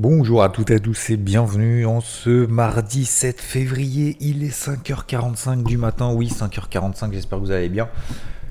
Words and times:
Bonjour 0.00 0.42
à 0.42 0.48
toutes 0.48 0.72
et 0.72 0.74
à 0.74 0.80
tous 0.80 1.10
et 1.10 1.16
bienvenue 1.16 1.86
en 1.86 2.00
ce 2.00 2.46
mardi 2.46 3.04
7 3.04 3.40
février. 3.40 4.16
Il 4.18 4.42
est 4.42 4.48
5h45 4.48 5.62
du 5.62 5.76
matin. 5.76 6.12
Oui, 6.12 6.26
5h45, 6.26 7.12
j'espère 7.12 7.38
que 7.38 7.44
vous 7.44 7.52
allez 7.52 7.68
bien. 7.68 7.88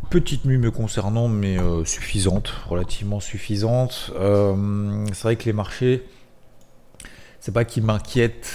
Petite 0.10 0.46
nuit 0.46 0.58
me 0.58 0.72
concernant, 0.72 1.28
mais 1.28 1.60
euh, 1.60 1.84
suffisante, 1.84 2.48
relativement 2.70 3.20
suffisante. 3.20 4.14
Euh, 4.16 5.06
c'est 5.08 5.24
vrai 5.24 5.36
que 5.36 5.44
les 5.44 5.52
marchés, 5.52 6.06
c'est 7.42 7.54
pas 7.54 7.66
qui 7.66 7.82
m'inquiètent, 7.82 8.54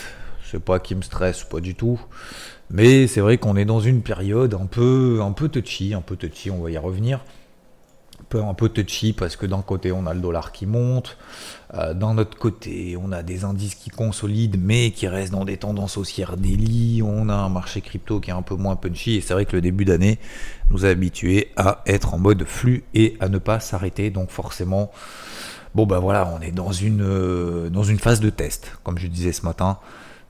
c'est 0.51 0.65
pas 0.65 0.79
qui 0.79 0.95
me 0.95 1.03
stresse, 1.03 1.45
pas 1.45 1.61
du 1.61 1.75
tout. 1.75 2.01
Mais 2.71 3.07
c'est 3.07 3.21
vrai 3.21 3.37
qu'on 3.37 3.59
est 3.59 3.67
dans 3.67 3.81
une 3.81 4.01
période 4.01 4.55
un 4.55 4.65
peu, 4.65 5.21
un 5.23 5.33
peu 5.33 5.51
touchy, 5.51 5.93
un 5.93 6.01
peu 6.01 6.17
touchy, 6.17 6.51
on 6.51 6.63
va 6.63 6.71
y 6.71 6.79
revenir 6.79 7.21
un 8.35 8.55
peu 8.55 8.69
touchy 8.69 9.13
parce 9.13 9.37
que 9.37 9.47
d'un 9.47 9.63
côté 9.63 9.93
on 9.93 10.07
a 10.07 10.15
le 10.15 10.21
dollar 10.21 10.53
qui 10.53 10.67
monte, 10.67 11.17
euh, 11.75 11.95
d'un 11.95 12.19
autre 12.19 12.37
côté 12.37 12.97
on 13.01 13.13
a 13.13 13.23
des 13.23 13.45
indices 13.45 13.75
qui 13.75 13.91
consolident 13.91 14.59
mais 14.61 14.91
qui 14.91 15.09
restent 15.09 15.33
dans 15.33 15.45
des 15.45 15.57
tendances 15.57 15.97
haussières 15.97 16.37
daily, 16.37 17.03
on 17.03 17.29
a 17.29 17.35
un 17.35 17.49
marché 17.49 17.81
crypto 17.81 18.21
qui 18.21 18.31
est 18.31 18.35
un 18.35 18.43
peu 18.43 18.55
moins 18.55 18.77
punchy 18.77 19.17
et 19.17 19.21
c'est 19.21 19.33
vrai 19.33 19.47
que 19.47 19.57
le 19.57 19.63
début 19.63 19.85
d'année 19.85 20.19
nous 20.71 20.85
a 20.85 20.91
habitués 20.91 21.53
à 21.57 21.83
être 21.87 22.15
en 22.15 22.19
mode 22.19 22.45
flux 22.45 22.85
et 22.95 23.17
à 23.21 23.29
ne 23.29 23.39
pas 23.39 23.61
s'arrêter. 23.61 24.11
Donc 24.11 24.31
forcément 24.31 24.91
bon 25.75 25.87
ben 25.87 25.99
voilà 25.99 26.31
on 26.35 26.41
est 26.41 26.53
dans 26.53 26.73
une, 26.73 27.03
euh, 27.03 27.71
dans 27.71 27.85
une 27.85 27.99
phase 27.99 28.21
de 28.21 28.31
test. 28.31 28.73
Comme 28.85 28.99
je 28.99 29.07
disais 29.07 29.33
ce 29.33 29.43
matin, 29.47 29.79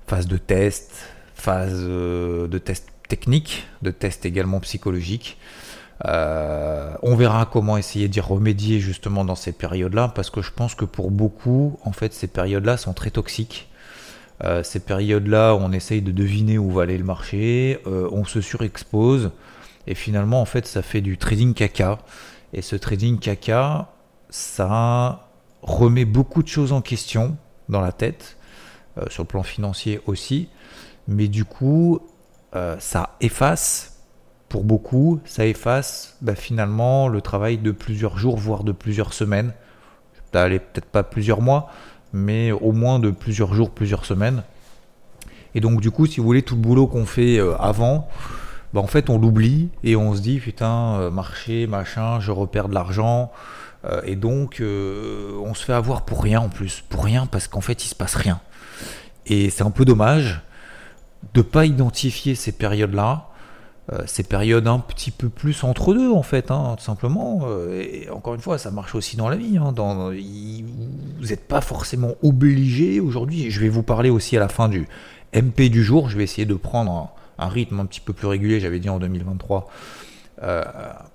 phase 0.07 0.27
de 0.27 0.37
test, 0.37 0.93
phase 1.35 1.73
euh, 1.75 2.47
de 2.47 2.59
test 2.59 2.89
technique, 3.09 3.67
de 3.83 3.91
test 3.91 4.25
également 4.27 4.61
psychologique. 4.61 5.39
Euh, 6.07 6.95
on 7.03 7.17
verra 7.17 7.47
comment 7.47 7.77
essayer 7.77 8.09
d'y 8.09 8.21
remédier 8.21 8.81
justement 8.81 9.25
dans 9.25 9.35
ces 9.35 9.53
périodes-là, 9.53 10.09
parce 10.15 10.31
que 10.31 10.43
je 10.43 10.53
pense 10.53 10.75
que 10.75 10.85
pour 10.85 11.11
beaucoup, 11.11 11.79
en 11.85 11.93
fait, 11.93 12.13
ces 12.13 12.29
périodes-là 12.29 12.77
sont 12.77 12.93
très 12.93 13.11
toxiques. 13.11 13.69
Euh, 14.45 14.63
ces 14.63 14.81
périodes-là, 14.81 15.55
on 15.55 15.73
essaye 15.73 16.03
de 16.03 16.13
deviner 16.13 16.59
où 16.59 16.71
va 16.71 16.83
aller 16.83 16.99
le 16.99 17.05
marché, 17.05 17.81
euh, 17.87 18.09
on 18.13 18.25
se 18.25 18.41
surexpose, 18.41 19.33
et 19.87 19.95
finalement, 19.95 20.41
en 20.41 20.45
fait, 20.45 20.67
ça 20.67 20.83
fait 20.83 21.01
du 21.01 21.19
trading 21.19 21.55
caca. 21.55 21.99
Et 22.53 22.63
ce 22.63 22.77
trading 22.77 23.19
caca, 23.19 23.89
ça 24.31 25.29
remet 25.63 26.05
beaucoup 26.05 26.43
de 26.43 26.49
choses 26.49 26.73
en 26.73 26.81
question 26.81 27.37
dans 27.69 27.81
la 27.81 27.93
tête, 27.93 28.37
sur 29.11 29.23
le 29.23 29.29
plan 29.29 29.45
financier 29.45 30.01
aussi, 30.07 30.49
mais 31.07 31.29
du 31.29 31.45
coup, 31.45 32.01
ça 32.81 33.17
efface 33.21 33.98
pour 34.49 34.65
beaucoup, 34.65 35.21
ça 35.25 35.47
efface 35.47 36.17
bah, 36.23 36.35
finalement 36.35 37.09
le 37.09 37.21
travail 37.21 37.59
de 37.59 37.71
plusieurs 37.71 38.19
jours, 38.19 38.37
voire 38.37 38.65
de 38.65 38.73
plusieurs 38.73 39.13
semaines. 39.13 39.53
Peut-être 40.33 40.87
pas 40.87 41.03
plusieurs 41.03 41.41
mois, 41.41 41.71
mais 42.13 42.53
au 42.53 42.73
moins 42.73 42.99
de 42.99 43.11
plusieurs 43.11 43.55
jours, 43.55 43.71
plusieurs 43.71 44.05
semaines. 44.05 44.43
Et 45.55 45.61
donc 45.61 45.81
du 45.81 45.91
coup, 45.91 46.07
si 46.07 46.21
vous 46.21 46.27
voulez, 46.27 46.43
tout 46.43 46.55
le 46.55 46.61
boulot 46.61 46.87
qu'on 46.87 47.07
fait 47.07 47.39
euh, 47.39 47.57
avant, 47.59 48.09
bah, 48.73 48.81
en 48.81 48.87
fait, 48.87 49.11
on 49.11 49.19
l'oublie 49.19 49.71
et 49.83 49.97
on 49.97 50.15
se 50.15 50.21
dit, 50.21 50.39
putain, 50.39 50.97
euh, 50.99 51.11
marché, 51.11 51.67
machin, 51.67 52.21
je 52.21 52.31
repère 52.31 52.69
de 52.69 52.75
l'argent. 52.75 53.33
Euh, 53.85 54.01
et 54.05 54.17
donc, 54.17 54.63
on 54.63 55.55
se 55.55 55.65
fait 55.65 55.73
avoir 55.73 56.05
pour 56.05 56.23
rien 56.23 56.41
en 56.41 56.49
plus. 56.49 56.83
Pour 56.89 57.05
rien, 57.05 57.27
parce 57.27 57.49
qu'en 57.49 57.61
fait, 57.61 57.85
il 57.85 57.89
se 57.89 57.95
passe 57.95 58.15
rien. 58.15 58.41
Et 59.27 59.51
c'est 59.51 59.63
un 59.63 59.71
peu 59.71 59.85
dommage 59.85 60.43
de 61.35 61.41
ne 61.41 61.45
pas 61.45 61.67
identifier 61.67 62.35
ces 62.35 62.53
périodes-là 62.53 63.29
euh, 63.91 64.03
ces 64.07 64.23
périodes 64.23 64.69
un 64.69 64.81
petit 64.81 65.11
peu 65.11 65.31
plus 65.31 65.65
entre 65.65 65.95
deux 65.95 66.11
en 66.13 66.23
fait, 66.23 66.51
hein, 66.51 66.75
tout 66.77 66.85
simplement. 66.85 67.41
Euh, 67.45 67.81
et 67.81 68.11
encore 68.11 68.35
une 68.35 68.41
fois, 68.41 68.59
ça 68.59 68.71
marche 68.71 68.95
aussi 68.95 69.17
dans 69.17 69.31
la 69.31 69.37
vie. 69.37 69.57
Hein, 69.57 69.73
vous 69.75 71.27
n'êtes 71.27 71.49
pas 71.49 71.63
forcément 71.63 72.13
obligé 72.23 73.01
aujourd'hui. 73.01 73.51
Je 73.51 73.61
vais 73.61 73.71
vous 73.71 73.83
parler 73.83 74.11
aussi 74.11 74.37
à 74.37 74.41
la 74.41 74.49
fin 74.49 74.69
du 74.69 74.87
MP 75.35 75.71
du 75.71 75.83
jour. 75.83 76.11
Je 76.11 76.19
vais 76.19 76.25
essayer 76.25 76.45
de 76.45 76.55
prendre 76.55 77.15
un, 77.39 77.49
rythme 77.49 77.81
un 77.81 77.87
petit 77.87 78.01
peu 78.01 78.13
plus 78.13 78.27
régulier. 78.27 78.61
J'avais 78.61 78.79
dit 78.79 78.91
en 78.91 78.99
2023. 78.99 79.71
Euh, 80.43 80.63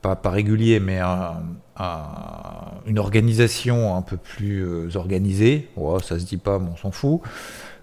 pas, 0.01 0.15
pas, 0.15 0.31
régulier, 0.31 0.79
mais 0.79 0.99
une 0.99 2.97
organisation 2.97 3.95
un 3.95 4.01
peu 4.01 4.17
plus 4.17 4.95
organisée. 4.95 5.69
ça 6.01 6.17
se 6.17 6.25
dit 6.25 6.37
pas, 6.37 6.57
mais 6.57 6.69
on 6.73 6.77
s'en 6.77 6.91
fout. 6.91 7.21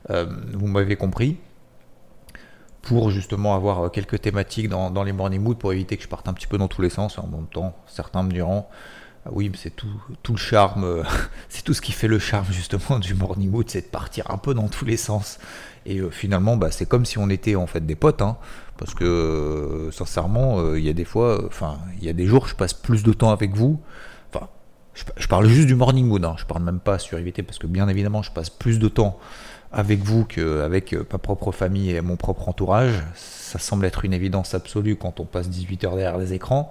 vous 0.09 0.67
m'avez 0.67 0.97
compris 0.97 1.37
pour 2.83 3.11
justement 3.11 3.55
avoir 3.55 3.87
euh, 3.87 3.89
quelques 3.89 4.21
thématiques 4.21 4.69
dans, 4.69 5.03
les 5.03 5.13
morning 5.13 5.41
mood 5.41 5.59
pour 5.59 5.73
éviter 5.73 5.97
que 5.97 6.03
je 6.03 6.09
parte 6.09 6.29
un 6.29 6.33
petit 6.33 6.47
peu 6.47 6.59
dans 6.59 6.69
tous 6.69 6.83
les 6.83 6.91
sens. 6.91 7.19
En 7.19 7.27
même 7.27 7.47
temps, 7.47 7.77
certains 7.87 8.23
me 8.23 8.31
diront 8.31 8.67
ah 9.27 9.29
oui, 9.33 9.51
mais 9.51 9.57
c'est 9.59 9.77
tout, 9.77 9.87
tout, 10.23 10.33
le 10.33 10.39
charme, 10.39 10.85
euh, 10.85 11.03
c'est 11.51 11.63
tout 11.63 11.75
ce 11.75 11.83
qui 11.83 11.93
fait 11.93 12.09
le 12.09 12.19
charme 12.19 12.47
justement 12.51 12.99
du 12.99 13.15
morning 13.15 13.51
mood, 13.51 13.69
c'est 13.69 13.83
de 13.83 13.87
partir 13.87 14.31
un 14.31 14.39
peu 14.39 14.55
dans 14.55 14.69
tous 14.69 14.87
les 14.87 14.97
sens. 14.97 15.39
Et 15.85 15.99
euh, 15.99 16.11
finalement, 16.11 16.57
bah, 16.57 16.71
c'est 16.71 16.87
comme 16.87 17.05
si 17.05 17.19
on 17.19 17.29
était 17.29 17.55
en 17.55 17.67
fait 17.67 17.85
des 17.85 17.97
potes, 17.97 18.23
hein, 18.23 18.39
parce 18.79 18.95
que 18.95 19.91
sincèrement, 19.93 20.75
il 20.75 20.83
y 20.83 20.89
a 20.89 20.95
des 20.95 21.05
fois, 21.05 21.45
enfin, 21.47 21.79
il 21.99 22.05
y 22.05 22.09
a 22.09 22.15
des 22.15 22.27
jours, 22.27 22.49
je 22.49 22.55
passe 22.55 22.73
plus 22.73 23.03
de 23.03 23.13
temps 23.13 23.31
avec 23.31 23.55
vous. 23.55 23.79
Enfin, 24.33 24.49
je, 24.95 25.27
parle 25.29 25.47
juste 25.47 25.67
du 25.67 25.75
morning 25.75 26.07
mood, 26.07 26.25
hein, 26.25 26.37
je 26.39 26.47
parle 26.47 26.63
même 26.63 26.81
pas 26.81 26.99
sur 26.99 27.19
éviter, 27.19 27.43
parce 27.43 27.59
que 27.59 27.67
bien 27.67 27.89
évidemment, 27.89 28.23
je 28.23 28.33
passe 28.33 28.49
plus 28.49 28.79
de 28.79 28.89
temps 28.89 29.19
avec 29.73 30.01
vous 30.01 30.25
qu'avec 30.25 30.93
euh, 30.93 31.07
ma 31.13 31.19
propre 31.19 31.53
famille 31.53 31.91
et 31.91 32.01
mon 32.01 32.17
propre 32.17 32.49
entourage. 32.49 33.03
Ça 33.15 33.59
semble 33.59 33.85
être 33.85 34.05
une 34.05 34.13
évidence 34.13 34.55
absolue 34.55 34.97
quand 34.97 35.21
on 35.21 35.25
passe 35.25 35.49
18 35.49 35.85
heures 35.85 35.97
derrière 35.97 36.19
les 36.19 36.33
écrans. 36.33 36.71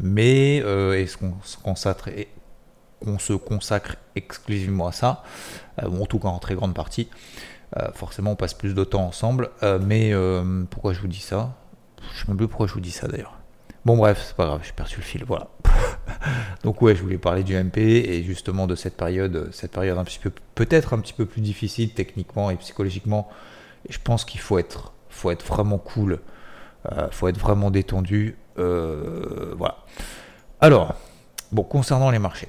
Mais 0.00 0.60
euh, 0.64 0.98
est-ce 0.98 1.16
qu'on 1.16 1.34
se 1.42 1.56
consacre, 1.56 2.10
se 3.18 3.32
consacre 3.32 3.96
exclusivement 4.16 4.88
à 4.88 4.92
ça 4.92 5.22
euh, 5.82 5.88
En 5.88 6.06
tout 6.06 6.18
cas, 6.18 6.28
en 6.28 6.38
très 6.38 6.54
grande 6.54 6.74
partie. 6.74 7.08
forcément, 7.94 8.32
on 8.32 8.36
passe 8.36 8.54
plus 8.54 8.74
de 8.74 8.84
temps 8.84 9.06
ensemble. 9.06 9.50
mais 9.80 10.12
pourquoi 10.70 10.92
je 10.92 11.00
vous 11.00 11.08
dis 11.08 11.20
ça? 11.20 11.54
Je 12.00 12.06
ne 12.06 12.20
sais 12.20 12.24
même 12.28 12.36
plus 12.36 12.48
pourquoi 12.48 12.66
je 12.66 12.74
vous 12.74 12.80
dis 12.80 12.90
ça 12.90 13.06
d'ailleurs. 13.06 13.38
Bon 13.84 13.96
bref, 13.96 14.22
c'est 14.26 14.36
pas 14.36 14.46
grave, 14.46 14.60
j'ai 14.62 14.72
perdu 14.72 14.96
le 14.98 15.02
fil, 15.02 15.24
voilà. 15.24 15.48
Donc 16.62 16.80
ouais, 16.82 16.94
je 16.94 17.02
voulais 17.02 17.18
parler 17.18 17.42
du 17.42 17.56
MP 17.56 17.78
et 17.78 18.22
justement 18.22 18.66
de 18.66 18.74
cette 18.74 18.96
période, 18.96 19.48
cette 19.52 19.72
période 19.72 19.98
un 19.98 20.04
petit 20.04 20.18
peu, 20.18 20.30
peut-être 20.54 20.94
un 20.94 20.98
petit 20.98 21.12
peu 21.12 21.26
plus 21.26 21.40
difficile 21.40 21.92
techniquement 21.92 22.50
et 22.50 22.56
psychologiquement. 22.56 23.28
Je 23.88 23.98
pense 24.02 24.24
qu'il 24.24 24.40
faut 24.40 24.58
être, 24.58 24.92
faut 25.08 25.30
être 25.30 25.44
vraiment 25.44 25.78
cool, 25.78 26.20
euh, 26.92 27.08
faut 27.10 27.28
être 27.28 27.38
vraiment 27.38 27.70
détendu, 27.70 28.36
euh, 28.58 29.54
voilà. 29.56 29.78
Alors, 30.60 30.94
bon, 31.50 31.64
concernant 31.64 32.10
les 32.10 32.20
marchés, 32.20 32.48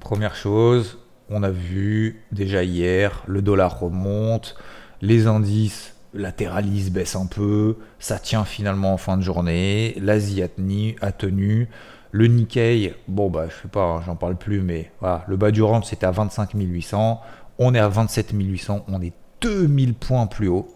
première 0.00 0.34
chose, 0.34 0.98
on 1.30 1.42
a 1.42 1.50
vu 1.50 2.22
déjà 2.30 2.62
hier, 2.62 3.22
le 3.26 3.40
dollar 3.40 3.80
remonte, 3.80 4.56
les 5.00 5.26
indices 5.26 5.91
latéralise, 6.14 6.90
baisse 6.90 7.16
un 7.16 7.26
peu, 7.26 7.76
ça 7.98 8.18
tient 8.18 8.44
finalement 8.44 8.94
en 8.94 8.96
fin 8.96 9.16
de 9.16 9.22
journée, 9.22 9.96
l'Asie 10.00 10.42
a 10.42 10.48
tenu, 10.48 10.96
a 11.00 11.12
tenu, 11.12 11.68
le 12.10 12.26
Nikkei, 12.26 12.94
bon 13.08 13.30
bah 13.30 13.46
je 13.48 13.62
sais 13.62 13.68
pas, 13.68 13.84
hein, 13.84 14.02
j'en 14.04 14.16
parle 14.16 14.36
plus, 14.36 14.60
mais 14.60 14.92
voilà, 15.00 15.24
le 15.28 15.36
bas 15.36 15.50
du 15.50 15.62
range 15.62 15.86
c'était 15.86 16.06
à 16.06 16.10
25 16.10 16.50
800, 16.54 17.20
on 17.58 17.74
est 17.74 17.78
à 17.78 17.88
27 17.88 18.32
800, 18.32 18.84
on 18.88 19.00
est 19.00 19.14
2000 19.40 19.94
points 19.94 20.26
plus 20.26 20.48
haut, 20.48 20.68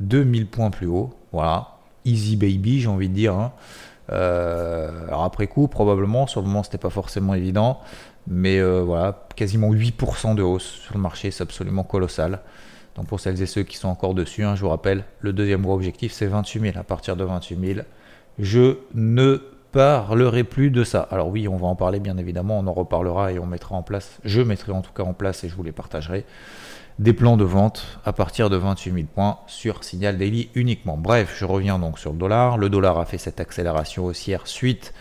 2000 0.00 0.46
points 0.46 0.70
plus 0.70 0.86
haut, 0.86 1.14
voilà, 1.32 1.78
easy 2.04 2.36
baby 2.36 2.80
j'ai 2.80 2.88
envie 2.88 3.08
de 3.08 3.14
dire. 3.14 3.34
Hein. 3.34 3.52
Euh, 4.12 5.08
alors 5.08 5.24
après 5.24 5.48
coup, 5.48 5.66
probablement, 5.66 6.28
sur 6.28 6.40
le 6.40 6.46
moment 6.46 6.62
c'était 6.62 6.78
pas 6.78 6.90
forcément 6.90 7.34
évident, 7.34 7.80
mais 8.28 8.58
euh, 8.58 8.82
voilà, 8.82 9.26
quasiment 9.34 9.72
8% 9.72 10.36
de 10.36 10.42
hausse 10.42 10.64
sur 10.64 10.94
le 10.94 11.00
marché, 11.00 11.30
c'est 11.32 11.42
absolument 11.42 11.82
colossal. 11.82 12.40
Donc 12.96 13.06
pour 13.06 13.20
celles 13.20 13.40
et 13.40 13.46
ceux 13.46 13.62
qui 13.62 13.76
sont 13.76 13.88
encore 13.88 14.14
dessus, 14.14 14.42
hein, 14.42 14.56
je 14.56 14.62
vous 14.62 14.70
rappelle, 14.70 15.04
le 15.20 15.32
deuxième 15.32 15.62
gros 15.62 15.74
objectif 15.74 16.12
c'est 16.12 16.26
28 16.26 16.60
000. 16.60 16.78
À 16.78 16.82
partir 16.82 17.16
de 17.16 17.24
28 17.24 17.74
000, 17.74 17.80
je 18.38 18.78
ne 18.94 19.42
parlerai 19.72 20.44
plus 20.44 20.70
de 20.70 20.82
ça. 20.84 21.06
Alors 21.10 21.28
oui, 21.28 21.48
on 21.48 21.56
va 21.56 21.66
en 21.66 21.76
parler 21.76 22.00
bien 22.00 22.16
évidemment, 22.16 22.58
on 22.58 22.66
en 22.66 22.72
reparlera 22.72 23.32
et 23.32 23.38
on 23.38 23.46
mettra 23.46 23.76
en 23.76 23.82
place, 23.82 24.18
je 24.24 24.40
mettrai 24.40 24.72
en 24.72 24.80
tout 24.80 24.92
cas 24.92 25.02
en 25.02 25.12
place 25.12 25.44
et 25.44 25.48
je 25.48 25.54
vous 25.54 25.62
les 25.62 25.72
partagerai, 25.72 26.24
des 26.98 27.12
plans 27.12 27.36
de 27.36 27.44
vente 27.44 27.98
à 28.06 28.14
partir 28.14 28.48
de 28.48 28.56
28 28.56 28.92
000 28.92 29.04
points 29.14 29.38
sur 29.46 29.84
Signal 29.84 30.16
Daily 30.16 30.48
uniquement. 30.54 30.96
Bref, 30.96 31.36
je 31.38 31.44
reviens 31.44 31.78
donc 31.78 31.98
sur 31.98 32.12
le 32.12 32.18
dollar. 32.18 32.56
Le 32.56 32.70
dollar 32.70 32.98
a 32.98 33.04
fait 33.04 33.18
cette 33.18 33.38
accélération 33.38 34.06
haussière 34.06 34.46
suite 34.46 34.94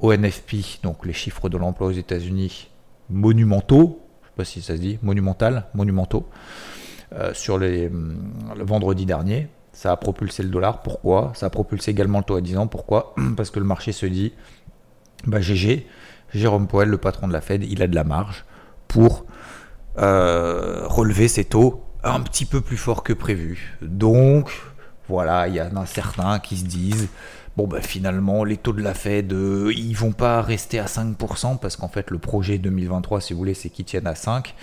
ONFP, 0.00 0.82
donc 0.82 1.04
les 1.04 1.12
chiffres 1.12 1.48
de 1.48 1.56
l'emploi 1.56 1.88
aux 1.88 1.92
États-Unis, 1.92 2.68
monumentaux, 3.10 4.00
je 4.22 4.26
ne 4.26 4.30
sais 4.30 4.36
pas 4.36 4.44
si 4.44 4.62
ça 4.62 4.76
se 4.76 4.80
dit, 4.80 4.98
monumental, 5.02 5.66
monumentaux, 5.74 6.28
sur 7.32 7.58
les, 7.58 7.86
hum, 7.88 8.16
le 8.56 8.64
vendredi 8.64 9.06
dernier. 9.06 9.48
Ça 9.72 9.92
a 9.92 9.96
propulsé 9.96 10.42
le 10.42 10.50
dollar. 10.50 10.82
Pourquoi? 10.82 11.32
Ça 11.34 11.46
a 11.46 11.50
propulsé 11.50 11.90
également 11.90 12.18
le 12.18 12.24
taux 12.24 12.36
à 12.36 12.40
10 12.40 12.58
ans. 12.58 12.66
Pourquoi? 12.66 13.14
Parce 13.36 13.50
que 13.50 13.58
le 13.58 13.64
marché 13.64 13.92
se 13.92 14.06
dit, 14.06 14.32
bah 15.26 15.40
GG, 15.40 15.86
Jérôme 16.34 16.66
Powell, 16.66 16.88
le 16.88 16.98
patron 16.98 17.28
de 17.28 17.32
la 17.32 17.40
Fed, 17.40 17.64
il 17.64 17.82
a 17.82 17.86
de 17.86 17.94
la 17.94 18.04
marge 18.04 18.44
pour 18.88 19.24
euh, 19.98 20.86
relever 20.86 21.28
ses 21.28 21.44
taux 21.44 21.82
un 22.04 22.20
petit 22.20 22.44
peu 22.44 22.60
plus 22.60 22.76
fort 22.76 23.02
que 23.02 23.12
prévu. 23.12 23.76
Donc, 23.80 24.50
voilà, 25.12 25.46
il 25.46 25.54
y 25.54 25.60
en 25.60 25.76
a 25.76 25.84
certains 25.84 26.38
qui 26.38 26.56
se 26.56 26.64
disent, 26.64 27.08
bon 27.58 27.66
ben 27.66 27.82
finalement 27.82 28.44
les 28.44 28.56
taux 28.56 28.72
de 28.72 28.80
la 28.80 28.94
Fed, 28.94 29.30
euh, 29.34 29.70
ils 29.76 29.92
vont 29.92 30.12
pas 30.12 30.40
rester 30.40 30.78
à 30.78 30.86
5% 30.86 31.58
parce 31.58 31.76
qu'en 31.76 31.88
fait 31.88 32.10
le 32.10 32.16
projet 32.16 32.56
2023, 32.56 33.20
si 33.20 33.34
vous 33.34 33.38
voulez, 33.38 33.52
c'est 33.52 33.68
qu'ils 33.68 33.84
tiennent 33.84 34.06
à 34.06 34.14
5. 34.14 34.54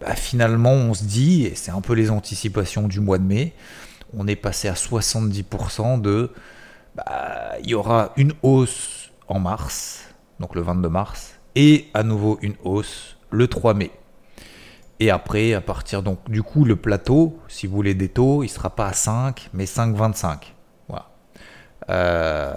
Bah, 0.00 0.14
finalement, 0.14 0.72
on 0.72 0.94
se 0.94 1.04
dit, 1.04 1.44
et 1.44 1.54
c'est 1.54 1.70
un 1.70 1.82
peu 1.82 1.92
les 1.92 2.10
anticipations 2.10 2.88
du 2.88 3.00
mois 3.00 3.18
de 3.18 3.24
mai, 3.24 3.52
on 4.16 4.26
est 4.26 4.36
passé 4.36 4.68
à 4.68 4.72
70% 4.72 6.00
de, 6.00 6.30
bah, 6.94 7.52
il 7.62 7.68
y 7.68 7.74
aura 7.74 8.12
une 8.16 8.32
hausse 8.42 9.10
en 9.28 9.38
mars, 9.38 10.08
donc 10.40 10.54
le 10.54 10.62
22 10.62 10.88
mars, 10.88 11.34
et 11.56 11.88
à 11.92 12.02
nouveau 12.02 12.38
une 12.40 12.54
hausse 12.64 13.18
le 13.30 13.48
3 13.48 13.74
mai. 13.74 13.90
Et 15.00 15.10
après, 15.10 15.54
à 15.54 15.60
partir 15.60 16.02
donc 16.02 16.30
du 16.30 16.42
coup, 16.42 16.64
le 16.64 16.76
plateau, 16.76 17.38
si 17.48 17.66
vous 17.66 17.74
voulez 17.74 17.94
des 17.94 18.08
taux, 18.08 18.42
il 18.42 18.48
sera 18.48 18.70
pas 18.70 18.86
à 18.86 18.92
5, 18.92 19.50
mais 19.52 19.64
5,25. 19.64 20.52
Voilà. 20.88 21.10
Euh, 21.90 22.52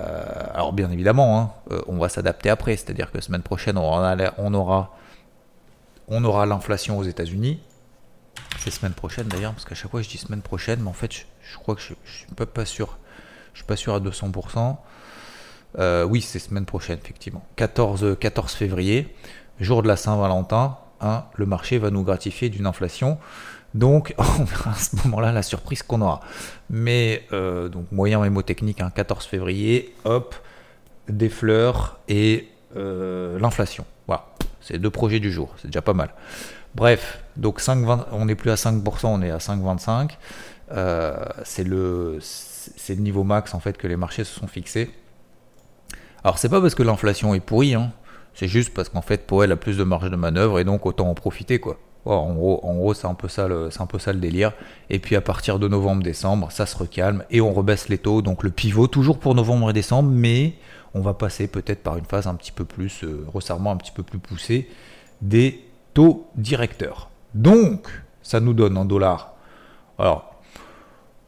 alors 0.53 0.73
bien 0.73 0.91
évidemment, 0.91 1.39
hein, 1.39 1.51
euh, 1.71 1.81
on 1.87 1.97
va 1.97 2.09
s'adapter 2.09 2.49
après, 2.49 2.75
c'est-à-dire 2.77 3.11
que 3.11 3.19
semaine 3.21 3.41
prochaine, 3.41 3.77
on 3.77 4.53
aura, 4.53 4.95
on 6.07 6.23
aura, 6.23 6.45
l'inflation 6.45 6.97
aux 6.97 7.03
États-Unis. 7.03 7.59
C'est 8.59 8.71
semaine 8.71 8.93
prochaine 8.93 9.27
d'ailleurs, 9.27 9.53
parce 9.53 9.65
qu'à 9.65 9.75
chaque 9.75 9.89
fois 9.89 10.01
je 10.01 10.09
dis 10.09 10.17
semaine 10.17 10.41
prochaine, 10.41 10.79
mais 10.81 10.89
en 10.89 10.93
fait, 10.93 11.11
je, 11.41 11.57
crois 11.57 11.75
que 11.75 11.81
je, 11.81 11.93
je 12.05 12.11
suis 12.11 12.27
pas, 12.27 12.65
sûr. 12.65 12.97
Je 13.53 13.59
suis 13.59 13.67
pas 13.67 13.75
sûr 13.75 13.95
à 13.95 13.99
200%. 13.99 14.77
Euh, 15.79 16.03
oui, 16.03 16.21
c'est 16.21 16.39
semaine 16.39 16.65
prochaine, 16.65 16.99
effectivement. 17.03 17.43
14, 17.55 18.17
14 18.19 18.53
février, 18.53 19.15
jour 19.59 19.83
de 19.83 19.87
la 19.87 19.95
Saint-Valentin. 19.95 20.77
Hein, 20.99 21.25
le 21.35 21.45
marché 21.45 21.77
va 21.77 21.91
nous 21.91 22.03
gratifier 22.03 22.49
d'une 22.49 22.65
inflation. 22.65 23.17
Donc, 23.73 24.15
on 24.39 24.43
verra 24.43 24.71
à 24.71 24.75
ce 24.75 24.95
moment-là 25.03 25.31
la 25.31 25.43
surprise 25.43 25.83
qu'on 25.83 26.01
aura. 26.01 26.21
Mais, 26.69 27.25
euh, 27.33 27.69
donc, 27.69 27.91
moyen 27.91 28.19
mémotechnique, 28.19 28.81
hein, 28.81 28.91
14 28.93 29.25
février, 29.25 29.93
hop, 30.05 30.35
des 31.07 31.29
fleurs 31.29 31.99
et 32.07 32.49
euh, 32.75 33.39
l'inflation. 33.39 33.85
Voilà, 34.07 34.25
c'est 34.61 34.79
deux 34.79 34.89
projets 34.89 35.19
du 35.19 35.31
jour, 35.31 35.53
c'est 35.57 35.67
déjà 35.67 35.81
pas 35.81 35.93
mal. 35.93 36.09
Bref, 36.75 37.19
donc 37.35 37.59
5, 37.59 37.85
on 38.11 38.25
n'est 38.25 38.35
plus 38.35 38.51
à 38.51 38.55
5%, 38.55 39.07
on 39.07 39.21
est 39.21 39.31
à 39.31 39.37
5,25. 39.37 40.11
Euh, 40.71 41.25
c'est 41.43 41.63
le, 41.63 42.19
le 42.89 42.95
niveau 42.95 43.23
max 43.23 43.53
en 43.53 43.59
fait 43.59 43.77
que 43.77 43.87
les 43.87 43.95
marchés 43.95 44.23
se 44.23 44.37
sont 44.37 44.47
fixés. 44.47 44.89
Alors 46.23 46.37
c'est 46.37 46.49
pas 46.49 46.59
parce 46.59 46.75
que 46.75 46.83
l'inflation 46.83 47.33
est 47.33 47.39
pourrie, 47.39 47.73
hein. 47.73 47.93
C'est 48.37 48.47
juste 48.47 48.71
parce 48.71 48.89
qu'en 48.89 49.01
fait 49.01 49.25
Powell 49.25 49.51
a 49.51 49.55
plus 49.55 49.77
de 49.77 49.83
marge 49.83 50.11
de 50.11 50.15
manœuvre 50.15 50.59
et 50.59 50.63
donc 50.63 50.85
autant 50.85 51.09
en 51.09 51.15
profiter 51.15 51.59
quoi. 51.59 51.79
en 52.05 52.35
gros, 52.35 52.59
en 52.63 52.75
gros 52.75 52.93
c'est 52.93 53.07
un 53.07 53.15
peu 53.15 53.27
ça 53.27 53.47
le, 53.47 54.19
délire. 54.19 54.53
Et 54.91 54.99
puis 54.99 55.15
à 55.15 55.21
partir 55.21 55.57
de 55.57 55.67
novembre-décembre, 55.67 56.51
ça 56.51 56.67
se 56.67 56.77
recalme 56.77 57.23
et 57.31 57.41
on 57.41 57.51
rebaisse 57.51 57.89
les 57.89 57.97
taux. 57.97 58.21
Donc 58.21 58.43
le 58.43 58.51
pivot 58.51 58.85
toujours 58.85 59.17
pour 59.17 59.33
novembre 59.33 59.71
et 59.71 59.73
décembre, 59.73 60.11
mais 60.11 60.53
on 60.93 61.01
va 61.01 61.15
passer 61.15 61.47
peut-être 61.47 61.81
par 61.81 61.97
une 61.97 62.05
phase 62.05 62.27
un 62.27 62.35
petit 62.35 62.51
peu 62.51 62.63
plus 62.63 63.03
euh, 63.03 63.25
resserrement 63.33 63.71
un 63.71 63.77
petit 63.77 63.91
peu 63.91 64.03
plus 64.03 64.19
poussé 64.19 64.69
des 65.23 65.65
taux 65.95 66.27
directeurs. 66.35 67.09
Donc 67.33 67.89
ça 68.21 68.39
nous 68.39 68.53
donne 68.53 68.77
en 68.77 68.85
dollars. 68.85 69.33
Alors 69.97 70.35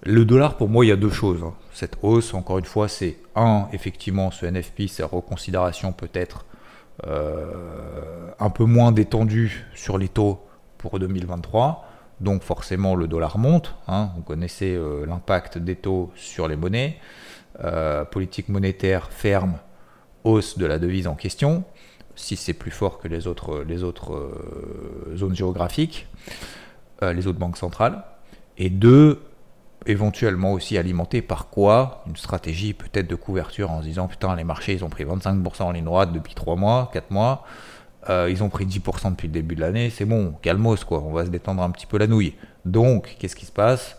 le 0.03 0.25
dollar 0.25 0.57
pour 0.57 0.69
moi 0.69 0.85
il 0.85 0.89
y 0.89 0.91
a 0.91 0.95
deux 0.95 1.09
choses. 1.09 1.41
Hein 1.44 1.56
cette 1.79 1.97
hausse, 2.01 2.33
encore 2.33 2.59
une 2.59 2.65
fois, 2.65 2.89
c'est 2.89 3.17
un, 3.35 3.69
effectivement, 3.71 4.31
ce 4.31 4.45
NFP, 4.45 4.88
sa 4.88 5.06
reconsidération 5.06 5.94
peut-être 5.94 6.45
un 7.05 8.49
peu 8.49 8.65
moins 8.65 8.91
détendue 8.91 9.65
sur 9.75 9.97
les 9.97 10.09
taux 10.09 10.39
pour 10.77 10.99
2023. 10.99 11.85
Donc 12.21 12.43
forcément, 12.43 12.95
le 12.95 13.07
dollar 13.07 13.37
monte. 13.37 13.75
Hein. 13.87 14.09
Vous 14.15 14.23
connaissez 14.23 14.75
euh, 14.75 15.05
l'impact 15.05 15.57
des 15.57 15.75
taux 15.75 16.11
sur 16.15 16.47
les 16.47 16.55
monnaies. 16.55 16.97
Euh, 17.63 18.05
politique 18.05 18.49
monétaire 18.49 19.11
ferme, 19.11 19.57
hausse 20.23 20.57
de 20.57 20.65
la 20.65 20.79
devise 20.79 21.07
en 21.07 21.15
question, 21.15 21.63
si 22.15 22.35
c'est 22.35 22.53
plus 22.53 22.71
fort 22.71 22.99
que 22.99 23.07
les 23.07 23.27
autres, 23.27 23.63
les 23.67 23.83
autres 23.83 24.31
zones 25.15 25.35
géographiques, 25.35 26.07
les 27.01 27.27
autres 27.27 27.39
banques 27.39 27.57
centrales. 27.57 28.03
Et 28.57 28.69
deux, 28.69 29.21
éventuellement 29.85 30.53
aussi 30.53 30.77
alimenté 30.77 31.21
par 31.21 31.49
quoi 31.49 32.03
Une 32.07 32.15
stratégie 32.15 32.73
peut-être 32.73 33.07
de 33.07 33.15
couverture 33.15 33.71
en 33.71 33.81
se 33.81 33.87
disant 33.87 34.07
putain 34.07 34.35
les 34.35 34.43
marchés 34.43 34.73
ils 34.73 34.83
ont 34.83 34.89
pris 34.89 35.05
25% 35.05 35.63
en 35.63 35.71
ligne 35.71 35.85
droite 35.85 36.11
depuis 36.11 36.35
3 36.35 36.55
mois, 36.55 36.89
4 36.93 37.11
mois, 37.11 37.45
euh, 38.09 38.29
ils 38.29 38.43
ont 38.43 38.49
pris 38.49 38.65
10% 38.65 39.11
depuis 39.11 39.27
le 39.27 39.33
début 39.33 39.55
de 39.55 39.61
l'année, 39.61 39.89
c'est 39.89 40.05
bon, 40.05 40.33
calmos 40.41 40.83
quoi, 40.83 41.01
on 41.01 41.11
va 41.11 41.25
se 41.25 41.29
détendre 41.29 41.63
un 41.63 41.71
petit 41.71 41.85
peu 41.85 41.97
la 41.97 42.07
nouille. 42.07 42.35
Donc 42.65 43.15
qu'est-ce 43.19 43.35
qui 43.35 43.45
se 43.45 43.51
passe? 43.51 43.97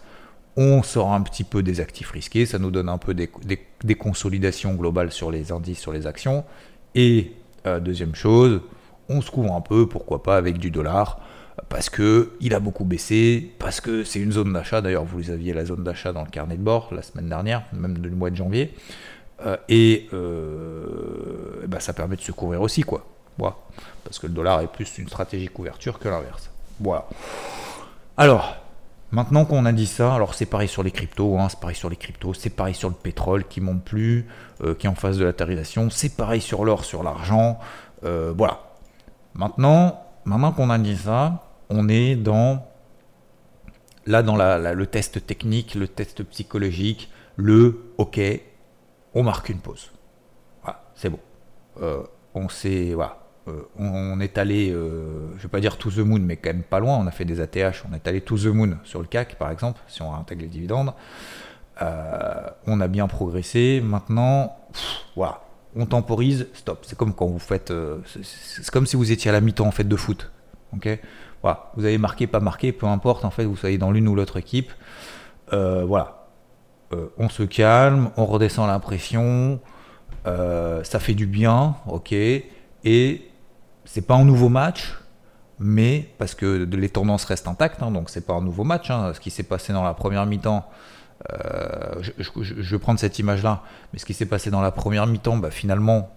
On 0.57 0.83
sort 0.83 1.13
un 1.13 1.23
petit 1.23 1.45
peu 1.45 1.63
des 1.63 1.81
actifs 1.81 2.11
risqués, 2.11 2.45
ça 2.45 2.59
nous 2.59 2.71
donne 2.71 2.89
un 2.89 2.99
peu 2.99 3.15
des, 3.15 3.31
des, 3.85 3.95
consolidations 3.95 4.75
globales 4.75 5.13
sur 5.13 5.31
les 5.31 5.53
indices, 5.53 5.79
sur 5.79 5.93
les 5.93 6.07
actions. 6.07 6.45
Et 6.95 7.35
euh, 7.67 7.79
deuxième 7.79 8.15
chose, 8.15 8.61
on 9.09 9.21
se 9.21 9.31
couvre 9.31 9.55
un 9.55 9.61
peu, 9.61 9.87
pourquoi 9.89 10.23
pas, 10.23 10.37
avec 10.37 10.59
du 10.59 10.71
dollar 10.71 11.21
parce 11.69 11.91
que 11.91 12.33
il 12.41 12.55
a 12.55 12.61
beaucoup 12.61 12.85
baissé, 12.85 13.53
parce 13.59 13.81
que 13.81 14.05
c'est 14.05 14.21
une 14.21 14.33
zone 14.33 14.53
d'achat. 14.53 14.81
D'ailleurs, 14.81 15.05
vous 15.05 15.31
aviez 15.31 15.53
la 15.53 15.65
zone 15.65 15.85
d'achat 15.85 16.13
dans 16.13 16.25
le 16.25 16.31
carnet 16.31 16.57
de 16.57 16.63
bord 16.63 16.89
la 16.93 17.03
semaine 17.03 17.29
dernière, 17.29 17.63
même 17.73 17.99
du 17.99 18.11
mois 18.11 18.31
de 18.31 18.37
janvier. 18.37 18.75
Euh, 19.47 19.57
et 19.69 20.09
euh, 20.13 21.65
bah, 21.67 21.81
ça 21.81 21.93
permet 21.93 22.17
de 22.17 22.21
se 22.21 22.33
couvrir 22.33 22.61
aussi, 22.61 22.83
quoi. 22.83 23.07
Voilà. 23.39 23.57
Parce 24.05 24.19
que 24.19 24.27
le 24.27 24.33
dollar 24.33 24.61
est 24.61 24.67
plus 24.67 24.99
une 24.99 25.09
stratégie 25.09 25.49
couverture 25.49 25.99
que 25.99 26.09
l'inverse. 26.09 26.51
Voilà. 26.79 27.07
Alors, 28.17 28.57
maintenant 29.13 29.45
qu'on 29.45 29.65
a 29.65 29.73
dit 29.73 29.87
ça, 29.87 30.15
alors 30.15 30.35
c'est 30.35 30.47
pareil 30.47 30.69
sur 30.69 30.83
les 30.83 30.91
cryptos, 30.91 31.39
hein, 31.39 31.49
c'est 31.49 31.61
pareil 31.61 31.77
sur 31.77 31.89
les 31.89 31.97
cryptos, 31.97 32.35
c'est 32.35 32.51
pareil 32.51 32.75
sur 32.75 32.89
le 32.89 32.95
pétrole 32.95 33.45
qui 33.45 33.61
monte 33.61 33.83
plus, 33.83 34.27
euh, 34.63 34.75
qui 34.75 34.87
est 34.87 34.91
en 34.91 34.95
phase 34.95 35.19
de 35.19 35.25
latérisation, 35.25 35.89
c'est 35.89 36.17
pareil 36.17 36.41
sur 36.41 36.65
l'or, 36.65 36.85
sur 36.85 37.03
l'argent. 37.03 37.59
voilà. 38.03 38.61
Maintenant, 39.35 40.03
maintenant 40.25 40.53
qu'on 40.53 40.71
a 40.71 40.79
dit 40.79 40.97
ça, 40.97 41.50
on 41.71 41.89
est 41.89 42.17
dans 42.17 42.67
là 44.07 44.23
dans 44.23 44.37
le 44.37 44.87
test 44.87 45.27
technique, 45.27 45.75
le 45.75 45.89
test 45.89 46.23
psychologique, 46.25 47.11
le 47.37 47.93
OK, 47.97 48.21
on 49.15 49.23
marque 49.23 49.49
une 49.49 49.59
pause. 49.59 49.91
Voilà, 50.63 50.83
c'est 50.95 51.09
bon. 51.09 51.21
Euh, 51.81 52.03
euh, 53.49 53.63
on, 53.79 54.21
est 54.21 54.39
allé, 54.39 54.71
euh, 54.71 55.31
je 55.37 55.43
vais 55.43 55.49
pas 55.49 55.61
dire 55.61 55.79
to 55.79 55.91
the 55.91 55.99
moon, 55.99 56.21
mais 56.21 56.37
quand 56.37 56.51
même 56.51 56.63
pas 56.63 56.79
loin. 56.79 56.99
On 56.99 57.07
a 57.07 57.11
fait 57.11 57.25
des 57.25 57.41
ATH, 57.41 57.85
on 57.91 57.95
est 57.95 58.07
allé 58.07 58.21
to 58.21 58.37
the 58.37 58.47
moon 58.47 58.77
sur 58.85 59.01
le 59.01 59.07
CAC 59.07 59.37
par 59.37 59.51
exemple, 59.51 59.81
si 59.89 60.03
on 60.03 60.15
intègre 60.15 60.43
les 60.43 60.49
dividendes. 60.49 60.93
on 61.81 62.81
a 62.81 62.89
bien 62.89 63.09
progressé. 63.09 63.81
Maintenant, 63.83 64.57
on 65.17 65.87
temporise, 65.87 66.49
stop. 66.53 66.85
C'est 66.87 66.97
comme 66.97 67.15
quand 67.15 67.27
vous 67.27 67.39
faites, 67.39 67.73
c'est 68.23 68.71
comme 68.71 68.87
si 68.87 68.97
vous 68.97 69.11
étiez 69.11 69.31
à 69.31 69.33
la 69.33 69.41
mi-temps 69.41 69.67
en 69.67 69.73
fait 69.73 69.85
de 69.85 69.97
foot. 69.97 70.31
Ok? 70.73 70.89
Voilà, 71.43 71.71
vous 71.77 71.85
avez 71.85 71.99
marqué, 71.99 72.27
pas 72.27 72.41
marqué, 72.41 72.73
peu 72.73 72.87
importe, 72.87 73.25
en 73.25 73.31
fait, 73.31 73.45
vous 73.45 73.57
soyez 73.57 73.79
dans 73.79 73.91
l'une 73.91 74.09
ou 74.09 74.15
l'autre 74.15 74.37
équipe. 74.37 74.73
Euh, 75.53 75.85
voilà, 75.87 76.27
euh, 76.93 77.07
on 77.19 77.29
se 77.29 77.43
calme, 77.43 78.11
on 78.17 78.27
redescend 78.27 78.69
la 78.69 78.79
pression, 78.79 79.61
euh, 80.27 80.85
ça 80.85 81.01
fait 81.01 81.15
du 81.15 81.27
bien, 81.27 81.77
ok, 81.87 82.13
et 82.13 83.31
c'est 83.85 84.07
pas 84.07 84.15
un 84.15 84.25
nouveau 84.25 84.49
match, 84.49 84.99
mais 85.59 86.09
parce 86.19 86.35
que 86.35 86.69
les 86.71 86.89
tendances 86.89 87.25
restent 87.25 87.49
intactes, 87.49 87.83
hein, 87.83 87.91
donc 87.91 88.11
c'est 88.11 88.25
pas 88.25 88.35
un 88.35 88.43
nouveau 88.43 88.65
match. 88.65 88.91
Hein, 88.91 89.13
ce 89.15 89.21
qui 89.21 89.31
s'est 89.31 89.43
passé 89.43 89.73
dans 89.73 89.83
la 89.83 89.95
première 89.95 90.25
mi-temps, 90.27 90.69
je, 92.01 92.13
je, 92.19 92.77
vais 92.77 92.79
prendre 92.79 92.99
cette 92.99 93.19
image-là, 93.19 93.63
mais 93.93 93.99
ce 93.99 94.07
qui 94.07 94.15
s'est 94.15 94.27
passé 94.27 94.51
dans 94.51 94.63
la 94.63 94.71
première 94.71 95.07
mi-temps, 95.07 95.37
bah, 95.37 95.51
finalement, 95.51 96.11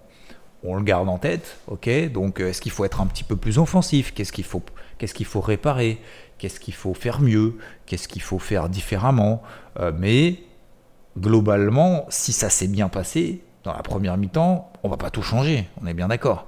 on 0.63 0.75
le 0.75 0.83
garde 0.83 1.09
en 1.09 1.17
tête, 1.17 1.57
ok. 1.67 1.89
Donc, 2.11 2.39
est-ce 2.39 2.61
qu'il 2.61 2.71
faut 2.71 2.85
être 2.85 3.01
un 3.01 3.07
petit 3.07 3.25
peu 3.25 3.35
plus 3.35 3.57
offensif? 3.57 4.13
Qu'est-ce 4.13 4.31
qu'il 4.31 4.45
faut 4.45 4.61
qu'est-ce 5.03 5.13
qu'il 5.13 5.25
faut 5.25 5.41
réparer, 5.41 6.00
qu'est-ce 6.38 6.62
qu'il 6.62 6.74
faut 6.74 6.93
faire 6.93 7.19
mieux, 7.19 7.57
qu'est-ce 7.86 8.07
qu'il 8.07 8.22
faut 8.22 8.39
faire 8.39 8.69
différemment? 8.69 9.43
Euh, 9.81 9.91
mais 9.93 10.39
globalement, 11.19 12.05
si 12.07 12.31
ça 12.31 12.50
s'est 12.50 12.69
bien 12.69 12.88
passé 12.88 13.41
dans 13.65 13.74
la 13.74 13.81
première 13.83 14.15
mi-temps, 14.15 14.72
on 14.81 14.88
va 14.88 14.95
pas 14.95 15.10
tout 15.10 15.22
changer, 15.22 15.67
on 15.81 15.88
est 15.88 15.93
bien 15.93 16.07
d'accord. 16.07 16.48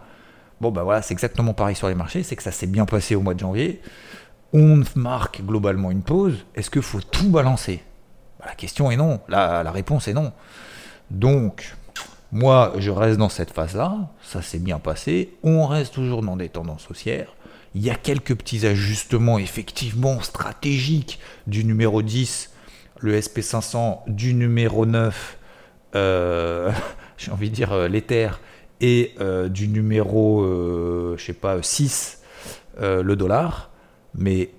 Bon 0.62 0.72
ben 0.72 0.84
voilà, 0.84 1.02
c'est 1.02 1.12
exactement 1.14 1.54
pareil 1.54 1.76
sur 1.76 1.90
les 1.90 1.96
marchés, 1.96 2.24
c'est 2.24 2.38
que 2.38 2.44
ça 2.44 2.54
s'est 2.54 2.66
bien 2.68 2.86
passé 2.86 3.14
au 3.16 3.20
mois 3.22 3.34
de 3.34 3.42
janvier. 3.42 3.82
On 4.54 4.84
marque 4.96 5.42
globalement 5.44 5.92
une 5.92 6.02
pause. 6.02 6.46
Est-ce 6.56 6.70
qu'il 6.70 6.82
faut 6.82 7.02
tout 7.02 7.30
balancer? 7.30 7.84
Bah, 8.40 8.46
La 8.48 8.56
question 8.56 8.90
est 8.90 8.96
non. 8.96 9.20
La, 9.28 9.64
la 9.64 9.72
réponse 9.72 10.08
est 10.08 10.14
non. 10.14 10.32
Donc, 11.12 11.76
Moi, 12.32 12.72
je 12.78 12.90
reste 12.90 13.18
dans 13.18 13.28
cette 13.30 13.52
phase-là, 13.52 13.98
ça 14.24 14.42
s'est 14.42 14.60
bien 14.60 14.80
passé, 14.80 15.34
on 15.44 15.68
reste 15.68 15.94
toujours 15.94 16.22
dans 16.22 16.38
des 16.38 16.48
tendances 16.50 16.90
haussières. 16.90 17.34
Il 17.76 17.84
y 17.84 17.90
a 17.90 17.96
quelques 17.96 18.34
petits 18.34 18.66
ajustements 18.66 19.38
effectivement 19.38 20.22
stratégiques 20.22 21.20
du 21.46 21.66
numéro 21.66 22.02
10, 22.02 22.54
le 23.02 23.20
SP500, 23.20 24.00
du 24.08 24.34
numéro 24.34 24.86
9, 24.86 25.38
euh, 25.96 26.72
j'ai 27.18 27.32
envie 27.32 27.50
de 27.50 27.56
dire 27.56 27.74
euh, 27.74 27.90
l'Ether, 27.90 28.30
et 28.80 29.14
euh, 29.20 29.50
du 29.50 29.68
numéro, 29.68 30.46
je 31.18 31.22
sais 31.22 31.34
pas, 31.34 31.62
6, 31.62 32.22
le 32.80 33.14
dollar, 33.16 33.72
mais 34.14 34.52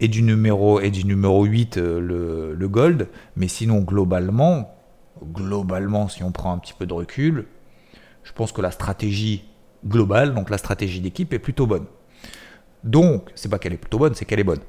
et 0.00 0.08
du 0.08 0.22
numéro, 0.22 0.80
et 0.80 0.90
du 0.90 1.04
numéro 1.04 1.44
8, 1.44 1.76
le, 1.76 2.52
le 2.52 2.68
gold. 2.68 3.08
Mais 3.36 3.46
sinon, 3.46 3.78
globalement, 3.78 4.74
globalement, 5.22 6.08
si 6.08 6.24
on 6.24 6.32
prend 6.32 6.52
un 6.52 6.58
petit 6.58 6.74
peu 6.76 6.86
de 6.86 6.92
recul, 6.92 7.46
je 8.24 8.32
pense 8.32 8.50
que 8.50 8.60
la 8.60 8.72
stratégie 8.72 9.44
globale, 9.84 10.34
donc 10.34 10.50
la 10.50 10.58
stratégie 10.58 11.00
d'équipe, 11.00 11.32
est 11.32 11.38
plutôt 11.38 11.68
bonne. 11.68 11.86
Donc, 12.86 13.30
c'est 13.34 13.48
pas 13.48 13.58
qu'elle 13.58 13.72
est 13.72 13.78
plutôt 13.78 13.98
bonne, 13.98 14.14
c'est 14.14 14.24
qu'elle 14.24 14.40
est 14.40 14.44
bonne. 14.44 14.60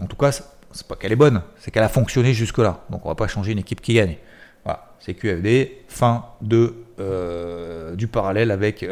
En 0.00 0.06
tout 0.06 0.16
cas, 0.16 0.32
c'est 0.32 0.86
pas 0.88 0.96
qu'elle 0.96 1.12
est 1.12 1.16
bonne, 1.16 1.42
c'est 1.58 1.70
qu'elle 1.70 1.82
a 1.82 1.88
fonctionné 1.88 2.32
jusque-là. 2.32 2.84
Donc, 2.90 3.04
on 3.04 3.08
va 3.08 3.14
pas 3.14 3.28
changer 3.28 3.52
une 3.52 3.58
équipe 3.58 3.80
qui 3.80 3.94
gagne. 3.94 4.16
Voilà, 4.64 4.94
c'est 4.98 5.14
QFD, 5.14 5.84
fin 5.88 6.24
de, 6.40 6.74
euh, 6.98 7.94
du 7.94 8.08
parallèle 8.08 8.50
avec, 8.50 8.82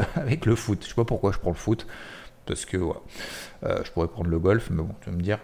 le 0.45 0.55
foot. 0.55 0.83
Je 0.83 0.89
sais 0.89 0.95
pas 0.95 1.05
pourquoi 1.05 1.33
je 1.33 1.39
prends 1.39 1.51
le 1.51 1.57
foot, 1.57 1.87
parce 2.47 2.65
que 2.67 2.77
euh, 2.77 3.83
je 3.85 3.91
pourrais 3.91 4.09
prendre 4.09 4.29
le 4.29 4.39
golf, 4.39 4.69
mais 4.71 4.83
bon, 4.83 4.95
tu 5.01 5.11
vas 5.11 5.17
me 5.17 5.23
dire. 5.23 5.39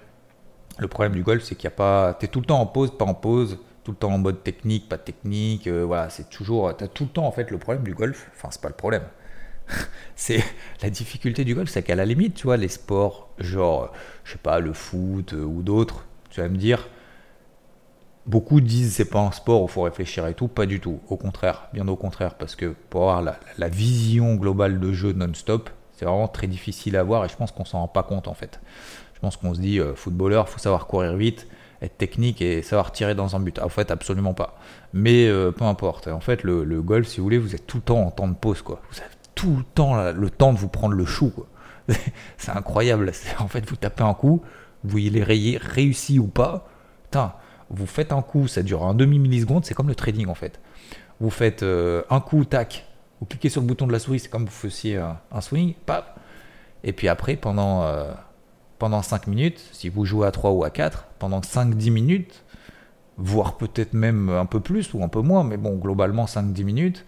Le 0.78 0.86
problème 0.86 1.12
du 1.12 1.24
golf, 1.24 1.42
c'est 1.42 1.56
qu'il 1.56 1.68
n'y 1.68 1.74
a 1.74 1.76
pas. 1.76 2.14
Tu 2.20 2.26
es 2.26 2.28
tout 2.28 2.38
le 2.38 2.46
temps 2.46 2.60
en 2.60 2.66
pause, 2.66 2.96
pas 2.96 3.04
en 3.04 3.14
pause 3.14 3.58
tout 3.88 3.92
le 3.92 3.96
temps 3.96 4.12
en 4.12 4.18
mode 4.18 4.44
technique, 4.44 4.86
pas 4.86 4.98
technique. 4.98 5.66
Euh, 5.66 5.82
voilà, 5.82 6.10
c'est 6.10 6.28
toujours. 6.28 6.76
Tu 6.76 6.86
tout 6.90 7.04
le 7.04 7.08
temps 7.08 7.26
en 7.26 7.32
fait 7.32 7.50
le 7.50 7.56
problème 7.56 7.84
du 7.84 7.94
golf. 7.94 8.30
Enfin, 8.36 8.48
c'est 8.50 8.60
pas 8.60 8.68
le 8.68 8.74
problème. 8.74 9.04
c'est 10.16 10.42
la 10.82 10.90
difficulté 10.90 11.44
du 11.44 11.54
golf, 11.54 11.70
c'est 11.70 11.82
qu'à 11.82 11.94
la 11.94 12.04
limite, 12.04 12.34
tu 12.34 12.44
vois, 12.44 12.56
les 12.56 12.68
sports, 12.68 13.30
genre, 13.38 13.92
je 14.24 14.32
sais 14.32 14.38
pas, 14.38 14.58
le 14.60 14.72
foot 14.72 15.32
euh, 15.32 15.44
ou 15.44 15.62
d'autres, 15.62 16.06
tu 16.30 16.40
vas 16.40 16.48
me 16.48 16.56
dire, 16.56 16.88
beaucoup 18.26 18.60
disent 18.60 18.94
c'est 18.94 19.06
pas 19.06 19.20
un 19.20 19.32
sport 19.32 19.62
où 19.62 19.68
faut 19.68 19.82
réfléchir 19.82 20.26
et 20.26 20.34
tout, 20.34 20.48
pas 20.48 20.66
du 20.66 20.80
tout. 20.80 21.00
Au 21.08 21.16
contraire, 21.16 21.68
bien 21.72 21.88
au 21.88 21.96
contraire, 21.96 22.34
parce 22.34 22.54
que 22.54 22.74
pour 22.90 23.10
avoir 23.10 23.38
la, 23.56 23.68
vision 23.68 24.34
globale 24.34 24.80
de 24.80 24.92
jeu 24.92 25.12
non-stop, 25.12 25.70
c'est 25.92 26.04
vraiment 26.04 26.28
très 26.28 26.46
difficile 26.46 26.96
à 26.96 27.02
voir 27.02 27.24
et 27.24 27.28
je 27.28 27.36
pense 27.36 27.50
qu'on 27.50 27.64
s'en 27.64 27.80
rend 27.80 27.88
pas 27.88 28.02
compte 28.02 28.28
en 28.28 28.34
fait. 28.34 28.60
Je 29.14 29.20
pense 29.20 29.36
qu'on 29.36 29.52
se 29.52 29.60
dit, 29.60 29.80
euh, 29.80 29.94
footballeur, 29.96 30.48
faut 30.48 30.60
savoir 30.60 30.86
courir 30.86 31.16
vite, 31.16 31.48
être 31.82 31.98
technique 31.98 32.40
et 32.40 32.62
savoir 32.62 32.92
tirer 32.92 33.16
dans 33.16 33.34
un 33.34 33.40
but. 33.40 33.58
En 33.58 33.68
fait, 33.68 33.90
absolument 33.90 34.34
pas. 34.34 34.58
Mais 34.92 35.26
euh, 35.26 35.50
peu 35.50 35.64
importe. 35.64 36.06
En 36.06 36.20
fait, 36.20 36.44
le, 36.44 36.82
golf, 36.82 37.08
si 37.08 37.18
vous 37.18 37.24
voulez, 37.24 37.38
vous 37.38 37.54
êtes 37.54 37.66
tout 37.66 37.78
le 37.78 37.82
temps 37.82 38.00
en 38.00 38.10
temps 38.12 38.28
de 38.28 38.34
pause. 38.34 38.62
Quoi. 38.62 38.80
Vous 38.92 39.00
avez 39.00 39.14
tout 39.38 39.56
le 39.56 39.62
temps 39.62 40.10
le 40.10 40.30
temps 40.30 40.52
de 40.52 40.58
vous 40.58 40.68
prendre 40.68 40.94
le 40.94 41.04
chou. 41.04 41.32
C'est 42.38 42.50
incroyable. 42.50 43.12
En 43.38 43.46
fait, 43.46 43.64
vous 43.70 43.76
tapez 43.76 44.02
un 44.02 44.12
coup, 44.12 44.42
vous 44.82 44.98
y 44.98 45.08
les 45.10 45.22
réussi 45.22 46.18
ou 46.18 46.26
pas. 46.26 46.68
Putain, 47.04 47.34
vous 47.70 47.86
faites 47.86 48.12
un 48.12 48.20
coup, 48.20 48.48
ça 48.48 48.64
dure 48.64 48.82
un 48.82 48.94
demi-milliseconde. 48.94 49.64
C'est 49.64 49.74
comme 49.74 49.86
le 49.86 49.94
trading 49.94 50.26
en 50.26 50.34
fait. 50.34 50.60
Vous 51.20 51.30
faites 51.30 51.62
euh, 51.62 52.02
un 52.10 52.20
coup, 52.20 52.44
tac. 52.44 52.84
Vous 53.20 53.26
cliquez 53.26 53.48
sur 53.48 53.60
le 53.60 53.68
bouton 53.68 53.86
de 53.86 53.92
la 53.92 54.00
souris, 54.00 54.18
c'est 54.18 54.28
comme 54.28 54.44
vous 54.44 54.50
faisiez 54.50 54.96
un, 54.96 55.40
swing, 55.40 55.74
paf. 55.86 56.04
Et 56.82 56.92
puis 56.92 57.06
après, 57.08 57.36
pendant. 57.36 57.84
Euh, 57.84 58.12
pendant 58.78 59.02
5 59.02 59.26
minutes, 59.26 59.60
si 59.72 59.88
vous 59.88 60.04
jouez 60.04 60.28
à 60.28 60.30
3 60.30 60.52
ou 60.52 60.62
à 60.62 60.70
4, 60.70 61.08
pendant 61.18 61.40
5-10 61.40 61.90
minutes, 61.90 62.44
voire 63.16 63.56
peut-être 63.56 63.92
même 63.92 64.28
un 64.28 64.46
peu 64.46 64.60
plus 64.60 64.94
ou 64.94 65.02
un 65.02 65.08
peu 65.08 65.20
moins, 65.20 65.42
mais 65.42 65.56
bon, 65.56 65.74
globalement 65.74 66.26
5-10 66.26 66.62
minutes, 66.62 67.04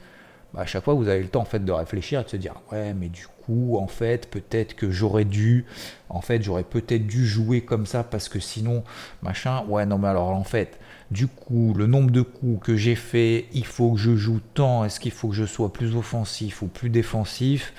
bah, 0.55 0.63
à 0.63 0.67
chaque 0.67 0.85
fois 0.85 0.95
vous 0.95 1.09
avez 1.09 1.23
le 1.23 1.29
temps 1.29 1.43
en 1.43 1.47
fait 1.47 1.65
de 1.65 1.73
réfléchir 1.73 2.21
et 2.21 2.25
de 2.25 2.29
se 2.29 2.37
dire 2.37 2.55
ouais 2.73 2.95
mais 2.95 3.09
du 3.09 3.27
coup 3.45 3.79
en 3.79 3.87
fait 3.87 4.31
peut-être 4.31 4.75
que 4.75 4.91
j'aurais 4.91 5.25
dû 5.25 5.67
en 6.09 6.21
fait 6.21 6.43
j'aurais 6.43 6.65
peut-être 6.65 7.07
dû 7.07 7.27
jouer 7.27 7.61
comme 7.61 7.87
ça 7.87 8.03
parce 8.03 8.29
que 8.29 8.41
sinon 8.41 8.83
machin 9.23 9.65
ouais 9.69 9.87
non 9.87 9.99
mais 9.99 10.09
alors 10.09 10.31
en 10.31 10.45
fait 10.45 10.79
du 11.11 11.27
coup 11.27 11.75
le 11.75 11.87
nombre 11.87 12.11
de 12.11 12.23
coups 12.23 12.65
que 12.65 12.77
j'ai 12.77 12.95
fait 12.95 13.47
il 13.53 13.67
faut 13.67 13.93
que 13.93 13.99
je 13.99 14.17
joue 14.17 14.41
tant 14.55 14.85
est-ce 14.85 15.01
qu'il 15.01 15.13
faut 15.13 15.29
que 15.29 15.35
je 15.35 15.45
sois 15.45 15.73
plus 15.73 15.97
offensif 15.97 16.63
ou 16.63 16.67
plus 16.67 16.91
défensif? 16.91 17.73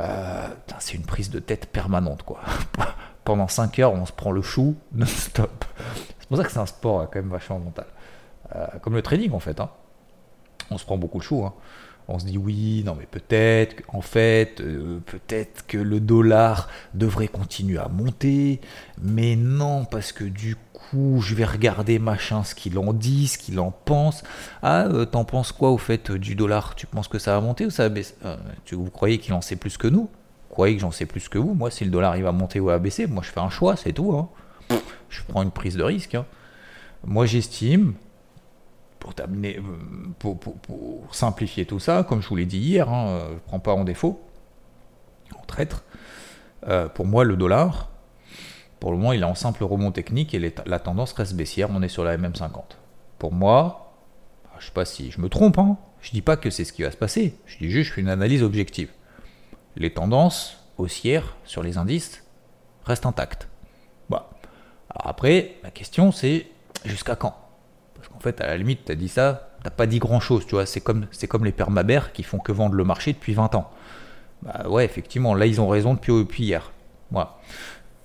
Euh, 0.00 0.48
c'est 0.80 0.94
une 0.94 1.06
prise 1.06 1.30
de 1.30 1.38
tête 1.38 1.66
permanente 1.66 2.24
quoi 2.24 2.40
pendant 3.24 3.48
5 3.48 3.78
heures, 3.78 3.92
on 3.92 4.06
se 4.06 4.12
prend 4.12 4.30
le 4.30 4.42
chou 4.42 4.76
non-stop. 4.92 5.64
C'est 6.20 6.28
pour 6.28 6.36
ça 6.36 6.44
que 6.44 6.50
c'est 6.52 6.58
un 6.58 6.66
sport 6.66 7.00
euh, 7.00 7.06
quand 7.06 7.18
même 7.18 7.30
vachement 7.30 7.58
mental. 7.58 7.86
Euh, 8.54 8.66
comme 8.82 8.94
le 8.94 9.02
trading 9.02 9.32
en 9.32 9.40
fait. 9.40 9.60
Hein. 9.60 9.70
On 10.70 10.78
se 10.78 10.84
prend 10.84 10.96
beaucoup 10.96 11.18
le 11.18 11.24
chou. 11.24 11.44
Hein. 11.44 11.54
On 12.08 12.18
se 12.18 12.26
dit 12.26 12.36
oui, 12.36 12.82
non 12.84 12.94
mais 12.98 13.06
peut-être, 13.06 13.82
en 13.88 14.02
fait, 14.02 14.60
euh, 14.60 15.00
peut-être 15.06 15.66
que 15.66 15.78
le 15.78 16.00
dollar 16.00 16.68
devrait 16.92 17.28
continuer 17.28 17.78
à 17.78 17.88
monter, 17.88 18.60
mais 19.00 19.36
non, 19.36 19.86
parce 19.86 20.12
que 20.12 20.24
du 20.24 20.56
coup, 20.72 21.20
je 21.22 21.34
vais 21.34 21.46
regarder 21.46 21.98
machin 21.98 22.44
ce 22.44 22.54
qu'il 22.54 22.78
en 22.78 22.92
dit, 22.92 23.28
ce 23.28 23.38
qu'il 23.38 23.58
en 23.58 23.70
pense. 23.70 24.22
Ah, 24.62 24.86
t'en 25.10 25.24
penses 25.24 25.50
quoi 25.52 25.70
au 25.70 25.78
fait 25.78 26.12
du 26.12 26.34
dollar? 26.34 26.74
Tu 26.74 26.86
penses 26.86 27.08
que 27.08 27.18
ça 27.18 27.32
va 27.32 27.40
monter 27.40 27.64
ou 27.64 27.70
ça 27.70 27.84
va 27.84 27.88
baisser? 27.88 28.14
Tu, 28.66 28.74
Vous 28.74 28.90
croyez 28.90 29.18
qu'il 29.18 29.32
en 29.32 29.40
sait 29.40 29.56
plus 29.56 29.78
que 29.78 29.88
nous? 29.88 30.10
Croyez 30.50 30.76
que 30.76 30.82
j'en 30.82 30.90
sais 30.90 31.06
plus 31.06 31.28
que 31.28 31.38
vous? 31.38 31.54
Moi, 31.54 31.70
si 31.70 31.84
le 31.84 31.90
dollar 31.90 32.16
va 32.18 32.32
monter 32.32 32.60
ou 32.60 32.70
à 32.70 32.78
baisser, 32.78 33.06
moi 33.06 33.22
je 33.24 33.30
fais 33.30 33.40
un 33.40 33.50
choix, 33.50 33.76
c'est 33.76 33.92
tout. 33.92 34.12
Hein. 34.12 34.28
Je 35.08 35.20
prends 35.26 35.42
une 35.42 35.50
prise 35.50 35.76
de 35.76 35.82
risque. 35.82 36.14
Hein. 36.14 36.26
Moi, 37.06 37.26
j'estime, 37.26 37.94
euh, 39.06 39.60
pour, 40.18 40.38
simplifier 41.12 41.66
tout 41.66 41.78
ça, 41.78 42.04
comme 42.04 42.22
je 42.22 42.28
vous 42.28 42.36
l'ai 42.36 42.46
dit 42.46 42.58
hier, 42.58 42.88
hein, 42.88 43.26
je 43.28 43.34
ne 43.34 43.38
prends 43.40 43.58
pas 43.58 43.74
en 43.74 43.84
défaut, 43.84 44.20
en 45.38 45.44
traître. 45.44 45.84
Euh, 46.66 46.88
pour 46.88 47.06
moi, 47.06 47.24
le 47.24 47.36
dollar, 47.36 47.90
pour 48.80 48.90
le 48.90 48.96
moment, 48.96 49.12
il 49.12 49.20
est 49.20 49.26
en 49.26 49.34
simple 49.34 49.64
rebond 49.64 49.92
technique 49.92 50.34
et 50.34 50.54
la 50.66 50.78
tendance 50.78 51.12
reste 51.12 51.34
baissière. 51.34 51.68
On 51.70 51.82
est 51.82 51.88
sur 51.88 52.04
la 52.04 52.16
MM50. 52.16 52.62
Pour 53.18 53.32
moi, 53.32 53.94
je 54.58 54.64
ne 54.64 54.66
sais 54.66 54.72
pas 54.72 54.84
si 54.84 55.10
je 55.10 55.20
me 55.20 55.28
trompe, 55.28 55.58
je 56.00 56.10
ne 56.10 56.12
dis 56.12 56.22
pas 56.22 56.36
que 56.36 56.50
c'est 56.50 56.64
ce 56.64 56.72
qui 56.72 56.82
va 56.82 56.90
se 56.90 56.96
passer. 56.96 57.38
Je 57.46 57.58
dis 57.58 57.70
juste, 57.70 57.90
je 57.90 57.94
fais 57.94 58.00
une 58.00 58.08
analyse 58.08 58.42
objective 58.42 58.90
les 59.76 59.92
tendances 59.92 60.58
haussières 60.78 61.36
sur 61.44 61.62
les 61.62 61.78
indices 61.78 62.24
restent 62.84 63.06
intactes. 63.06 63.48
Bah. 64.10 64.30
après, 64.90 65.56
la 65.62 65.70
question 65.70 66.12
c'est 66.12 66.46
jusqu'à 66.84 67.16
quand? 67.16 67.36
Qu'en 68.10 68.20
fait, 68.20 68.40
à 68.40 68.46
la 68.46 68.56
limite, 68.56 68.84
tu 68.86 68.92
as 68.92 68.94
dit 68.94 69.08
ça, 69.08 69.50
t'as 69.62 69.70
pas 69.70 69.86
dit 69.86 69.98
grand 69.98 70.20
chose, 70.20 70.46
tu 70.46 70.54
vois, 70.54 70.66
c'est 70.66 70.80
comme, 70.80 71.06
c'est 71.10 71.26
comme 71.26 71.44
les 71.44 71.52
permabères 71.52 72.12
qui 72.12 72.22
font 72.22 72.38
que 72.38 72.52
vendre 72.52 72.74
le 72.74 72.84
marché 72.84 73.12
depuis 73.12 73.34
20 73.34 73.54
ans. 73.54 73.70
Bah 74.42 74.68
ouais, 74.68 74.84
effectivement, 74.84 75.34
là 75.34 75.46
ils 75.46 75.60
ont 75.60 75.68
raison 75.68 75.94
depuis, 75.94 76.44
hier. 76.44 76.70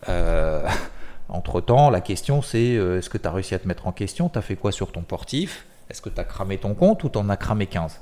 Euh, 0.07 0.67
entre 1.29 1.61
temps, 1.61 1.89
la 1.89 2.01
question 2.01 2.41
c'est 2.41 2.75
euh, 2.75 2.99
est-ce 2.99 3.09
que 3.09 3.17
tu 3.17 3.27
as 3.27 3.31
réussi 3.31 3.55
à 3.55 3.59
te 3.59 3.67
mettre 3.67 3.87
en 3.87 3.91
question? 3.91 4.29
Tu 4.29 4.39
as 4.39 4.41
fait 4.41 4.55
quoi 4.55 4.71
sur 4.71 4.91
ton 4.91 5.01
portif? 5.01 5.65
Est-ce 5.89 6.01
que 6.01 6.09
tu 6.09 6.19
as 6.19 6.23
cramé 6.23 6.57
ton 6.57 6.73
compte 6.75 7.03
ou 7.03 7.09
tu 7.09 7.17
en 7.17 7.29
as 7.29 7.37
cramé 7.37 7.65
15 7.67 7.99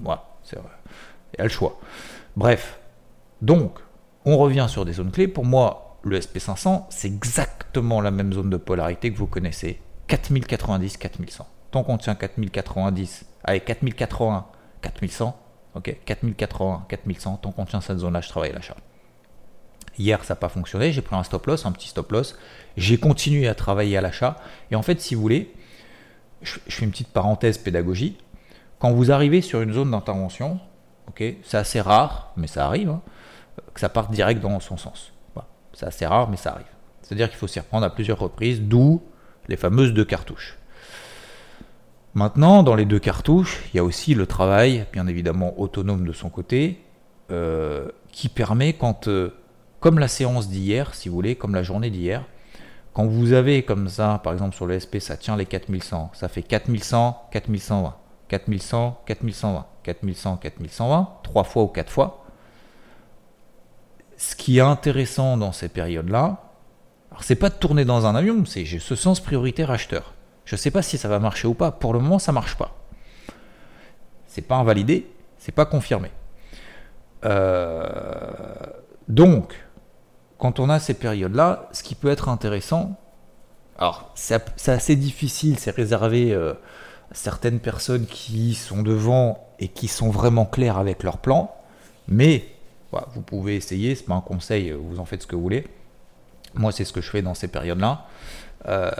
Voilà, 0.00 0.24
c'est 0.42 0.56
vrai. 0.56 0.70
Il 1.34 1.38
y 1.38 1.40
a 1.40 1.44
le 1.44 1.50
choix. 1.50 1.78
Bref, 2.36 2.80
donc, 3.42 3.78
on 4.24 4.38
revient 4.38 4.66
sur 4.68 4.84
des 4.84 4.94
zones 4.94 5.10
clés. 5.10 5.28
Pour 5.28 5.44
moi, 5.44 5.98
le 6.02 6.18
SP500, 6.18 6.84
c'est 6.90 7.08
exactement 7.08 8.00
la 8.00 8.10
même 8.10 8.32
zone 8.32 8.50
de 8.50 8.56
polarité 8.56 9.12
que 9.12 9.18
vous 9.18 9.26
connaissez. 9.26 9.80
4090, 10.18 10.98
4100. 10.98 11.46
Tant 11.70 11.82
qu'on 11.82 11.96
tient 11.96 12.14
4090, 12.14 13.24
allez, 13.44 13.60
4080, 13.60 14.46
4100, 14.82 15.36
ok 15.74 15.96
4080, 16.04 16.84
4100, 16.86 17.36
tant 17.38 17.50
qu'on 17.50 17.64
tient 17.64 17.80
cette 17.80 17.98
zone-là, 17.98 18.20
je 18.20 18.28
travaille 18.28 18.50
à 18.50 18.54
l'achat. 18.54 18.76
Hier, 19.98 20.22
ça 20.24 20.34
n'a 20.34 20.36
pas 20.36 20.50
fonctionné, 20.50 20.92
j'ai 20.92 21.00
pris 21.00 21.16
un 21.16 21.22
stop 21.22 21.46
loss, 21.46 21.64
un 21.64 21.72
petit 21.72 21.88
stop 21.88 22.12
loss. 22.12 22.38
J'ai 22.76 22.98
continué 22.98 23.48
à 23.48 23.54
travailler 23.54 23.96
à 23.96 24.02
l'achat. 24.02 24.36
Et 24.70 24.76
en 24.76 24.82
fait, 24.82 25.00
si 25.00 25.14
vous 25.14 25.22
voulez, 25.22 25.54
je, 26.42 26.58
fais 26.68 26.84
une 26.84 26.90
petite 26.90 27.08
parenthèse 27.08 27.56
pédagogie. 27.56 28.18
Quand 28.80 28.92
vous 28.92 29.12
arrivez 29.12 29.40
sur 29.40 29.62
une 29.62 29.72
zone 29.72 29.92
d'intervention, 29.92 30.60
ok, 31.08 31.24
c'est 31.42 31.56
assez 31.56 31.80
rare, 31.80 32.32
mais 32.36 32.48
ça 32.48 32.66
arrive, 32.66 32.90
hein, 32.90 33.00
que 33.72 33.80
ça 33.80 33.88
parte 33.88 34.10
direct 34.10 34.42
dans 34.42 34.60
son 34.60 34.76
sens. 34.76 35.12
C'est 35.72 35.86
assez 35.86 36.04
rare, 36.04 36.28
mais 36.28 36.36
ça 36.36 36.52
arrive. 36.52 36.66
C'est-à-dire 37.00 37.30
qu'il 37.30 37.38
faut 37.38 37.46
s'y 37.46 37.60
reprendre 37.60 37.86
à 37.86 37.90
plusieurs 37.90 38.18
reprises, 38.18 38.60
d'où 38.60 39.02
les 39.48 39.56
fameuses 39.56 39.92
deux 39.92 40.04
cartouches. 40.04 40.58
Maintenant, 42.14 42.62
dans 42.62 42.74
les 42.74 42.84
deux 42.84 42.98
cartouches, 42.98 43.62
il 43.72 43.78
y 43.78 43.80
a 43.80 43.84
aussi 43.84 44.14
le 44.14 44.26
travail, 44.26 44.86
bien 44.92 45.06
évidemment 45.06 45.58
autonome 45.58 46.06
de 46.06 46.12
son 46.12 46.28
côté, 46.28 46.82
euh, 47.30 47.88
qui 48.10 48.28
permet 48.28 48.74
quand, 48.74 49.08
euh, 49.08 49.30
comme 49.80 49.98
la 49.98 50.08
séance 50.08 50.48
d'hier, 50.48 50.94
si 50.94 51.08
vous 51.08 51.14
voulez, 51.14 51.36
comme 51.36 51.54
la 51.54 51.62
journée 51.62 51.88
d'hier, 51.88 52.24
quand 52.92 53.06
vous 53.06 53.32
avez 53.32 53.62
comme 53.62 53.88
ça, 53.88 54.20
par 54.22 54.34
exemple 54.34 54.54
sur 54.54 54.66
le 54.66 54.78
SP, 54.78 55.00
ça 55.00 55.16
tient 55.16 55.36
les 55.36 55.46
4100, 55.46 56.10
ça 56.12 56.28
fait 56.28 56.42
4100, 56.42 57.28
4120, 57.32 57.94
4100, 58.28 59.00
4120, 59.06 59.66
4100, 59.82 60.36
4120, 60.36 61.08
trois 61.22 61.44
fois 61.44 61.62
ou 61.62 61.68
quatre 61.68 61.90
fois, 61.90 62.24
ce 64.18 64.36
qui 64.36 64.58
est 64.58 64.60
intéressant 64.60 65.38
dans 65.38 65.52
ces 65.52 65.68
périodes-là, 65.68 66.51
alors 67.12 67.24
c'est 67.24 67.36
pas 67.36 67.50
de 67.50 67.54
tourner 67.54 67.84
dans 67.84 68.06
un 68.06 68.14
avion, 68.14 68.42
c'est 68.46 68.64
j'ai 68.64 68.78
ce 68.78 68.94
sens 68.94 69.20
prioritaire 69.20 69.70
acheteur. 69.70 70.14
Je 70.46 70.54
ne 70.54 70.58
sais 70.58 70.70
pas 70.70 70.80
si 70.80 70.96
ça 70.96 71.08
va 71.08 71.18
marcher 71.18 71.46
ou 71.46 71.52
pas. 71.52 71.70
Pour 71.70 71.92
le 71.92 71.98
moment, 71.98 72.18
ça 72.18 72.32
marche 72.32 72.56
pas. 72.56 72.74
C'est 74.26 74.40
pas 74.40 74.56
invalidé, 74.56 75.06
c'est 75.36 75.52
pas 75.52 75.66
confirmé. 75.66 76.10
Euh, 77.26 78.32
donc, 79.08 79.62
quand 80.38 80.58
on 80.58 80.70
a 80.70 80.80
ces 80.80 80.94
périodes-là, 80.94 81.68
ce 81.72 81.82
qui 81.82 81.94
peut 81.94 82.08
être 82.08 82.30
intéressant, 82.30 82.98
alors 83.76 84.10
c'est 84.14 84.68
assez 84.68 84.96
difficile, 84.96 85.58
c'est 85.58 85.76
réservé 85.76 86.32
euh, 86.32 86.54
à 87.10 87.14
certaines 87.14 87.60
personnes 87.60 88.06
qui 88.06 88.54
sont 88.54 88.82
devant 88.82 89.46
et 89.58 89.68
qui 89.68 89.86
sont 89.86 90.08
vraiment 90.08 90.46
clairs 90.46 90.78
avec 90.78 91.02
leur 91.02 91.18
plan, 91.18 91.54
mais 92.08 92.46
vous 93.14 93.20
pouvez 93.20 93.56
essayer, 93.56 93.94
c'est 93.94 94.06
pas 94.06 94.14
un 94.14 94.22
conseil, 94.22 94.70
vous 94.70 94.98
en 94.98 95.04
faites 95.04 95.22
ce 95.22 95.26
que 95.26 95.36
vous 95.36 95.42
voulez. 95.42 95.66
Moi, 96.54 96.72
c'est 96.72 96.84
ce 96.84 96.92
que 96.92 97.00
je 97.00 97.10
fais 97.10 97.22
dans 97.22 97.34
ces 97.34 97.48
périodes-là. 97.48 98.06
Euh, 98.68 98.90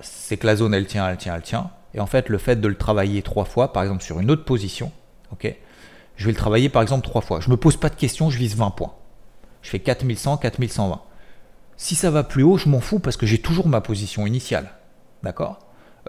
c'est 0.00 0.36
que 0.36 0.46
la 0.46 0.56
zone, 0.56 0.74
elle 0.74 0.86
tient, 0.86 1.08
elle 1.08 1.16
tient, 1.16 1.34
elle 1.34 1.42
tient. 1.42 1.70
Et 1.94 2.00
en 2.00 2.06
fait, 2.06 2.28
le 2.28 2.38
fait 2.38 2.56
de 2.56 2.68
le 2.68 2.76
travailler 2.76 3.22
trois 3.22 3.44
fois, 3.44 3.72
par 3.72 3.82
exemple 3.82 4.02
sur 4.02 4.20
une 4.20 4.30
autre 4.30 4.44
position, 4.44 4.92
ok, 5.32 5.54
je 6.16 6.26
vais 6.26 6.32
le 6.32 6.36
travailler 6.36 6.68
par 6.68 6.82
exemple 6.82 7.06
trois 7.06 7.22
fois. 7.22 7.40
Je 7.40 7.50
me 7.50 7.56
pose 7.56 7.76
pas 7.76 7.88
de 7.88 7.94
questions, 7.94 8.30
je 8.30 8.38
vise 8.38 8.56
20 8.56 8.70
points. 8.70 8.94
Je 9.62 9.70
fais 9.70 9.80
4100, 9.80 10.38
4120. 10.38 11.00
Si 11.76 11.94
ça 11.94 12.10
va 12.10 12.22
plus 12.22 12.42
haut, 12.42 12.56
je 12.56 12.68
m'en 12.68 12.80
fous 12.80 12.98
parce 12.98 13.16
que 13.16 13.26
j'ai 13.26 13.38
toujours 13.38 13.68
ma 13.68 13.80
position 13.80 14.26
initiale. 14.26 14.70
D'accord? 15.22 15.58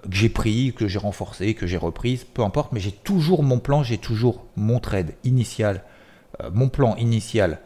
Que 0.03 0.15
j'ai 0.15 0.29
pris, 0.29 0.73
que 0.73 0.87
j'ai 0.87 0.99
renforcé, 0.99 1.55
que 1.55 1.67
j'ai 1.67 1.77
reprise, 1.77 2.23
peu 2.23 2.43
importe, 2.43 2.71
mais 2.71 2.79
j'ai 2.79 2.91
toujours 2.91 3.43
mon 3.43 3.59
plan, 3.59 3.83
j'ai 3.83 3.97
toujours 3.97 4.45
mon 4.55 4.79
trade 4.79 5.13
initial, 5.23 5.83
euh, 6.41 6.49
mon 6.53 6.69
plan 6.69 6.95
initial 6.97 7.59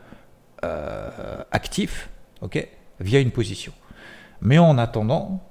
euh, 0.64 1.44
actif, 1.52 2.10
ok, 2.42 2.68
via 3.02 3.20
une 3.20 3.32
position. 3.32 3.74
Mais 4.42 4.58
en 4.58 4.78
attendant, 4.78 5.42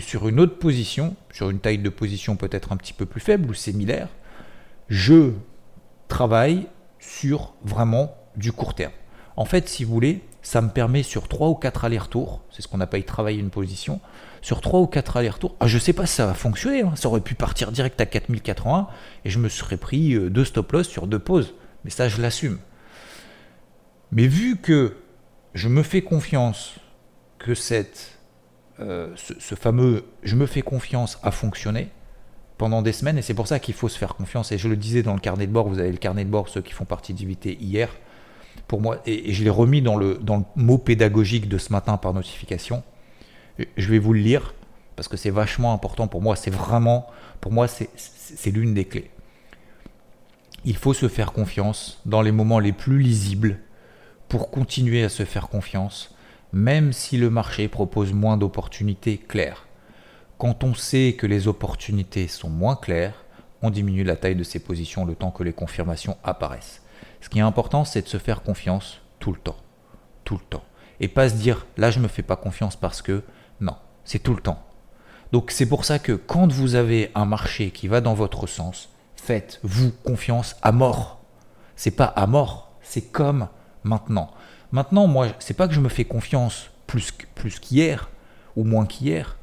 sur 0.00 0.28
une 0.28 0.40
autre 0.40 0.58
position, 0.58 1.16
sur 1.32 1.50
une 1.50 1.60
taille 1.60 1.78
de 1.78 1.88
position 1.88 2.36
peut-être 2.36 2.72
un 2.72 2.76
petit 2.76 2.92
peu 2.92 3.06
plus 3.06 3.20
faible 3.20 3.50
ou 3.50 3.54
similaire, 3.54 4.08
je 4.88 5.32
travaille 6.08 6.66
sur 6.98 7.54
vraiment 7.62 8.16
du 8.36 8.52
court 8.52 8.74
terme. 8.74 8.92
En 9.36 9.44
fait, 9.44 9.68
si 9.68 9.84
vous 9.84 9.92
voulez, 9.92 10.22
ça 10.42 10.60
me 10.60 10.68
permet 10.68 11.02
sur 11.02 11.28
3 11.28 11.48
ou 11.48 11.54
4 11.54 11.86
allers-retours, 11.86 12.42
c'est 12.50 12.62
ce 12.62 12.68
qu'on 12.68 12.80
appelle 12.80 13.04
travailler 13.04 13.40
une 13.40 13.50
position, 13.50 14.00
sur 14.42 14.60
3 14.60 14.80
ou 14.80 14.86
4 14.86 15.16
allers-retours, 15.16 15.56
ah, 15.60 15.66
je 15.66 15.76
ne 15.76 15.80
sais 15.80 15.92
pas 15.92 16.06
si 16.06 16.14
ça 16.14 16.26
va 16.26 16.34
fonctionner, 16.34 16.82
hein. 16.82 16.92
ça 16.96 17.08
aurait 17.08 17.20
pu 17.20 17.34
partir 17.34 17.72
direct 17.72 18.00
à 18.00 18.06
4080 18.06 18.88
et 19.24 19.30
je 19.30 19.38
me 19.38 19.48
serais 19.48 19.76
pris 19.76 20.14
euh, 20.14 20.28
deux 20.30 20.44
stop-loss 20.44 20.86
sur 20.86 21.06
deux 21.06 21.18
pauses, 21.18 21.54
mais 21.84 21.90
ça 21.90 22.08
je 22.08 22.20
l'assume. 22.20 22.58
Mais 24.12 24.26
vu 24.26 24.56
que 24.56 24.96
je 25.54 25.68
me 25.68 25.82
fais 25.82 26.02
confiance 26.02 26.74
que 27.38 27.54
cette, 27.54 28.18
euh, 28.80 29.12
ce, 29.16 29.54
fameux 29.54 30.04
je 30.22 30.34
me 30.34 30.46
fais 30.46 30.62
confiance 30.62 31.18
a 31.22 31.30
fonctionné 31.30 31.88
pendant 32.58 32.82
des 32.82 32.92
semaines, 32.92 33.18
et 33.18 33.22
c'est 33.22 33.34
pour 33.34 33.48
ça 33.48 33.58
qu'il 33.58 33.74
faut 33.74 33.88
se 33.88 33.98
faire 33.98 34.14
confiance, 34.14 34.52
et 34.52 34.58
je 34.58 34.68
le 34.68 34.76
disais 34.76 35.02
dans 35.02 35.14
le 35.14 35.20
carnet 35.20 35.46
de 35.46 35.52
bord, 35.52 35.68
vous 35.68 35.80
avez 35.80 35.90
le 35.90 35.98
carnet 35.98 36.24
de 36.24 36.30
bord, 36.30 36.48
ceux 36.48 36.62
qui 36.62 36.72
font 36.72 36.84
partie 36.84 37.12
d'IVT 37.12 37.58
hier, 37.60 37.88
pour 38.68 38.80
moi, 38.80 39.00
et, 39.06 39.32
je 39.32 39.42
l'ai 39.42 39.50
remis 39.50 39.82
dans 39.82 39.96
le, 39.96 40.18
dans 40.18 40.36
le 40.36 40.44
mot 40.54 40.78
pédagogique 40.78 41.48
de 41.48 41.58
ce 41.58 41.72
matin 41.72 41.96
par 41.96 42.14
notification, 42.14 42.84
je 43.76 43.90
vais 43.90 43.98
vous 43.98 44.12
le 44.12 44.20
lire, 44.20 44.54
parce 44.94 45.08
que 45.08 45.16
c'est 45.16 45.30
vachement 45.30 45.72
important 45.72 46.06
pour 46.06 46.22
moi, 46.22 46.36
c'est 46.36 46.52
vraiment, 46.52 47.08
pour 47.40 47.50
moi, 47.50 47.66
c'est 47.66 48.50
l'une 48.50 48.72
des 48.72 48.84
clés. 48.84 49.10
Il 50.64 50.76
faut 50.76 50.94
se 50.94 51.08
faire 51.08 51.32
confiance 51.32 52.00
dans 52.06 52.22
les 52.22 52.32
moments 52.32 52.60
les 52.60 52.72
plus 52.72 52.98
lisibles 52.98 53.58
continuer 54.38 55.04
à 55.04 55.08
se 55.08 55.24
faire 55.24 55.48
confiance 55.48 56.14
même 56.54 56.92
si 56.92 57.16
le 57.16 57.30
marché 57.30 57.66
propose 57.66 58.12
moins 58.12 58.36
d'opportunités 58.36 59.18
claires. 59.18 59.66
Quand 60.38 60.62
on 60.62 60.72
sait 60.72 61.16
que 61.18 61.26
les 61.26 61.48
opportunités 61.48 62.28
sont 62.28 62.48
moins 62.48 62.76
claires, 62.76 63.24
on 63.60 63.70
diminue 63.70 64.04
la 64.04 64.14
taille 64.14 64.36
de 64.36 64.44
ses 64.44 64.60
positions 64.60 65.04
le 65.04 65.16
temps 65.16 65.32
que 65.32 65.42
les 65.42 65.52
confirmations 65.52 66.16
apparaissent. 66.22 66.80
Ce 67.20 67.28
qui 67.28 67.40
est 67.40 67.42
important, 67.42 67.84
c'est 67.84 68.02
de 68.02 68.08
se 68.08 68.18
faire 68.18 68.42
confiance 68.42 69.00
tout 69.18 69.32
le 69.32 69.38
temps. 69.38 69.56
Tout 70.22 70.36
le 70.36 70.44
temps. 70.48 70.62
Et 71.00 71.08
pas 71.08 71.28
se 71.28 71.34
dire, 71.34 71.66
là, 71.76 71.90
je 71.90 71.98
me 71.98 72.06
fais 72.06 72.22
pas 72.22 72.36
confiance 72.36 72.76
parce 72.76 73.02
que... 73.02 73.24
Non, 73.60 73.74
c'est 74.04 74.22
tout 74.22 74.34
le 74.34 74.40
temps. 74.40 74.62
Donc 75.32 75.50
c'est 75.50 75.66
pour 75.66 75.84
ça 75.84 75.98
que 75.98 76.12
quand 76.12 76.52
vous 76.52 76.76
avez 76.76 77.10
un 77.16 77.24
marché 77.24 77.72
qui 77.72 77.88
va 77.88 78.00
dans 78.00 78.14
votre 78.14 78.46
sens, 78.46 78.90
faites-vous 79.16 79.90
confiance 80.04 80.54
à 80.62 80.70
mort. 80.70 81.20
C'est 81.74 81.90
pas 81.90 82.04
à 82.04 82.28
mort, 82.28 82.76
c'est 82.80 83.10
comme 83.10 83.48
maintenant. 83.84 84.30
Maintenant, 84.72 85.06
moi, 85.06 85.28
c'est 85.38 85.54
pas 85.54 85.68
que 85.68 85.74
je 85.74 85.80
me 85.80 85.88
fais 85.88 86.04
confiance 86.04 86.70
plus, 86.86 87.12
plus 87.34 87.60
qu'hier 87.60 88.10
ou 88.56 88.64
moins 88.64 88.86
qu'hier. 88.86 89.36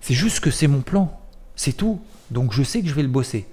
C'est 0.00 0.14
juste 0.14 0.40
que 0.40 0.50
c'est 0.50 0.68
mon 0.68 0.80
plan. 0.80 1.20
C'est 1.56 1.72
tout. 1.72 2.00
Donc 2.30 2.52
je 2.52 2.62
sais 2.62 2.82
que 2.82 2.88
je 2.88 2.94
vais 2.94 3.02
le 3.02 3.08
bosser. 3.08 3.46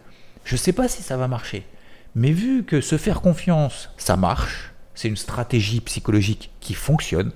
Je 0.43 0.55
sais 0.55 0.73
pas 0.73 0.87
si 0.87 1.01
ça 1.01 1.17
va 1.17 1.27
marcher. 1.27 1.65
Mais 2.13 2.31
vu 2.31 2.63
que 2.63 2.81
se 2.81 2.97
faire 2.97 3.21
confiance, 3.21 3.89
ça 3.97 4.15
marche, 4.15 4.73
c'est 4.93 5.09
une 5.09 5.17
stratégie 5.17 5.81
psychologique 5.81 6.51
qui 6.61 6.73
fonctionne, 6.73 7.31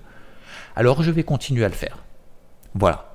alors 0.76 1.04
je 1.04 1.12
vais 1.12 1.24
continuer 1.24 1.66
à 1.66 1.70
le 1.70 1.74
faire. 1.74 1.98
Voilà. 2.76 3.14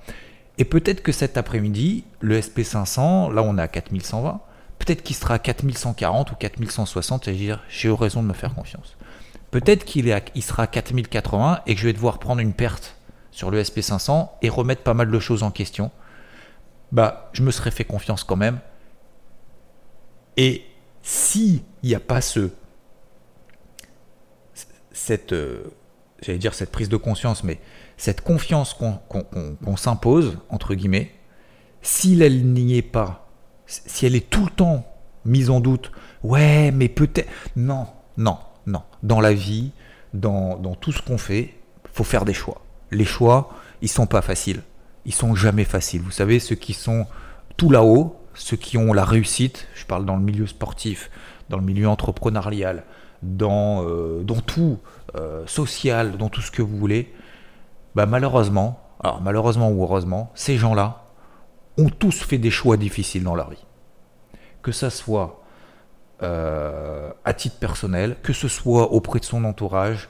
Et 0.58 0.64
peut-être 0.64 1.02
que 1.02 1.12
cet 1.12 1.36
après-midi, 1.36 2.04
le 2.20 2.38
SP500, 2.38 3.32
là 3.32 3.42
on 3.42 3.56
est 3.56 3.62
à 3.62 3.68
4120, 3.68 4.40
peut-être 4.78 5.02
qu'il 5.02 5.16
sera 5.16 5.34
à 5.34 5.38
4140 5.38 6.32
ou 6.32 6.34
4160 6.34 7.28
et 7.28 7.56
j'ai 7.68 7.90
raison 7.90 8.22
de 8.22 8.28
me 8.28 8.34
faire 8.34 8.54
confiance. 8.54 8.96
Peut-être 9.54 9.84
qu'il 9.84 10.12
il 10.34 10.42
sera 10.42 10.64
à 10.64 10.66
4080 10.66 11.60
et 11.68 11.76
que 11.76 11.80
je 11.80 11.86
vais 11.86 11.92
devoir 11.92 12.18
prendre 12.18 12.40
une 12.40 12.54
perte 12.54 12.96
sur 13.30 13.52
le 13.52 13.62
SP500 13.62 14.30
et 14.42 14.48
remettre 14.48 14.82
pas 14.82 14.94
mal 14.94 15.08
de 15.08 15.18
choses 15.20 15.44
en 15.44 15.52
question. 15.52 15.92
Bah, 16.90 17.30
je 17.34 17.42
me 17.42 17.52
serais 17.52 17.70
fait 17.70 17.84
confiance 17.84 18.24
quand 18.24 18.34
même. 18.34 18.58
Et 20.36 20.64
s'il 21.02 21.60
n'y 21.84 21.94
a 21.94 22.00
pas 22.00 22.20
ce, 22.20 22.50
cette, 24.90 25.32
euh, 25.32 25.72
j'allais 26.20 26.38
dire 26.38 26.52
cette 26.52 26.72
prise 26.72 26.88
de 26.88 26.96
conscience, 26.96 27.44
mais 27.44 27.60
cette 27.96 28.22
confiance 28.22 28.74
qu'on 28.74 29.76
s'impose, 29.76 30.38
entre 30.48 30.74
guillemets, 30.74 31.14
si 31.80 32.20
elle 32.20 32.44
n'y 32.44 32.76
est 32.76 32.82
pas, 32.82 33.28
si 33.66 34.04
elle 34.04 34.16
est 34.16 34.28
tout 34.28 34.46
le 34.46 34.50
temps 34.50 34.84
mise 35.24 35.48
en 35.48 35.60
doute, 35.60 35.92
ouais, 36.24 36.72
mais 36.72 36.88
peut-être. 36.88 37.30
Non, 37.54 37.86
non, 38.16 38.36
non. 38.66 38.82
Dans 39.02 39.20
la 39.20 39.32
vie, 39.32 39.72
dans, 40.12 40.56
tout 40.80 40.92
ce 40.92 41.02
qu'on 41.02 41.18
fait, 41.18 41.54
faut 41.92 42.04
faire 42.04 42.24
des 42.24 42.34
choix. 42.34 42.62
Les 42.90 43.04
choix, 43.04 43.50
ils 43.82 43.88
sont 43.88 44.06
pas 44.06 44.22
faciles. 44.22 44.62
Ils 45.04 45.14
sont 45.14 45.34
jamais 45.34 45.64
faciles. 45.64 46.00
Vous 46.00 46.10
savez, 46.10 46.38
ceux 46.38 46.54
qui 46.54 46.72
sont 46.72 47.06
tout 47.56 47.70
là-haut, 47.70 48.16
ceux 48.34 48.56
qui 48.56 48.78
ont 48.78 48.92
la 48.92 49.04
réussite, 49.04 49.68
je 49.74 49.84
parle 49.84 50.06
dans 50.06 50.16
le 50.16 50.22
milieu 50.22 50.46
sportif, 50.46 51.10
dans 51.50 51.58
le 51.58 51.64
milieu 51.64 51.88
entrepreneurial, 51.88 52.84
dans, 53.22 53.84
euh, 53.86 54.22
dans 54.22 54.40
tout, 54.40 54.78
euh, 55.16 55.46
social, 55.46 56.16
dans 56.16 56.28
tout 56.28 56.40
ce 56.40 56.50
que 56.50 56.62
vous 56.62 56.76
voulez, 56.76 57.12
bah 57.94 58.06
malheureusement, 58.06 58.80
alors 59.00 59.20
malheureusement 59.20 59.70
ou 59.70 59.82
heureusement, 59.82 60.32
ces 60.34 60.56
gens-là 60.56 61.04
ont 61.78 61.90
tous 61.90 62.22
fait 62.22 62.38
des 62.38 62.50
choix 62.50 62.76
difficiles 62.76 63.22
dans 63.22 63.34
leur 63.34 63.50
vie. 63.50 63.64
Que 64.62 64.72
ça 64.72 64.90
soit 64.90 65.43
euh, 66.24 67.10
à 67.24 67.34
titre 67.34 67.56
personnel, 67.56 68.16
que 68.22 68.32
ce 68.32 68.48
soit 68.48 68.92
auprès 68.92 69.20
de 69.20 69.24
son 69.24 69.44
entourage, 69.44 70.08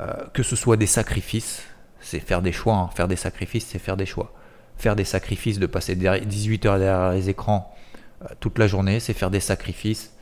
euh, 0.00 0.12
que 0.32 0.42
ce 0.42 0.56
soit 0.56 0.76
des 0.76 0.86
sacrifices, 0.86 1.62
c'est 2.00 2.20
faire 2.20 2.42
des 2.42 2.52
choix, 2.52 2.74
hein. 2.74 2.90
faire 2.94 3.08
des 3.08 3.16
sacrifices, 3.16 3.66
c'est 3.66 3.78
faire 3.78 3.96
des 3.96 4.06
choix. 4.06 4.32
Faire 4.76 4.96
des 4.96 5.04
sacrifices, 5.04 5.58
de 5.58 5.66
passer 5.66 5.94
18 5.94 6.66
heures 6.66 6.78
derrière 6.78 7.12
les 7.12 7.30
écrans 7.30 7.74
euh, 8.22 8.26
toute 8.40 8.58
la 8.58 8.66
journée, 8.66 9.00
c'est 9.00 9.12
faire 9.12 9.30
des 9.30 9.40
sacrifices 9.40 10.12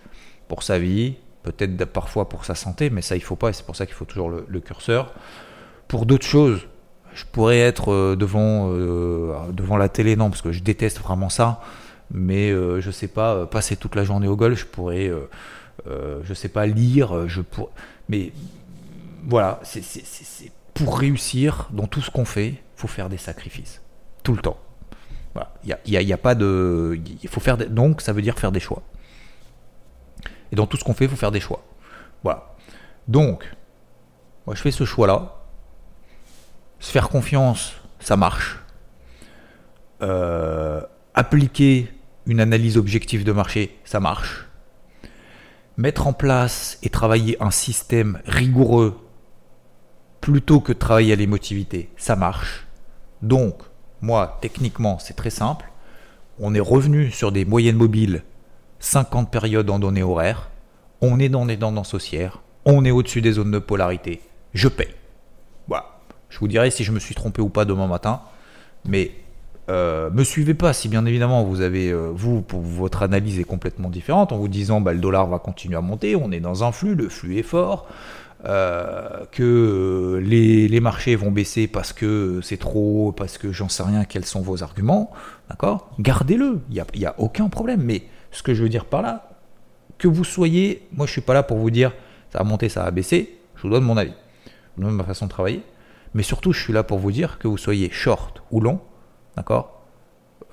pour 0.47 0.63
sa 0.63 0.79
vie, 0.79 1.15
peut-être 1.43 1.85
parfois 1.87 2.29
pour 2.29 2.45
sa 2.45 2.55
santé, 2.55 2.91
mais 2.91 3.03
ça 3.03 3.17
il 3.17 3.23
faut 3.23 3.37
pas, 3.37 3.49
et 3.49 3.53
c'est 3.53 3.67
pour 3.67 3.77
ça 3.77 3.87
qu'il 3.87 3.95
faut 3.95 4.05
toujours 4.05 4.29
le, 4.29 4.45
le, 4.47 4.61
curseur. 4.61 5.15
Pour 5.89 6.07
d'autres 6.07 6.27
choses, 6.27 6.61
je 7.15 7.25
pourrais 7.25 7.61
être 7.61 8.15
devant, 8.15 8.69
devant 9.53 9.77
la 9.77 9.89
télé, 9.89 10.17
non, 10.17 10.31
parce 10.31 10.43
que 10.43 10.53
je 10.53 10.63
déteste 10.63 10.99
vraiment 11.01 11.29
ça 11.29 11.61
mais 12.11 12.51
euh, 12.51 12.81
je 12.81 12.91
sais 12.91 13.09
pas, 13.09 13.35
euh, 13.35 13.47
passer 13.47 13.77
toute 13.77 13.95
la 13.95 14.05
journée 14.05 14.29
au 14.29 14.37
golf, 14.37 14.61
je 14.61 14.67
pourrais, 14.67 15.09
euh, 15.87 16.21
je 16.23 16.35
sais 16.35 16.49
pas, 16.49 16.67
lire, 16.67 17.29
je 17.29 17.41
pourrais, 17.41 17.73
mais 18.09 18.33
voilà, 19.27 19.61
c'est 19.63 19.83
pour 20.75 20.99
réussir 20.99 21.69
dans 21.73 21.87
tout 21.87 22.01
ce 22.01 22.11
qu'on 22.11 22.25
fait, 22.25 22.63
faut 22.77 22.89
faire 22.89 23.09
des 23.09 23.17
sacrifices, 23.17 23.81
tout 24.23 24.35
le 24.35 24.41
temps. 24.41 24.59
Il 25.65 25.77
y 25.87 26.13
a, 26.13 26.17
pas 26.17 26.37
de, 26.37 27.01
il 27.23 27.29
faut 27.29 27.41
faire, 27.41 27.57
donc 27.57 28.01
ça 28.01 28.13
veut 28.13 28.23
dire 28.23 28.39
faire 28.39 28.53
des 28.53 28.61
choix. 28.61 28.83
Et 30.53 30.57
dans 30.57 30.67
tout 30.67 30.77
ce 30.77 30.85
qu'on 30.85 30.95
fait, 30.95 31.07
il 31.07 31.11
faut 31.11 31.17
faire 31.17 31.33
des 31.33 31.41
choix. 31.41 31.65
Voilà. 32.23 32.55
Donc, 33.09 33.51
moi 34.47 34.55
je 34.55 34.63
fais 34.63 34.71
ce 34.71 34.85
choix-là. 34.85 35.41
Se 36.79 36.93
faire 36.93 37.09
confiance, 37.09 37.73
ça 37.99 38.17
marche. 38.17 38.61
Appliquer 41.15 41.89
une 42.27 42.41
analyse 42.41 42.77
objective 42.77 43.25
de 43.25 43.33
marché, 43.33 43.79
ça 43.85 44.01
marche. 44.01 44.47
Mettre 45.77 46.07
en 46.07 46.13
place 46.13 46.79
et 46.83 46.89
travailler 46.89 47.37
un 47.43 47.51
système 47.51 48.21
rigoureux 48.27 48.99
plutôt 50.21 50.61
que 50.61 50.73
de 50.73 50.79
travailler 50.79 51.13
à 51.13 51.17
l'émotivité, 51.17 51.91
ça 51.97 52.17
marche. 52.17 52.67
Donc, 53.23 53.63
moi, 54.01 54.39
techniquement, 54.41 54.99
c'est 54.99 55.15
très 55.15 55.31
simple. 55.31 55.71
On 56.39 56.55
est 56.55 56.61
revenu 56.61 57.11
sur 57.11 57.33
des 57.33 57.45
moyennes 57.45 57.77
mobiles 57.77 58.23
50 58.81 59.31
périodes 59.31 59.71
en 59.71 59.79
données 59.79 60.03
horaires, 60.03 60.51
on 61.01 61.19
est 61.19 61.29
dans 61.29 61.47
des 61.47 61.59
tendances 61.59 61.95
haussières, 61.95 62.43
on 62.65 62.85
est 62.85 62.91
au-dessus 62.91 63.23
des 63.23 63.33
zones 63.33 63.51
de 63.51 63.59
polarité, 63.59 64.21
je 64.53 64.69
paye. 64.69 64.95
Voilà. 65.69 65.87
Je 66.29 66.39
vous 66.39 66.49
dirai 66.49 66.71
si 66.71 66.85
je 66.85 66.93
me 66.93 66.99
suis 66.99 67.15
trompé 67.15 67.41
ou 67.41 67.49
pas 67.49 67.65
demain 67.65 67.87
matin, 67.87 68.21
mais 68.85 69.13
euh, 69.71 70.11
me 70.11 70.25
suivez 70.25 70.53
pas 70.53 70.75
si 70.75 70.89
bien 70.89 71.07
évidemment 71.07 71.43
vous 71.43 71.63
avez 71.63 71.91
euh, 71.91 72.11
vous 72.13 72.43
pour 72.43 72.61
votre 72.61 73.03
analyse 73.03 73.41
est 73.41 73.45
complètement 73.45 73.89
différente 73.89 74.31
en 74.31 74.37
vous 74.37 74.49
disant 74.49 74.83
bah, 74.83 74.93
le 74.93 74.99
dollar 74.99 75.27
va 75.27 75.39
continuer 75.39 75.77
à 75.77 75.81
monter, 75.81 76.17
on 76.17 76.31
est 76.33 76.41
dans 76.41 76.65
un 76.65 76.73
flux, 76.73 76.95
le 76.95 77.09
flux 77.09 77.39
est 77.39 77.43
fort, 77.43 77.87
euh, 78.45 79.25
que 79.33 80.21
les, 80.23 80.81
marchés 80.81 81.17
vont 81.17 81.31
baisser 81.31 81.67
parce 81.67 81.95
que 81.95 82.41
c'est 82.43 82.59
trop, 82.59 83.13
parce 83.17 83.39
que 83.39 83.53
j'en 83.53 83.71
sais 83.71 83.83
rien 83.83 84.05
quels 84.05 84.27
sont 84.27 84.43
vos 84.43 84.63
arguments, 84.63 85.11
d'accord? 85.49 85.91
Gardez-le, 85.99 86.61
il 86.69 86.75
n'y 86.75 86.81
a, 86.81 86.87
y 86.95 87.07
a 87.07 87.15
aucun 87.17 87.49
problème. 87.49 87.83
Mais 87.83 88.03
ce 88.33 88.43
que 88.43 88.53
je 88.53 88.63
veux 88.63 88.69
dire 88.69 88.85
par 88.85 89.01
là, 89.01 89.31
que 89.97 90.09
vous 90.09 90.25
soyez, 90.25 90.87
moi 90.93 91.07
je 91.07 91.13
suis 91.13 91.23
pas 91.23 91.33
là 91.33 91.43
pour 91.43 91.57
vous 91.57 91.71
dire 91.71 91.93
ça 92.31 92.41
va 92.41 92.45
monter, 92.45 92.69
ça 92.69 92.83
va 92.83 92.91
baisser, 92.91 93.39
je 93.57 93.63
vous 93.63 93.71
donne 93.71 93.85
mon 93.85 93.97
avis, 93.97 94.13
je 94.45 94.51
vous 94.77 94.89
donne 94.89 94.97
ma 94.97 95.05
façon 95.05 95.25
de 95.25 95.31
travailler, 95.31 95.63
mais 96.13 96.23
surtout 96.23 96.53
je 96.53 96.61
suis 96.61 96.73
là 96.75 96.83
pour 96.83 96.99
vous 96.99 97.13
dire 97.13 97.39
que 97.39 97.49
vous 97.49 97.57
soyez 97.57 97.89
short 97.91 98.43
ou 98.51 98.61
long, 98.61 98.81
D'accord? 99.37 99.83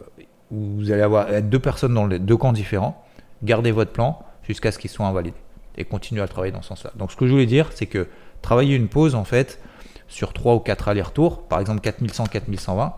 Euh, 0.02 0.24
Vous 0.52 0.92
allez 0.92 1.02
avoir 1.02 1.42
deux 1.42 1.60
personnes 1.60 1.94
dans 1.94 2.08
deux 2.08 2.38
camps 2.38 2.54
différents. 2.54 3.04
Gardez 3.44 3.72
votre 3.72 3.92
plan 3.92 4.24
jusqu'à 4.44 4.72
ce 4.72 4.80
qu'il 4.80 4.90
soit 4.90 5.06
invalidé. 5.06 5.38
Et 5.78 5.86
continuez 5.86 6.22
à 6.22 6.28
travailler 6.28 6.52
dans 6.52 6.62
ce 6.62 6.70
sens-là. 6.70 6.92
Donc 6.96 7.12
ce 7.12 7.16
que 7.16 7.26
je 7.26 7.32
voulais 7.32 7.46
dire, 7.46 7.70
c'est 7.74 7.86
que 7.86 8.08
travailler 8.42 8.76
une 8.76 8.88
pause, 8.88 9.16
en 9.16 9.24
fait, 9.24 9.60
sur 10.08 10.34
3 10.34 10.56
ou 10.56 10.60
4 10.60 10.90
allers-retours, 10.90 11.48
par 11.48 11.60
exemple 11.60 11.80
4100, 11.80 12.26
4120, 12.26 12.94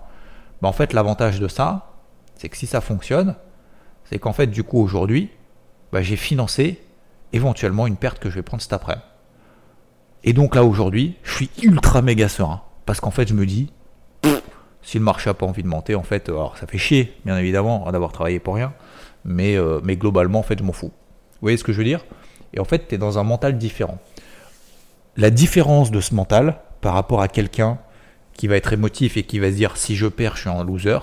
bah, 0.61 0.67
en 0.67 0.71
fait, 0.71 0.93
l'avantage 0.93 1.39
de 1.39 1.47
ça, 1.47 1.93
c'est 2.35 2.49
que 2.49 2.57
si 2.57 2.65
ça 2.65 2.81
fonctionne, 2.81 3.35
c'est 4.05 4.19
qu'en 4.19 4.33
fait, 4.33 4.47
du 4.47 4.63
coup, 4.63 4.79
aujourd'hui, 4.81 5.29
bah, 5.91 6.01
j'ai 6.01 6.15
financé 6.15 6.81
éventuellement 7.33 7.85
une 7.87 7.97
perte 7.97 8.19
que 8.19 8.29
je 8.29 8.35
vais 8.35 8.41
prendre 8.41 8.63
cet 8.63 8.73
après. 8.73 8.97
Et 10.23 10.33
donc 10.33 10.55
là, 10.55 10.63
aujourd'hui, 10.63 11.17
je 11.23 11.33
suis 11.33 11.49
ultra 11.61 12.01
méga 12.01 12.29
serein. 12.29 12.61
Parce 12.85 12.99
qu'en 12.99 13.11
fait, 13.11 13.27
je 13.27 13.33
me 13.33 13.45
dis, 13.45 13.71
si 14.83 14.97
le 14.99 15.03
marché 15.03 15.29
n'a 15.29 15.33
pas 15.33 15.45
envie 15.45 15.63
de 15.63 15.67
monter, 15.67 15.95
en 15.95 16.03
fait, 16.03 16.29
alors 16.29 16.57
ça 16.57 16.67
fait 16.67 16.77
chier, 16.77 17.13
bien 17.25 17.37
évidemment, 17.37 17.89
d'avoir 17.91 18.11
travaillé 18.11 18.39
pour 18.39 18.55
rien, 18.55 18.73
mais, 19.25 19.55
euh, 19.55 19.79
mais 19.83 19.95
globalement, 19.95 20.39
en 20.39 20.43
fait, 20.43 20.59
je 20.59 20.63
m'en 20.63 20.73
fous. 20.73 20.91
Vous 21.33 21.39
voyez 21.41 21.57
ce 21.57 21.63
que 21.63 21.71
je 21.71 21.77
veux 21.77 21.83
dire? 21.83 22.05
Et 22.53 22.59
en 22.59 22.65
fait, 22.65 22.87
tu 22.87 22.95
es 22.95 22.97
dans 22.97 23.17
un 23.17 23.23
mental 23.23 23.57
différent. 23.57 23.97
La 25.17 25.29
différence 25.29 25.91
de 25.91 26.01
ce 26.01 26.13
mental 26.13 26.59
par 26.81 26.93
rapport 26.93 27.21
à 27.21 27.27
quelqu'un 27.27 27.79
qui 28.33 28.47
va 28.47 28.55
être 28.57 28.73
émotif 28.73 29.17
et 29.17 29.23
qui 29.23 29.39
va 29.39 29.49
se 29.49 29.55
dire 29.55 29.77
si 29.77 29.95
je 29.95 30.07
perds, 30.07 30.35
je 30.35 30.41
suis 30.41 30.49
un 30.49 30.63
loser, 30.63 30.99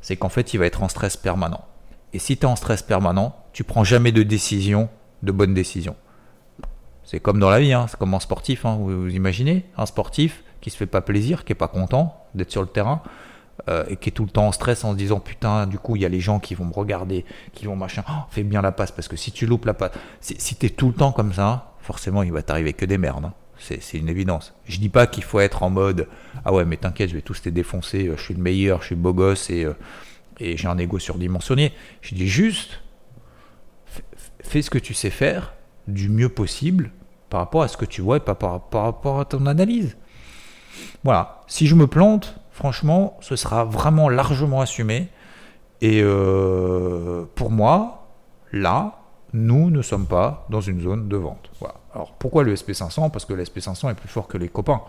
c'est 0.00 0.16
qu'en 0.16 0.28
fait, 0.28 0.54
il 0.54 0.58
va 0.58 0.66
être 0.66 0.82
en 0.82 0.88
stress 0.88 1.16
permanent. 1.16 1.64
Et 2.12 2.18
si 2.18 2.36
tu 2.36 2.42
es 2.42 2.46
en 2.46 2.56
stress 2.56 2.82
permanent, 2.82 3.36
tu 3.52 3.64
prends 3.64 3.84
jamais 3.84 4.12
de 4.12 4.22
décision, 4.22 4.88
de 5.22 5.32
bonne 5.32 5.54
décision. 5.54 5.96
C'est 7.04 7.20
comme 7.20 7.38
dans 7.38 7.50
la 7.50 7.60
vie, 7.60 7.72
hein, 7.72 7.86
c'est 7.88 7.98
comme 7.98 8.14
un 8.14 8.20
sportif. 8.20 8.64
Hein, 8.64 8.78
vous 8.80 9.08
imaginez 9.08 9.66
Un 9.76 9.86
sportif, 9.86 10.44
qui 10.62 10.70
se 10.70 10.78
fait 10.78 10.86
pas 10.86 11.02
plaisir, 11.02 11.44
qui 11.44 11.52
est 11.52 11.56
pas 11.56 11.68
content 11.68 12.24
d'être 12.34 12.50
sur 12.50 12.62
le 12.62 12.68
terrain. 12.68 13.02
Euh, 13.68 13.84
et 13.88 13.96
qui 13.96 14.08
est 14.08 14.12
tout 14.12 14.24
le 14.24 14.30
temps 14.30 14.48
en 14.48 14.52
stress 14.52 14.82
en 14.82 14.92
se 14.92 14.96
disant 14.96 15.20
putain 15.20 15.66
du 15.66 15.78
coup 15.78 15.94
il 15.94 16.02
y 16.02 16.06
a 16.06 16.08
les 16.08 16.18
gens 16.18 16.40
qui 16.40 16.54
vont 16.54 16.64
me 16.64 16.72
regarder 16.72 17.24
qui 17.52 17.66
vont 17.66 17.76
machin 17.76 18.02
oh, 18.08 18.24
fais 18.30 18.42
bien 18.42 18.62
la 18.62 18.72
passe 18.72 18.90
parce 18.90 19.08
que 19.08 19.16
si 19.16 19.30
tu 19.30 19.46
loupes 19.46 19.66
la 19.66 19.74
passe 19.74 19.92
si 20.20 20.56
tu 20.56 20.66
es 20.66 20.70
tout 20.70 20.88
le 20.88 20.94
temps 20.94 21.12
comme 21.12 21.32
ça 21.34 21.74
forcément 21.78 22.22
il 22.24 22.32
va 22.32 22.42
t'arriver 22.42 22.72
que 22.72 22.86
des 22.86 22.96
merdes 22.96 23.26
hein. 23.26 23.34
c'est 23.58 23.98
une 23.98 24.08
évidence 24.08 24.54
je 24.64 24.78
dis 24.78 24.88
pas 24.88 25.06
qu'il 25.06 25.22
faut 25.22 25.38
être 25.38 25.62
en 25.62 25.70
mode 25.70 26.08
ah 26.44 26.52
ouais 26.52 26.64
mais 26.64 26.78
t'inquiète 26.78 27.10
je 27.10 27.14
vais 27.14 27.22
tous 27.22 27.42
te 27.42 27.50
défoncer 27.50 28.10
je 28.16 28.20
suis 28.20 28.34
le 28.34 28.42
meilleur 28.42 28.80
je 28.80 28.86
suis 28.86 28.94
beau 28.96 29.12
gosse 29.12 29.50
et, 29.50 29.64
euh, 29.64 29.74
et 30.40 30.56
j'ai 30.56 30.66
un 30.66 30.78
ego 30.78 30.98
surdimensionné 30.98 31.72
je 32.00 32.14
dis 32.14 32.26
juste 32.26 32.80
fais 34.42 34.62
ce 34.62 34.70
que 34.70 34.78
tu 34.78 34.94
sais 34.94 35.10
faire 35.10 35.52
du 35.86 36.08
mieux 36.08 36.30
possible 36.30 36.90
par 37.28 37.40
rapport 37.40 37.62
à 37.62 37.68
ce 37.68 37.76
que 37.76 37.84
tu 37.84 38.00
vois 38.00 38.16
et 38.16 38.20
pas 38.20 38.34
par 38.34 38.60
rapport 38.72 39.20
à 39.20 39.24
ton 39.26 39.46
analyse 39.46 39.94
voilà, 41.04 41.42
si 41.46 41.66
je 41.66 41.74
me 41.74 41.86
plante, 41.86 42.36
franchement, 42.50 43.16
ce 43.20 43.36
sera 43.36 43.64
vraiment 43.64 44.08
largement 44.08 44.60
assumé. 44.60 45.08
Et 45.80 46.00
euh, 46.02 47.24
pour 47.34 47.50
moi, 47.50 48.06
là, 48.52 48.98
nous 49.32 49.70
ne 49.70 49.82
sommes 49.82 50.06
pas 50.06 50.46
dans 50.50 50.60
une 50.60 50.80
zone 50.80 51.08
de 51.08 51.16
vente. 51.16 51.50
Alors 51.94 52.12
pourquoi 52.18 52.44
le 52.44 52.54
SP500 52.54 53.10
Parce 53.10 53.24
que 53.24 53.32
le 53.32 53.42
SP500 53.42 53.90
est 53.90 53.94
plus 53.94 54.08
fort 54.08 54.28
que 54.28 54.38
les 54.38 54.48
copains. 54.48 54.82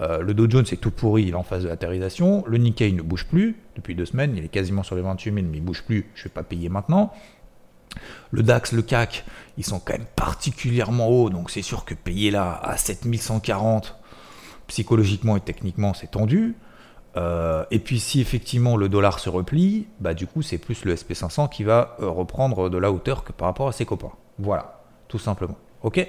Euh, 0.00 0.22
le 0.22 0.34
Dow 0.34 0.48
Jones 0.48 0.66
est 0.70 0.80
tout 0.80 0.92
pourri, 0.92 1.24
il 1.24 1.30
est 1.30 1.34
en 1.34 1.42
phase 1.42 1.64
de 1.64 1.68
latérisation. 1.68 2.44
Le 2.46 2.58
Nikkei 2.58 2.92
ne 2.92 3.02
bouge 3.02 3.26
plus 3.26 3.56
depuis 3.76 3.94
deux 3.94 4.06
semaines, 4.06 4.36
il 4.36 4.44
est 4.44 4.48
quasiment 4.48 4.82
sur 4.82 4.94
les 4.94 5.02
28 5.02 5.34
000, 5.34 5.46
mais 5.50 5.58
il 5.58 5.62
ne 5.62 5.66
bouge 5.66 5.82
plus. 5.82 6.06
Je 6.14 6.20
ne 6.20 6.24
vais 6.24 6.30
pas 6.30 6.42
payer 6.42 6.68
maintenant. 6.68 7.12
Le 8.30 8.42
DAX, 8.42 8.72
le 8.72 8.82
CAC, 8.82 9.24
ils 9.58 9.64
sont 9.64 9.80
quand 9.80 9.94
même 9.94 10.06
particulièrement 10.14 11.08
hauts, 11.08 11.28
donc 11.28 11.50
c'est 11.50 11.62
sûr 11.62 11.84
que 11.84 11.94
payer 11.94 12.30
là 12.30 12.60
à 12.62 12.76
7140, 12.76 13.99
psychologiquement 14.70 15.36
et 15.36 15.40
techniquement, 15.40 15.94
c'est 15.94 16.12
tendu. 16.12 16.54
Euh, 17.16 17.64
et 17.72 17.80
puis 17.80 17.98
si 17.98 18.20
effectivement 18.20 18.76
le 18.76 18.88
dollar 18.88 19.18
se 19.18 19.28
replie, 19.28 19.88
bah 19.98 20.14
du 20.14 20.28
coup 20.28 20.42
c'est 20.42 20.58
plus 20.58 20.84
le 20.84 20.94
SP500 20.94 21.48
qui 21.48 21.64
va 21.64 21.96
euh, 22.00 22.08
reprendre 22.08 22.70
de 22.70 22.78
la 22.78 22.92
hauteur 22.92 23.24
que 23.24 23.32
par 23.32 23.48
rapport 23.48 23.66
à 23.66 23.72
ses 23.72 23.84
copains. 23.84 24.12
Voilà, 24.38 24.80
tout 25.08 25.18
simplement. 25.18 25.56
Ok? 25.82 26.06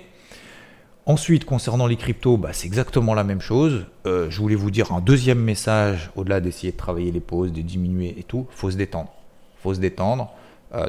Ensuite, 1.07 1.45
concernant 1.45 1.87
les 1.87 1.95
cryptos, 1.95 2.37
bah, 2.37 2.53
c'est 2.53 2.67
exactement 2.67 3.15
la 3.15 3.23
même 3.23 3.41
chose. 3.41 3.87
Euh, 4.05 4.29
je 4.29 4.39
voulais 4.39 4.53
vous 4.53 4.69
dire 4.69 4.91
un 4.91 5.01
deuxième 5.01 5.39
message, 5.39 6.11
au-delà 6.15 6.39
d'essayer 6.39 6.71
de 6.71 6.77
travailler 6.77 7.11
les 7.11 7.19
pauses, 7.19 7.51
de 7.51 7.61
diminuer 7.61 8.13
et 8.19 8.23
tout, 8.23 8.45
faut 8.51 8.69
se 8.69 8.77
détendre. 8.77 9.11
faut 9.57 9.73
se 9.73 9.79
détendre. 9.79 10.31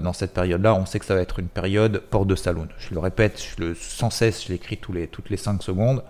dans 0.02 0.12
cette 0.12 0.32
période-là, 0.34 0.74
on 0.74 0.86
sait 0.86 1.00
que 1.00 1.06
ça 1.06 1.14
va 1.14 1.22
être 1.22 1.38
une 1.40 1.48
période 1.48 2.02
porte 2.10 2.28
de 2.28 2.36
saloon. 2.36 2.68
Je 2.78 2.92
le 2.94 3.00
répète 3.00 3.42
sans 3.74 4.10
cesse, 4.10 4.44
je 4.44 4.52
l'écris 4.52 4.78
les, 4.92 5.08
toutes 5.08 5.30
les 5.30 5.38
5 5.38 5.62
secondes. 5.62 6.04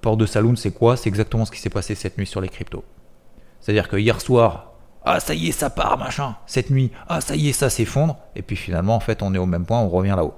Port 0.00 0.16
de 0.16 0.26
saloon, 0.26 0.56
c'est 0.56 0.72
quoi? 0.72 0.96
C'est 0.96 1.08
exactement 1.08 1.44
ce 1.44 1.50
qui 1.50 1.58
s'est 1.58 1.70
passé 1.70 1.94
cette 1.94 2.18
nuit 2.18 2.26
sur 2.26 2.40
les 2.40 2.48
cryptos. 2.48 2.84
C'est-à-dire 3.60 3.88
que 3.88 3.96
hier 3.96 4.20
soir, 4.20 4.72
ah 5.04 5.18
ça 5.18 5.34
y 5.34 5.48
est, 5.48 5.52
ça 5.52 5.70
part, 5.70 5.98
machin. 5.98 6.36
Cette 6.46 6.70
nuit, 6.70 6.90
ah 7.08 7.20
ça 7.20 7.34
y 7.34 7.48
est, 7.48 7.52
ça 7.52 7.70
s'effondre. 7.70 8.18
Et 8.36 8.42
puis 8.42 8.56
finalement, 8.56 8.94
en 8.94 9.00
fait, 9.00 9.22
on 9.22 9.34
est 9.34 9.38
au 9.38 9.46
même 9.46 9.64
point, 9.64 9.80
on 9.80 9.88
revient 9.88 10.14
là-haut. 10.16 10.34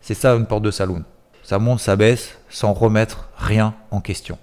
C'est 0.00 0.14
ça 0.14 0.34
une 0.34 0.46
porte 0.46 0.62
de 0.62 0.70
saloon. 0.70 1.04
Ça 1.42 1.58
monte, 1.58 1.80
ça 1.80 1.96
baisse, 1.96 2.38
sans 2.50 2.74
remettre 2.74 3.30
rien 3.38 3.74
en 3.90 4.00
question. 4.00 4.36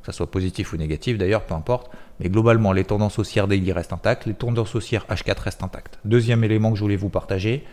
Que 0.00 0.06
ça 0.06 0.12
soit 0.12 0.30
positif 0.30 0.72
ou 0.72 0.76
négatif 0.76 1.16
d'ailleurs, 1.16 1.44
peu 1.44 1.54
importe. 1.54 1.90
Mais 2.20 2.28
globalement, 2.28 2.72
les 2.72 2.84
tendances 2.84 3.18
haussières 3.18 3.48
daily 3.48 3.72
restent 3.72 3.94
intactes, 3.94 4.26
les 4.26 4.34
tendances 4.34 4.74
haussières 4.74 5.06
H4 5.08 5.40
restent 5.40 5.62
intactes. 5.62 5.98
Deuxième 6.04 6.44
élément 6.44 6.70
que 6.70 6.76
je 6.76 6.82
voulais 6.82 6.96
vous 6.96 7.08
partager, 7.08 7.64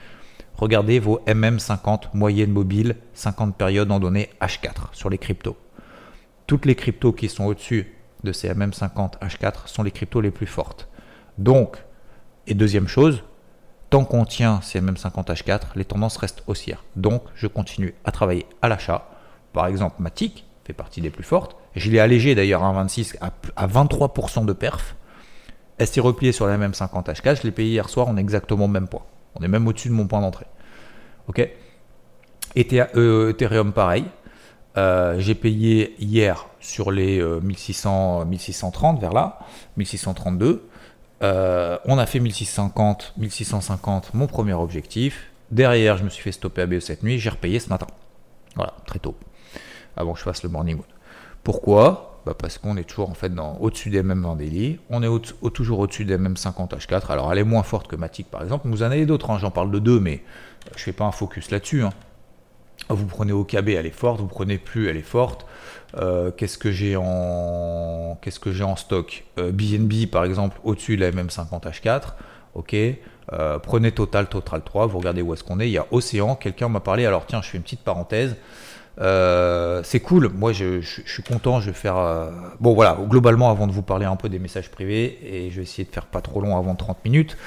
regardez 0.56 1.00
vos 1.00 1.20
MM50 1.28 2.04
moyenne 2.13 2.52
mobile, 2.52 2.96
50 3.13 3.58
périodes 3.58 3.91
en 3.91 4.00
données 4.00 4.30
H4 4.41 4.93
sur 4.93 5.10
les 5.10 5.17
cryptos 5.17 5.58
toutes 6.47 6.65
les 6.65 6.75
cryptos 6.75 7.13
qui 7.13 7.29
sont 7.29 7.45
au-dessus 7.45 7.93
de 8.23 8.31
ces 8.31 8.49
MM50 8.49 9.19
H4 9.19 9.67
sont 9.67 9.83
les 9.83 9.91
cryptos 9.91 10.21
les 10.21 10.31
plus 10.31 10.47
fortes. 10.47 10.88
Donc, 11.38 11.77
et 12.47 12.53
deuxième 12.53 12.88
chose, 12.88 13.23
tant 13.89 14.05
qu'on 14.05 14.25
tient 14.25 14.62
ces 14.62 14.81
MM50 14.81 15.27
H4, 15.27 15.62
les 15.75 15.86
tendances 15.86 16.17
restent 16.17 16.43
haussières. 16.47 16.83
Donc, 16.95 17.23
je 17.36 17.47
continue 17.47 17.93
à 18.05 18.12
travailler 18.12 18.45
à 18.62 18.69
l'achat. 18.69 19.10
Par 19.53 19.67
exemple, 19.67 20.01
Matic 20.01 20.45
fait 20.65 20.73
partie 20.73 21.01
des 21.01 21.10
plus 21.10 21.23
fortes. 21.23 21.57
Je 21.75 21.91
l'ai 21.91 21.99
allégé 21.99 22.33
d'ailleurs 22.33 22.63
à 22.63 22.71
26 22.71 23.17
à 23.21 23.67
23% 23.67 24.45
de 24.45 24.53
perf. 24.53 24.95
Elle 25.77 25.88
s'est 25.88 26.01
repliée 26.01 26.31
sur 26.31 26.47
la 26.47 26.57
MM50 26.57 27.05
H4. 27.05 27.38
Je 27.38 27.43
l'ai 27.43 27.51
payé 27.51 27.71
hier 27.71 27.89
soir, 27.89 28.07
on 28.10 28.17
est 28.17 28.21
exactement 28.21 28.65
au 28.65 28.69
même 28.69 28.88
point. 28.88 29.03
On 29.36 29.43
est 29.43 29.47
même 29.47 29.67
au-dessus 29.67 29.89
de 29.89 29.93
mon 29.93 30.07
point 30.07 30.21
d'entrée. 30.21 30.47
Ok? 31.27 31.47
Euh, 32.57 33.29
Ethereum, 33.29 33.73
pareil. 33.73 34.05
Euh, 34.77 35.19
j'ai 35.19 35.36
payé 35.36 35.95
hier 35.99 36.45
sur 36.60 36.91
les 36.91 37.21
1600, 37.21 38.21
euh, 38.21 38.25
1630 38.25 38.99
vers 38.99 39.13
là, 39.13 39.39
1632. 39.77 40.67
Euh, 41.23 41.77
on 41.86 41.97
a 41.97 42.06
fait 42.06 42.19
1650, 42.19 43.13
1650, 43.17 44.13
mon 44.13 44.27
premier 44.27 44.53
objectif. 44.53 45.32
Derrière, 45.49 45.97
je 45.97 46.03
me 46.03 46.10
suis 46.10 46.21
fait 46.21 46.32
stopper 46.32 46.62
à 46.62 46.65
BE 46.67 46.80
cette 46.80 47.03
nuit. 47.03 47.17
J'ai 47.17 47.30
repayé 47.30 47.60
ce 47.60 47.69
matin. 47.69 47.88
Voilà, 48.56 48.73
très 48.86 48.99
tôt. 48.99 49.15
Avant 49.95 50.13
que 50.13 50.19
je 50.19 50.23
fasse 50.23 50.43
le 50.43 50.49
morning 50.49 50.77
mood. 50.77 50.86
Pourquoi? 51.43 52.21
Bah 52.25 52.36
Parce 52.38 52.58
qu'on 52.58 52.75
est 52.75 52.84
toujours 52.84 53.10
en 53.10 53.13
fait 53.13 53.32
au-dessus 53.60 53.89
des 53.89 54.03
MM20 54.03 54.38
daily. 54.38 54.80
On 54.89 55.01
est 55.01 55.53
toujours 55.53 55.80
au-dessus 55.80 56.03
des 56.03 56.17
MM50 56.17 56.77
H4. 56.77 57.12
Alors 57.12 57.32
elle 57.32 57.39
est 57.39 57.43
moins 57.45 57.63
forte 57.63 57.88
que 57.88 57.95
Matic 57.95 58.30
par 58.30 58.43
exemple. 58.43 58.67
Vous 58.67 58.84
en 58.84 58.88
avez 58.88 59.06
d'autres. 59.06 59.32
Hein. 59.32 59.38
J'en 59.39 59.49
parle 59.49 59.71
de 59.71 59.80
deux, 59.80 59.99
mais 59.99 60.21
je 60.75 60.82
ne 60.82 60.84
fais 60.84 60.91
pas 60.91 61.06
un 61.06 61.12
focus 61.12 61.49
là-dessus. 61.49 61.84
Hein. 61.84 61.91
Vous 62.89 63.06
prenez 63.06 63.34
OKB, 63.34 63.69
elle 63.69 63.86
est 63.86 63.91
forte. 63.91 64.19
Vous 64.19 64.28
prenez 64.28 64.58
plus, 64.58 64.89
elle 64.89 64.97
est 64.97 65.02
forte. 65.02 65.45
Euh, 65.95 66.32
qu'est-ce 66.32 66.58
que 66.58 66.71
j'ai 66.71 66.95
en 66.97 68.17
qu'est-ce 68.21 68.39
que 68.39 68.52
j'ai 68.52 68.63
en 68.63 68.76
stock? 68.76 69.23
BNB 69.38 69.93
euh, 69.93 70.08
par 70.12 70.26
exemple 70.26 70.60
au-dessus 70.63 70.97
de 70.97 71.02
la 71.02 71.12
MM50 71.12 71.62
H4 71.63 72.02
ok. 72.56 72.76
Euh, 73.34 73.60
prenez 73.60 73.91
Total 73.91 74.28
Total 74.28 74.62
3 74.62 74.88
vous 74.88 74.97
regardez 74.97 75.21
où 75.21 75.34
est-ce 75.34 75.43
qu'on 75.43 75.60
est. 75.60 75.67
Il 75.67 75.71
y 75.71 75.78
a 75.78 75.86
Océan 75.91 76.36
quelqu'un 76.36 76.67
m'a 76.67 76.82
parlé. 76.82 77.06
Alors 77.06 77.26
tiens 77.26 77.41
je 77.41 77.50
fais 77.50 77.58
une 77.58 77.63
petite 77.63 77.84
parenthèse. 77.84 78.36
C'est 79.00 80.00
cool. 80.02 80.30
Moi 80.30 80.52
je, 80.52 80.82
suis 80.82 81.23
content. 81.23 81.62
Je 81.62 81.67
vais 81.67 81.78
faire 81.78 82.32
bon 82.60 82.73
voilà. 82.73 82.97
Globalement 83.08 83.50
avant 83.50 83.67
de 83.67 83.71
vous 83.71 83.82
parler 83.82 84.06
un 84.06 84.17
peu 84.17 84.28
des 84.28 84.39
messages 84.39 84.69
privés 84.69 85.19
et 85.23 85.52
je 85.52 85.58
vais 85.58 85.63
essayer 85.63 85.86
de 85.86 85.93
faire 85.93 86.06
pas 86.06 86.21
trop 86.21 86.41
long 86.41 86.58
avant 86.58 86.76
30 86.76 87.04
minutes 87.06 87.38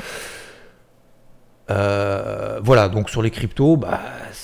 Euh, 1.71 2.61
voilà, 2.63 2.89
donc 2.89 3.11
sur 3.11 3.23
les 3.23 3.31
cryptos, 3.31 3.77
bah, 3.77 4.01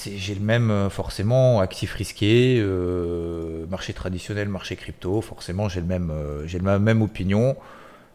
j'ai 0.07 0.35
le 0.35 0.41
même 0.41 0.71
euh, 0.71 0.89
forcément 0.89 1.61
actif 1.61 1.95
risqué, 1.95 2.59
euh, 2.61 3.67
marché 3.67 3.93
traditionnel, 3.93 4.49
marché 4.49 4.77
crypto, 4.77 5.21
forcément 5.21 5.69
j'ai 5.69 5.81
le 5.81 5.87
même, 5.87 6.13
j'ai 6.45 6.61
la 6.61 6.79
même 6.79 7.03
opinion, 7.03 7.57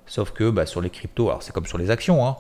sauf 0.06 0.32
que 0.32 0.50
bah, 0.50 0.66
sur 0.66 0.80
les 0.82 0.90
cryptos, 0.90 1.30
alors 1.30 1.44
c'est 1.44 1.52
comme 1.52 1.66
sur 1.66 1.78
les 1.78 1.92
actions, 1.92 2.26
hein, 2.26 2.38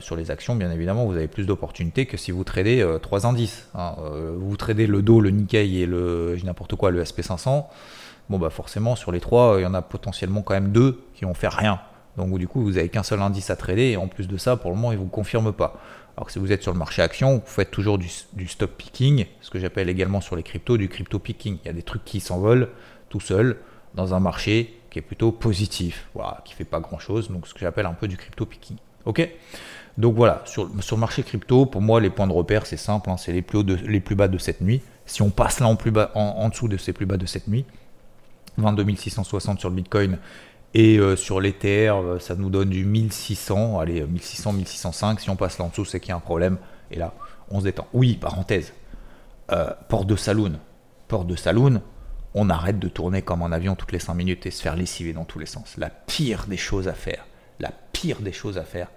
sur 0.00 0.16
les 0.16 0.32
actions 0.32 0.56
bien 0.56 0.72
évidemment 0.72 1.04
vous 1.04 1.14
avez 1.14 1.28
plus 1.28 1.46
d'opportunités 1.46 2.06
que 2.06 2.16
si 2.16 2.32
vous 2.32 2.42
tradez 2.42 2.84
trois 3.02 3.24
indices. 3.24 3.68
Hein. 3.76 3.94
vous 4.36 4.56
tradez 4.56 4.88
le 4.88 5.00
Do, 5.00 5.20
le 5.20 5.30
Nikkei 5.30 5.82
et 5.82 5.86
le 5.86 6.36
n'importe 6.42 6.74
quoi 6.74 6.90
le 6.90 7.04
SP500, 7.04 7.66
bon 8.30 8.38
bah 8.38 8.50
forcément 8.50 8.96
sur 8.96 9.12
les 9.12 9.20
trois 9.20 9.56
il 9.58 9.62
y 9.62 9.66
en 9.66 9.74
a 9.74 9.82
potentiellement 9.82 10.42
quand 10.42 10.54
même 10.54 10.72
deux 10.72 11.04
qui 11.14 11.24
vont 11.24 11.34
faire 11.34 11.52
rien. 11.52 11.78
Donc 12.16 12.38
du 12.38 12.48
coup, 12.48 12.62
vous 12.62 12.72
n'avez 12.72 12.88
qu'un 12.88 13.02
seul 13.02 13.20
indice 13.20 13.50
à 13.50 13.56
trader 13.56 13.92
et 13.92 13.96
en 13.96 14.08
plus 14.08 14.28
de 14.28 14.36
ça, 14.36 14.56
pour 14.56 14.70
le 14.70 14.76
moment, 14.76 14.92
il 14.92 14.98
ne 14.98 15.02
vous 15.02 15.08
confirme 15.08 15.52
pas. 15.52 15.80
Alors 16.16 16.26
que 16.26 16.32
si 16.32 16.38
vous 16.38 16.52
êtes 16.52 16.62
sur 16.62 16.72
le 16.72 16.78
marché 16.78 17.02
action, 17.02 17.36
vous 17.38 17.42
faites 17.46 17.70
toujours 17.70 17.98
du, 17.98 18.08
stop 18.46 18.76
picking, 18.76 19.26
ce 19.40 19.50
que 19.50 19.58
j'appelle 19.58 19.88
également 19.88 20.20
sur 20.20 20.36
les 20.36 20.44
cryptos 20.44 20.76
du 20.76 20.88
crypto 20.88 21.18
picking. 21.18 21.58
Il 21.64 21.66
y 21.66 21.70
a 21.70 21.72
des 21.72 21.82
trucs 21.82 22.04
qui 22.04 22.20
s'envolent 22.20 22.68
tout 23.08 23.20
seul 23.20 23.56
dans 23.94 24.14
un 24.14 24.20
marché 24.20 24.78
qui 24.90 25.00
est 25.00 25.02
plutôt 25.02 25.32
positif, 25.32 26.08
voilà, 26.14 26.40
qui 26.44 26.54
fait 26.54 26.64
pas 26.64 26.78
grand 26.78 27.00
chose, 27.00 27.30
donc 27.30 27.48
ce 27.48 27.54
que 27.54 27.60
j'appelle 27.60 27.86
un 27.86 27.94
peu 27.94 28.06
du 28.06 28.16
crypto 28.16 28.46
picking. 28.46 28.76
Ok? 29.06 29.28
Donc 29.98 30.14
voilà, 30.14 30.42
sur, 30.44 30.70
sur, 30.80 30.96
le 30.96 31.00
marché 31.00 31.24
crypto, 31.24 31.66
pour 31.66 31.80
moi, 31.80 32.00
les 32.00 32.10
points 32.10 32.26
de 32.26 32.32
repère, 32.32 32.66
c'est 32.66 32.76
simple, 32.76 33.10
hein, 33.10 33.16
c'est 33.16 33.32
les, 33.32 33.42
plus 33.42 33.64
les 33.64 34.00
plus 34.00 34.14
bas 34.14 34.28
de 34.28 34.38
cette 34.38 34.60
nuit. 34.60 34.82
Si 35.06 35.20
on 35.22 35.30
passe 35.30 35.60
là 35.60 35.66
en, 35.66 35.76
plus 35.76 35.90
bas, 35.90 36.12
en 36.14 36.48
dessous 36.48 36.68
de 36.68 36.76
ces 36.76 36.92
plus 36.92 37.06
bas 37.06 37.16
de 37.16 37.26
cette 37.26 37.48
nuit, 37.48 37.64
22 38.58 38.96
660 38.96 39.60
sur 39.60 39.68
le 39.68 39.76
Bitcoin 39.76 40.18
et 40.74 40.98
euh, 40.98 41.14
sur 41.14 41.40
l'Ether, 41.40 41.90
euh, 41.90 42.18
ça 42.18 42.34
nous 42.34 42.50
donne 42.50 42.70
du 42.70 42.84
1600, 42.84 43.78
allez, 43.78 44.04
1600, 44.04 44.50
euh, 44.50 44.56
1605. 44.56 45.20
Si 45.20 45.30
on 45.30 45.36
passe 45.36 45.58
là 45.58 45.64
en 45.64 45.68
dessous, 45.68 45.84
c'est 45.84 46.00
qu'il 46.00 46.08
y 46.08 46.12
a 46.12 46.16
un 46.16 46.20
problème. 46.20 46.58
Et 46.90 46.98
là, 46.98 47.14
on 47.48 47.60
se 47.60 47.64
détend. 47.64 47.86
Oui, 47.92 48.16
parenthèse. 48.16 48.72
porte 49.88 50.08
de 50.08 50.16
saloon. 50.16 50.58
Porte 51.06 51.28
de 51.28 51.36
saloon, 51.36 51.80
on 52.34 52.50
arrête 52.50 52.80
de 52.80 52.88
tourner 52.88 53.22
comme 53.22 53.42
un 53.42 53.52
avion 53.52 53.76
toutes 53.76 53.92
les 53.92 54.00
5 54.00 54.14
minutes 54.14 54.46
et 54.46 54.50
se 54.50 54.62
faire 54.62 54.74
lessiver 54.74 55.12
dans 55.12 55.24
tous 55.24 55.38
les 55.38 55.46
sens. 55.46 55.76
La 55.78 55.90
pire 55.90 56.46
des 56.48 56.56
choses 56.56 56.88
à 56.88 56.94
faire, 56.94 57.24
la 57.60 57.70
pire 57.92 58.20
des 58.20 58.32
choses 58.32 58.58
à 58.58 58.64
faire, 58.64 58.88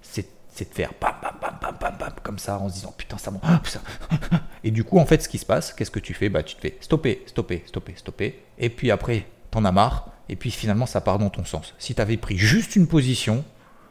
c'est 0.00 0.30
de 0.58 0.64
faire 0.74 0.92
bam, 1.00 1.14
bam, 1.22 1.36
bam, 1.40 1.58
bam, 1.60 1.76
bam, 1.80 1.96
bam, 1.98 2.12
comme 2.22 2.38
ça 2.38 2.58
en 2.58 2.68
se 2.68 2.74
disant 2.74 2.92
putain, 2.96 3.18
ça 3.18 3.30
monte. 3.30 3.42
Et 4.64 4.70
du 4.70 4.82
coup, 4.82 4.98
en 4.98 5.06
fait, 5.06 5.22
ce 5.22 5.28
qui 5.28 5.38
se 5.38 5.46
passe, 5.46 5.72
qu'est-ce 5.72 5.90
que 5.90 6.00
tu 6.00 6.14
fais? 6.14 6.30
Bah, 6.30 6.42
tu 6.42 6.56
te 6.56 6.60
fais 6.60 6.78
stopper, 6.80 7.22
stopper, 7.26 7.62
stopper, 7.66 7.94
stopper. 7.96 8.42
Et 8.58 8.70
puis 8.70 8.90
après, 8.90 9.26
t'en 9.50 9.64
as 9.64 9.72
marre 9.72 10.10
et 10.28 10.36
puis 10.36 10.50
finalement 10.50 10.86
ça 10.86 11.00
part 11.00 11.18
dans 11.18 11.30
ton 11.30 11.44
sens. 11.44 11.74
Si 11.78 11.94
tu 11.94 12.00
avais 12.00 12.16
pris 12.16 12.36
juste 12.36 12.76
une 12.76 12.86
position, 12.86 13.44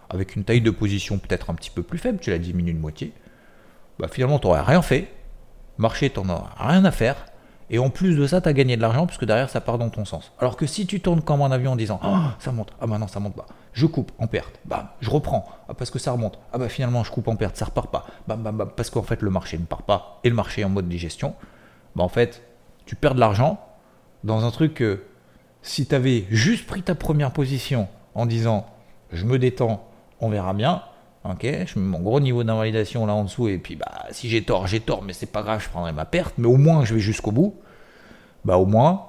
avec 0.09 0.35
une 0.35 0.43
taille 0.43 0.61
de 0.61 0.71
position 0.71 1.17
peut-être 1.17 1.49
un 1.49 1.55
petit 1.55 1.69
peu 1.69 1.83
plus 1.83 1.97
faible, 1.97 2.19
tu 2.19 2.29
l'as 2.29 2.37
diminué 2.37 2.73
de 2.73 2.79
moitié, 2.79 3.13
bah 3.99 4.07
finalement 4.07 4.39
tu 4.39 4.47
n'aurais 4.47 4.61
rien 4.61 4.81
fait, 4.81 5.11
marché 5.77 6.09
t'en 6.09 6.29
as 6.29 6.55
rien 6.57 6.85
à 6.85 6.91
faire, 6.91 7.25
et 7.69 7.79
en 7.79 7.89
plus 7.89 8.15
de 8.15 8.25
ça, 8.27 8.39
tu 8.39 8.47
as 8.47 8.53
gagné 8.53 8.77
de 8.77 8.81
l'argent 8.81 9.05
puisque 9.05 9.25
derrière 9.25 9.49
ça 9.49 9.59
part 9.59 9.77
dans 9.77 9.89
ton 9.89 10.05
sens. 10.05 10.31
Alors 10.39 10.55
que 10.55 10.65
si 10.65 10.87
tu 10.87 11.01
tournes 11.01 11.21
comme 11.21 11.41
un 11.41 11.51
avion 11.51 11.73
en 11.73 11.75
disant 11.75 11.99
Ah, 12.01 12.35
ça 12.39 12.51
monte, 12.51 12.71
ah 12.79 12.87
bah 12.87 12.97
non, 12.97 13.07
ça 13.07 13.19
monte 13.19 13.35
pas, 13.35 13.45
je 13.73 13.85
coupe 13.85 14.11
en 14.19 14.27
perte, 14.27 14.59
bam, 14.65 14.87
je 15.01 15.09
reprends, 15.09 15.45
ah, 15.67 15.73
parce 15.73 15.91
que 15.91 15.99
ça 15.99 16.11
remonte, 16.11 16.39
ah 16.53 16.57
bah 16.57 16.69
finalement 16.69 17.03
je 17.03 17.11
coupe 17.11 17.27
en 17.27 17.35
perte, 17.35 17.57
ça 17.57 17.65
repart 17.65 17.91
pas, 17.91 18.05
bam, 18.27 18.41
bam, 18.41 18.55
bam, 18.55 18.69
parce 18.75 18.89
qu'en 18.89 19.03
fait 19.03 19.21
le 19.21 19.29
marché 19.29 19.57
ne 19.57 19.65
part 19.65 19.83
pas 19.83 20.19
et 20.23 20.29
le 20.29 20.35
marché 20.35 20.61
est 20.61 20.65
en 20.65 20.69
mode 20.69 20.87
digestion, 20.87 21.35
bah 21.95 22.03
en 22.03 22.09
fait 22.09 22.43
tu 22.85 22.95
perds 22.95 23.15
de 23.15 23.19
l'argent 23.19 23.59
dans 24.23 24.45
un 24.45 24.51
truc 24.51 24.75
que 24.75 25.03
si 25.67 25.85
tu 25.85 25.95
avais 25.95 26.25
juste 26.29 26.65
pris 26.65 26.81
ta 26.81 26.95
première 26.95 27.31
position 27.31 27.87
en 28.15 28.25
disant 28.25 28.65
je 29.11 29.25
me 29.25 29.37
détends, 29.37 29.87
on 30.19 30.29
verra 30.29 30.53
bien, 30.53 30.81
ok, 31.23 31.43
je 31.43 31.79
mets 31.79 31.85
mon 31.85 31.99
gros 31.99 32.19
niveau 32.19 32.43
d'invalidation 32.43 33.05
là 33.05 33.13
en 33.13 33.23
dessous 33.23 33.47
et 33.47 33.57
puis 33.57 33.75
bah 33.75 34.05
si 34.11 34.29
j'ai 34.29 34.43
tort, 34.43 34.67
j'ai 34.67 34.79
tort, 34.79 35.03
mais 35.03 35.13
c'est 35.13 35.31
pas 35.31 35.43
grave, 35.43 35.61
je 35.63 35.69
prendrai 35.69 35.91
ma 35.93 36.05
perte, 36.05 36.35
mais 36.37 36.47
au 36.47 36.57
moins 36.57 36.85
je 36.85 36.93
vais 36.93 36.99
jusqu'au 36.99 37.31
bout, 37.31 37.55
bah 38.45 38.57
au 38.57 38.65
moins, 38.65 39.07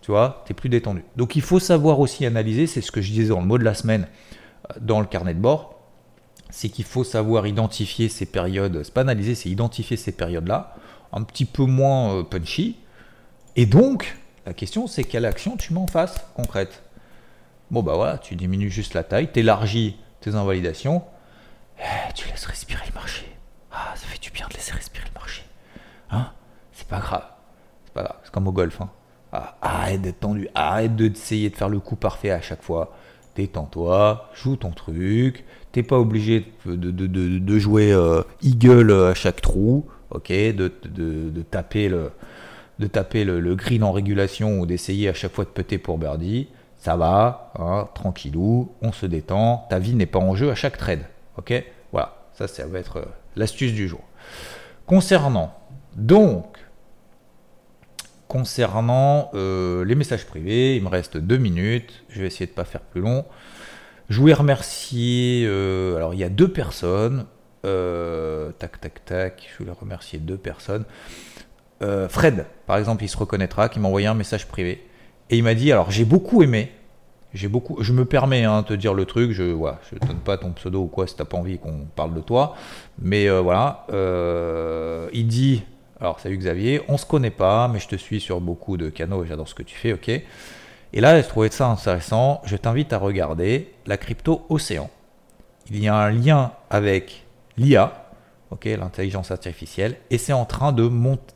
tu 0.00 0.10
vois, 0.10 0.42
tu 0.46 0.52
es 0.52 0.54
plus 0.54 0.68
détendu. 0.68 1.04
Donc 1.16 1.36
il 1.36 1.42
faut 1.42 1.60
savoir 1.60 2.00
aussi 2.00 2.26
analyser, 2.26 2.66
c'est 2.66 2.80
ce 2.80 2.90
que 2.90 3.00
je 3.00 3.12
disais 3.12 3.28
dans 3.28 3.40
le 3.40 3.46
mot 3.46 3.58
de 3.58 3.64
la 3.64 3.74
semaine 3.74 4.06
euh, 4.70 4.74
dans 4.80 5.00
le 5.00 5.06
carnet 5.06 5.34
de 5.34 5.40
bord, 5.40 5.78
c'est 6.50 6.68
qu'il 6.68 6.84
faut 6.84 7.04
savoir 7.04 7.46
identifier 7.46 8.08
ces 8.08 8.26
périodes, 8.26 8.82
c'est 8.82 8.94
pas 8.94 9.02
analyser, 9.02 9.34
c'est 9.34 9.48
identifier 9.48 9.96
ces 9.96 10.12
périodes-là, 10.12 10.74
un 11.12 11.22
petit 11.22 11.44
peu 11.44 11.64
moins 11.64 12.16
euh, 12.16 12.22
punchy, 12.24 12.76
et 13.56 13.66
donc 13.66 14.16
la 14.46 14.54
question, 14.54 14.86
c'est 14.86 15.04
quelle 15.04 15.26
action 15.26 15.56
tu 15.56 15.72
mets 15.72 15.80
en 15.80 15.86
face, 15.86 16.16
concrète? 16.34 16.82
Bon, 17.70 17.82
bah 17.82 17.94
voilà, 17.94 18.18
tu 18.18 18.36
diminues 18.36 18.70
juste 18.70 18.94
la 18.94 19.04
taille, 19.04 19.30
tu 19.32 19.40
élargis 19.40 19.96
tes 20.20 20.34
invalidations, 20.34 21.02
eh, 21.78 22.12
tu 22.14 22.28
laisses 22.28 22.46
respirer 22.46 22.82
le 22.88 22.94
marché. 22.94 23.26
Ah, 23.70 23.92
ça 23.94 24.06
fait 24.06 24.20
du 24.20 24.30
bien 24.30 24.46
de 24.48 24.54
laisser 24.54 24.72
respirer 24.72 25.06
le 25.06 25.18
marché. 25.18 25.44
Hein? 26.10 26.32
C'est 26.72 26.88
pas 26.88 26.98
grave. 26.98 27.24
C'est 27.84 27.94
pas 27.94 28.02
grave, 28.02 28.16
c'est 28.24 28.32
comme 28.32 28.48
au 28.48 28.52
golf. 28.52 28.80
Hein. 28.80 28.90
Ah, 29.32 29.56
arrête 29.62 30.02
d'être 30.02 30.20
tendu, 30.20 30.48
arrête 30.54 30.96
d'essayer 30.96 31.50
de 31.50 31.56
faire 31.56 31.68
le 31.68 31.78
coup 31.78 31.96
parfait 31.96 32.30
à 32.30 32.40
chaque 32.40 32.62
fois. 32.62 32.96
Détends-toi, 33.36 34.28
joue 34.34 34.56
ton 34.56 34.72
truc. 34.72 35.44
T'es 35.70 35.84
pas 35.84 35.98
obligé 35.98 36.52
de, 36.66 37.58
jouer 37.58 37.92
euh, 37.92 38.22
eagle 38.42 38.92
à 38.92 39.14
chaque 39.14 39.40
trou, 39.40 39.86
ok, 40.10 40.30
de, 40.30 41.42
taper 41.48 41.88
le, 41.88 42.10
de 42.80 42.86
taper 42.86 43.24
le, 43.24 43.54
green 43.54 43.84
en 43.84 43.92
régulation 43.92 44.58
ou 44.58 44.66
d'essayer 44.66 45.08
à 45.10 45.14
chaque 45.14 45.32
fois 45.32 45.44
de 45.44 45.50
péter 45.50 45.78
pour 45.78 45.98
birdie. 45.98 46.48
Ça 46.78 46.96
va, 46.96 47.52
hein, 47.58 47.88
tranquillou, 47.94 48.72
on 48.80 48.90
se 48.90 49.04
détend. 49.04 49.66
Ta 49.68 49.78
vie 49.78 49.94
n'est 49.94 50.06
pas 50.06 50.18
en 50.18 50.34
jeu 50.34 50.50
à 50.50 50.54
chaque 50.54 50.78
trade. 50.78 51.02
Ok? 51.36 51.52
Voilà, 51.92 52.16
ça, 52.32 52.48
ça 52.48 52.66
va 52.66 52.78
être 52.78 52.96
euh, 52.96 53.04
l'astuce 53.36 53.74
du 53.74 53.86
jour. 53.86 54.00
Concernant, 54.86 55.54
donc, 55.94 56.56
concernant 58.28 59.30
euh, 59.34 59.84
les 59.84 59.94
messages 59.94 60.26
privés, 60.26 60.76
il 60.76 60.82
me 60.82 60.88
reste 60.88 61.18
deux 61.18 61.36
minutes. 61.36 62.02
Je 62.08 62.22
vais 62.22 62.28
essayer 62.28 62.46
de 62.46 62.52
ne 62.52 62.56
pas 62.56 62.64
faire 62.64 62.80
plus 62.80 63.02
long. 63.02 63.26
Je 64.08 64.18
voulais 64.18 64.32
remercier. 64.32 65.44
Euh, 65.46 65.96
alors, 65.96 66.14
il 66.14 66.20
y 66.20 66.24
a 66.24 66.30
deux 66.30 66.50
personnes. 66.50 67.26
tac, 67.62 68.80
tac, 68.80 69.04
tac. 69.04 69.50
Je 69.52 69.58
voulais 69.58 69.76
remercier 69.78 70.18
deux 70.18 70.38
personnes. 70.38 70.86
Euh, 71.82 72.08
Fred, 72.08 72.46
par 72.66 72.76
exemple, 72.76 73.04
il 73.04 73.08
se 73.08 73.16
reconnaîtra, 73.16 73.68
qui 73.68 73.80
m'a 73.80 73.88
envoyé 73.88 74.06
un 74.06 74.14
message 74.14 74.46
privé. 74.46 74.84
Et 75.30 75.38
il 75.38 75.44
m'a 75.44 75.54
dit, 75.54 75.72
alors 75.72 75.90
j'ai 75.90 76.04
beaucoup 76.04 76.42
aimé, 76.42 76.72
j'ai 77.32 77.48
beaucoup, 77.48 77.82
je 77.82 77.92
me 77.92 78.04
permets 78.04 78.44
hein, 78.44 78.62
de 78.62 78.66
te 78.66 78.74
dire 78.74 78.94
le 78.94 79.04
truc, 79.04 79.30
je 79.32 79.42
ne 79.44 79.72
je 79.90 80.06
donne 80.06 80.18
pas 80.18 80.36
ton 80.36 80.50
pseudo 80.52 80.82
ou 80.82 80.86
quoi 80.86 81.06
si 81.06 81.14
t'as 81.14 81.24
pas 81.24 81.36
envie 81.36 81.58
qu'on 81.58 81.86
parle 81.94 82.14
de 82.14 82.20
toi, 82.20 82.56
mais 83.00 83.28
euh, 83.28 83.40
voilà, 83.40 83.86
euh, 83.92 85.08
il 85.12 85.28
dit, 85.28 85.62
alors 86.00 86.18
salut 86.18 86.36
Xavier, 86.36 86.82
on 86.88 86.96
se 86.96 87.06
connaît 87.06 87.30
pas, 87.30 87.68
mais 87.68 87.78
je 87.78 87.86
te 87.86 87.96
suis 87.96 88.20
sur 88.20 88.40
beaucoup 88.40 88.76
de 88.76 88.88
canaux, 88.88 89.24
j'adore 89.24 89.48
ce 89.48 89.54
que 89.54 89.62
tu 89.62 89.76
fais, 89.76 89.92
ok. 89.92 90.08
Et 90.92 91.00
là, 91.00 91.20
j'ai 91.20 91.28
trouvé 91.28 91.50
ça 91.50 91.68
intéressant, 91.68 92.42
je 92.44 92.56
t'invite 92.56 92.92
à 92.92 92.98
regarder 92.98 93.72
la 93.86 93.96
crypto 93.96 94.44
Océan. 94.48 94.90
Il 95.70 95.78
y 95.78 95.86
a 95.86 95.94
un 95.94 96.10
lien 96.10 96.50
avec 96.68 97.26
l'IA, 97.56 98.10
ok, 98.50 98.64
l'intelligence 98.64 99.30
artificielle, 99.30 99.98
et 100.10 100.18
c'est 100.18 100.32
en 100.32 100.46
train 100.46 100.72
de 100.72 100.82
monter 100.82 101.34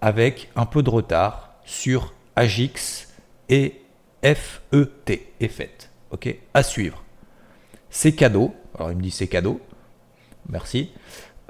avec 0.00 0.50
un 0.56 0.66
peu 0.66 0.82
de 0.82 0.90
retard 0.90 1.54
sur 1.64 2.12
Agix 2.36 3.08
et 3.48 3.80
FET, 4.22 5.32
EFET. 5.40 5.90
Ok, 6.10 6.34
à 6.54 6.62
suivre. 6.62 7.02
C'est 7.90 8.12
cadeau. 8.12 8.54
Alors 8.74 8.90
il 8.90 8.96
me 8.96 9.02
dit 9.02 9.10
c'est 9.10 9.28
cadeau. 9.28 9.60
Merci. 10.48 10.90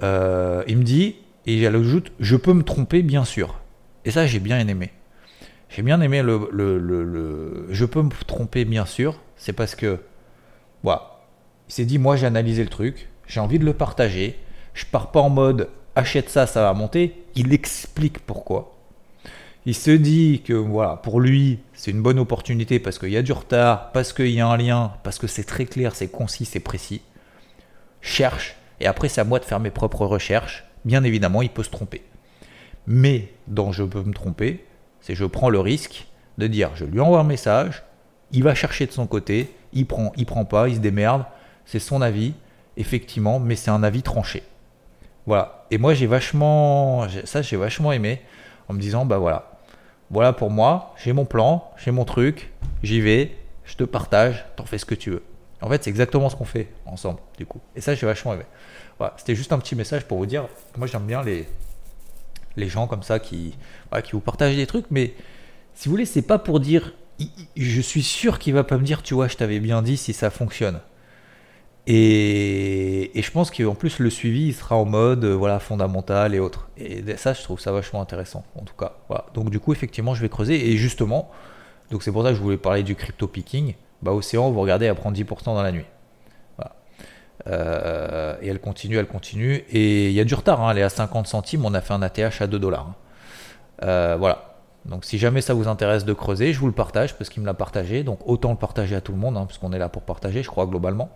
Euh, 0.03 0.65
il 0.67 0.79
me 0.79 0.83
dit, 0.83 1.17
et 1.47 1.61
j'ajoute, 1.61 2.13
je 2.19 2.37
peux 2.37 2.53
me 2.53 2.63
tromper 2.63 3.03
bien 3.03 3.25
sûr. 3.25 3.61
Et 4.05 4.11
ça 4.11 4.27
j'ai 4.27 4.41
bien 4.41 4.67
aimé. 4.67 4.93
J'ai 5.69 5.83
bien 5.83 6.01
aimé 6.01 6.23
le, 6.23 6.49
le, 6.53 7.67
je 7.71 7.85
peux 7.85 8.03
me 8.03 8.11
tromper 8.27 8.65
bien 8.65 8.85
sûr. 8.85 9.21
C'est 9.37 9.53
parce 9.53 9.75
que, 9.75 10.01
voilà, 10.83 11.21
il 11.69 11.73
s'est 11.73 11.85
dit 11.85 11.99
moi 11.99 12.17
j'ai 12.17 12.27
analysé 12.27 12.63
le 12.63 12.69
truc, 12.69 13.09
j'ai 13.27 13.41
envie 13.41 13.59
de 13.59 13.65
le 13.65 13.73
partager. 13.73 14.39
Je 14.75 14.85
pars 14.87 15.11
pas 15.11 15.21
en 15.21 15.31
mode 15.31 15.69
achète 15.97 16.29
ça, 16.29 16.47
ça 16.47 16.63
va 16.63 16.73
monter, 16.73 17.25
il 17.35 17.53
explique 17.53 18.21
pourquoi. 18.21 18.77
Il 19.65 19.75
se 19.75 19.91
dit 19.91 20.43
que 20.45 20.55
voilà, 20.55 20.97
pour 20.97 21.21
lui, 21.21 21.61
c'est 21.73 21.93
une 21.93 22.03
bonne 22.03 22.19
opportunité 22.19 22.81
parce 22.81 22.99
qu'il 22.99 23.11
y 23.11 23.17
a 23.17 23.23
du 23.23 23.33
retard, 23.33 23.93
parce 23.93 24.13
qu'il 24.13 24.31
y 24.31 24.41
a 24.41 24.47
un 24.49 24.57
lien, 24.57 24.93
parce 25.05 25.19
que 25.19 25.29
c'est 25.29 25.45
très 25.45 25.67
clair, 25.67 25.95
c'est 25.95 26.09
concis, 26.09 26.45
c'est 26.45 26.61
précis. 26.61 27.01
Cherche, 28.01 28.57
et 28.81 28.87
après 28.87 29.09
c'est 29.09 29.21
à 29.21 29.25
moi 29.25 29.39
de 29.39 29.45
faire 29.45 29.61
mes 29.61 29.71
propres 29.71 30.05
recherches. 30.05 30.65
Bien 30.85 31.05
évidemment, 31.05 31.43
il 31.43 31.51
peut 31.51 31.63
se 31.63 31.71
tromper. 31.71 32.03
Mais 32.89 33.33
dont 33.47 33.71
je 33.71 33.85
peux 33.85 34.03
me 34.03 34.13
tromper, 34.13 34.65
c'est 35.01 35.15
je 35.15 35.25
prends 35.25 35.51
le 35.51 35.61
risque 35.61 36.09
de 36.39 36.49
dire, 36.49 36.71
je 36.75 36.85
lui 36.85 36.99
envoie 36.99 37.21
un 37.21 37.25
message, 37.25 37.85
il 38.33 38.43
va 38.43 38.57
chercher 38.57 38.87
de 38.87 38.93
son 38.93 39.07
côté, 39.07 39.53
il 39.73 39.87
prend, 39.87 40.13
il 40.17 40.27
prend 40.27 40.45
pas, 40.45 40.69
il 40.69 40.77
se 40.77 40.81
démerde, 40.81 41.25
c'est 41.67 41.79
son 41.79 42.03
avis, 42.03 42.35
effectivement, 42.77 43.39
mais 43.39 43.55
c'est 43.55 43.71
un 43.71 43.85
avis 43.85 44.03
tranché. 44.03 44.43
Voilà. 45.27 45.65
Et 45.71 45.79
moi, 45.79 45.95
j'ai 45.95 46.07
vachement, 46.07 47.07
ça, 47.25 47.43
j'ai 47.43 47.57
vachement 47.57 47.93
aimé 47.93 48.21
en 48.69 48.75
me 48.75 48.81
disant, 48.81 49.07
bah 49.07 49.19
voilà, 49.19 49.53
voilà 50.11 50.33
pour 50.33 50.51
moi, 50.51 50.95
j'ai 51.03 51.13
mon 51.13 51.25
plan, 51.25 51.71
j'ai 51.77 51.91
mon 51.91 52.05
truc, 52.05 52.53
j'y 52.83 53.01
vais, 53.01 53.37
je 53.65 53.77
te 53.77 53.85
partage, 53.85 54.45
t'en 54.57 54.65
fais 54.65 54.79
ce 54.79 54.85
que 54.85 54.95
tu 54.95 55.11
veux. 55.11 55.23
En 55.61 55.69
fait, 55.69 55.85
c'est 55.85 55.91
exactement 55.91 56.29
ce 56.29 56.37
qu'on 56.37 56.45
fait 56.45 56.69
ensemble, 56.87 57.21
du 57.39 57.47
coup. 57.47 57.61
Et 57.77 57.81
ça, 57.81 57.95
j'ai 57.95 58.07
vachement 58.07 58.35
aimé. 58.35 58.45
Voilà, 58.99 59.15
c'était 59.17 59.35
juste 59.35 59.53
un 59.53 59.59
petit 59.59 59.77
message 59.77 60.05
pour 60.05 60.19
vous 60.19 60.27
dire, 60.27 60.47
moi 60.77 60.87
j'aime 60.87 61.07
bien 61.07 61.23
les, 61.23 61.49
les 62.57 62.69
gens 62.69 62.87
comme 62.87 63.03
ça 63.03 63.19
qui, 63.19 63.57
qui 64.05 64.13
vous 64.13 64.21
partagent 64.21 64.57
des 64.57 64.67
trucs, 64.67 64.87
mais 64.91 65.15
si 65.75 65.89
vous 65.89 65.93
voulez, 65.93 66.05
c'est 66.05 66.23
pas 66.23 66.39
pour 66.39 66.61
dire, 66.61 66.93
je 67.57 67.81
suis 67.81 68.03
sûr 68.03 68.39
qu'il 68.39 68.55
va 68.55 68.65
pas 68.65 68.77
me 68.77 68.85
dire, 68.85 69.03
tu 69.03 69.15
vois, 69.15 69.29
je 69.29 69.37
t'avais 69.37 69.61
bien 69.61 69.83
dit 69.83 69.97
si 69.97 70.13
ça 70.13 70.31
fonctionne. 70.31 70.81
Et, 71.87 73.11
je 73.14 73.31
pense 73.33 73.51
qu'en 73.51 73.75
plus 73.75 73.99
le 73.99 74.09
suivi 74.09 74.49
il 74.49 74.55
sera 74.55 74.77
en 74.77 74.85
mode 74.85 75.25
euh, 75.25 75.35
voilà 75.35 75.59
fondamental 75.59 76.35
et 76.35 76.38
autres. 76.38 76.68
Et 76.77 77.03
ça 77.16 77.33
je 77.33 77.42
trouve 77.42 77.59
ça 77.59 77.73
vachement 77.73 78.01
intéressant 78.01 78.45
en 78.55 78.62
tout 78.62 78.75
cas. 78.75 78.92
Donc 79.35 79.51
du 79.51 79.59
coup 79.59 79.73
effectivement 79.73 80.14
je 80.14 80.23
vais 80.23 80.29
creuser 80.29 80.71
et 80.71 80.77
justement 80.77 81.31
donc 81.90 82.03
c'est 82.03 82.12
pour 82.12 82.23
ça 82.23 82.31
que 82.31 82.37
je 82.37 82.40
voulais 82.40 82.57
parler 82.57 82.85
du 82.85 82.95
crypto 82.95 83.27
picking. 83.27 83.75
Bah 84.01 84.12
Océan 84.12 84.51
vous 84.51 84.61
regardez 84.61 84.87
elle 84.87 84.95
prend 84.95 85.11
10% 85.11 85.45
dans 85.47 85.62
la 85.62 85.73
nuit. 85.73 85.85
Voilà. 86.57 86.73
Euh, 87.49 88.37
et 88.40 88.49
elle 88.49 88.61
continue, 88.61 88.97
elle 88.97 89.09
continue 89.09 89.64
et 89.71 90.09
il 90.09 90.12
y 90.14 90.21
a 90.21 90.25
du 90.25 90.35
retard. 90.35 90.61
Hein. 90.61 90.71
elle 90.71 90.79
est 90.79 90.83
à 90.83 90.88
50 90.88 91.27
centimes. 91.27 91.64
On 91.64 91.75
a 91.75 91.81
fait 91.81 91.95
un 91.95 92.03
ATH 92.03 92.40
à 92.40 92.47
2 92.47 92.61
dollars. 92.61 92.90
Hein. 92.90 92.95
Euh, 93.85 94.16
voilà. 94.18 94.53
Donc 94.85 95.05
si 95.05 95.18
jamais 95.18 95.40
ça 95.40 95.55
vous 95.55 95.68
intéresse 95.68 96.05
de 96.05 96.12
creuser, 96.12 96.53
je 96.53 96.59
vous 96.59 96.66
le 96.66 96.73
partage 96.73 97.16
parce 97.16 97.31
qu'il 97.31 97.42
me 97.42 97.47
l'a 97.47 97.55
partagé. 97.55 98.05
Donc 98.05 98.21
autant 98.25 98.51
le 98.51 98.57
partager 98.57 98.95
à 98.95 99.01
tout 99.01 99.12
le 99.12 99.18
monde, 99.18 99.37
hein, 99.37 99.47
parce 99.47 99.59
qu'on 99.59 99.73
est 99.73 99.79
là 99.79 99.88
pour 99.88 100.03
partager, 100.03 100.42
je 100.42 100.49
crois 100.49 100.66
globalement. 100.66 101.11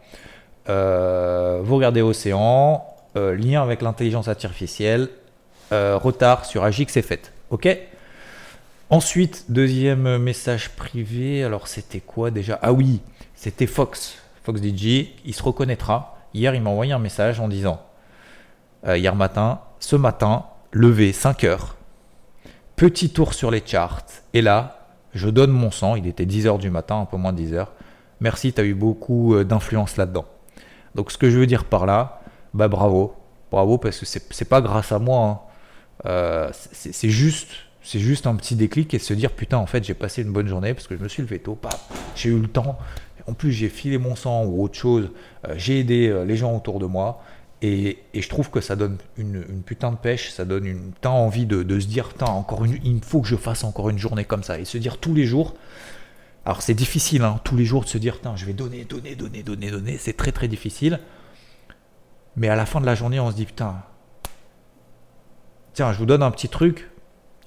Euh, 0.69 1.61
vous 1.63 1.77
regardez 1.77 2.03
Océan, 2.03 2.87
euh, 3.17 3.37
lien 3.37 3.63
avec 3.63 3.83
l'intelligence 3.83 4.29
artificielle, 4.29 5.09
euh, 5.73 5.97
retard 5.97 6.45
sur 6.45 6.65
Agix 6.65 6.97
est 6.97 7.03
fait. 7.03 7.33
Ok 7.51 7.69
Ensuite, 8.89 9.47
deuxième 9.49 10.19
message 10.19 10.71
privé. 10.71 11.43
Alors, 11.43 11.67
c'était 11.67 12.01
quoi 12.01 12.31
déjà? 12.31 12.59
Ah 12.63 12.73
oui, 12.73 13.01
c'était 13.35 13.67
Fox. 13.67 14.19
Fox 14.45 14.61
DJ. 14.63 15.09
Il 15.25 15.35
se 15.35 15.43
reconnaîtra. 15.43 16.19
Hier, 16.35 16.55
il 16.55 16.63
m'a 16.63 16.71
envoyé 16.71 16.93
un 16.93 17.01
message 17.01 17.41
en 17.41 17.49
disant 17.49 17.83
Hier 18.87 19.17
matin, 19.17 19.61
ce 19.81 19.97
matin, 19.97 20.45
levé 20.71 21.13
5 21.13 21.43
heures. 21.43 21.77
Petit 22.77 23.11
tour 23.11 23.35
sur 23.35 23.51
les 23.51 23.63
charts. 23.67 24.07
Et 24.35 24.43
là, 24.43 24.87
je 25.15 25.29
donne 25.29 25.51
mon 25.51 25.73
sang. 25.73 25.97
Il 25.97 26.07
était 26.07 26.27
10 26.27 26.47
heures 26.47 26.59
du 26.59 26.71
matin, 26.71 27.01
un 27.01 27.07
peu 27.07 27.17
moins 27.17 27.33
de 27.33 27.39
10 27.39 27.55
heures. 27.55 27.73
Merci, 28.21 28.53
tu 28.53 28.61
as 28.61 28.65
eu 28.65 28.75
beaucoup 28.75 29.43
d'influence 29.43 29.97
là-dedans. 29.97 30.27
Donc 30.97 31.13
ce 31.13 31.19
que 31.19 31.29
je 31.31 31.39
veux 31.39 31.47
dire 31.47 31.65
par 31.65 31.85
là, 31.85 32.23
bah 32.55 32.69
bravo, 32.69 33.15
bravo 33.51 33.77
parce 33.77 33.99
que 33.99 34.07
c'est 34.07 34.49
pas 34.49 34.63
grâce 34.63 34.93
à 34.93 34.99
moi, 34.99 35.27
hein. 35.27 35.41
euh, 36.07 36.51
c'est 36.53 37.11
juste, 37.11 37.51
c'est 37.83 37.99
juste 38.01 38.27
un 38.27 38.35
petit 38.35 38.57
déclic 38.57 38.95
et 38.95 38.99
se 38.99 39.13
dire 39.13 39.31
putain 39.31 39.59
en 39.59 39.67
fait 39.67 39.85
j'ai 39.85 39.95
passé 39.95 40.23
une 40.23 40.33
bonne 40.33 40.49
journée 40.49 40.73
parce 40.73 40.87
que 40.87 40.97
je 40.97 41.03
me 41.03 41.09
suis 41.09 41.23
levé 41.23 41.39
tôt, 41.39 41.59
j'ai 42.17 42.31
eu 42.31 42.41
le 42.41 42.49
temps. 42.49 42.79
En 43.29 43.35
plus 43.35 43.53
j'ai 43.53 43.69
filé 43.69 43.99
mon 43.99 44.17
sang 44.17 44.45
ou 44.45 44.63
autre 44.63 44.79
chose, 44.79 45.11
euh, 45.47 45.55
j'ai 45.57 45.81
aidé 45.81 46.09
euh, 46.09 46.25
les 46.25 46.37
gens 46.37 46.57
autour 46.57 46.79
de 46.79 46.87
moi 46.87 47.21
et, 47.61 47.99
je 48.15 48.29
trouve 48.29 48.51
que 48.51 48.61
ça 48.61 48.77
donne 48.77 48.97
une, 49.19 49.43
putain 49.67 49.91
de 49.91 49.97
pêche, 49.97 50.31
ça 50.31 50.45
donne 50.45 50.65
une 50.65 50.93
temps 50.93 51.19
envie 51.19 51.45
de, 51.45 51.81
se 51.81 51.87
dire 51.87 52.09
encore 52.21 52.65
une, 52.65 52.79
il 52.85 53.03
faut 53.03 53.21
que 53.21 53.29
je 53.29 53.37
fasse 53.37 53.65
encore 53.65 53.91
une 53.91 53.99
journée 53.99 54.25
comme 54.25 54.43
ça 54.45 54.59
et 54.59 54.65
se 54.65 54.79
dire 54.79 54.99
tous 54.99 55.13
les 55.13 55.25
jours 55.25 55.55
alors 56.47 56.63
c'est 56.63 56.75
difficile, 56.75 57.23
hein, 57.23 57.41
tous 57.43 57.57
les 57.57 57.65
jours, 57.65 57.83
de 57.83 57.89
se 57.89 57.99
dire, 57.99 58.19
je 58.37 58.47
vais 58.47 58.53
donner, 58.53 58.85
donner, 58.85 59.17
donner, 59.17 59.43
donner, 59.43 59.69
donner. 59.69 59.99
C'est 59.99 60.17
très 60.17 60.31
très 60.31 60.47
difficile. 60.47 61.01
Mais 62.37 62.49
à 62.49 62.55
la 62.55 62.67
fin 62.67 62.81
de 62.81 62.87
la 62.87 62.95
journée, 62.95 63.19
on 63.19 63.33
se 63.33 63.35
dit, 63.35 63.47
putain, 63.47 63.83
tiens, 65.75 65.93
je 65.93 65.99
vous 65.99 66.07
donne 66.07 66.23
un 66.23 66.31
petit 66.31 66.49
truc 66.49 66.89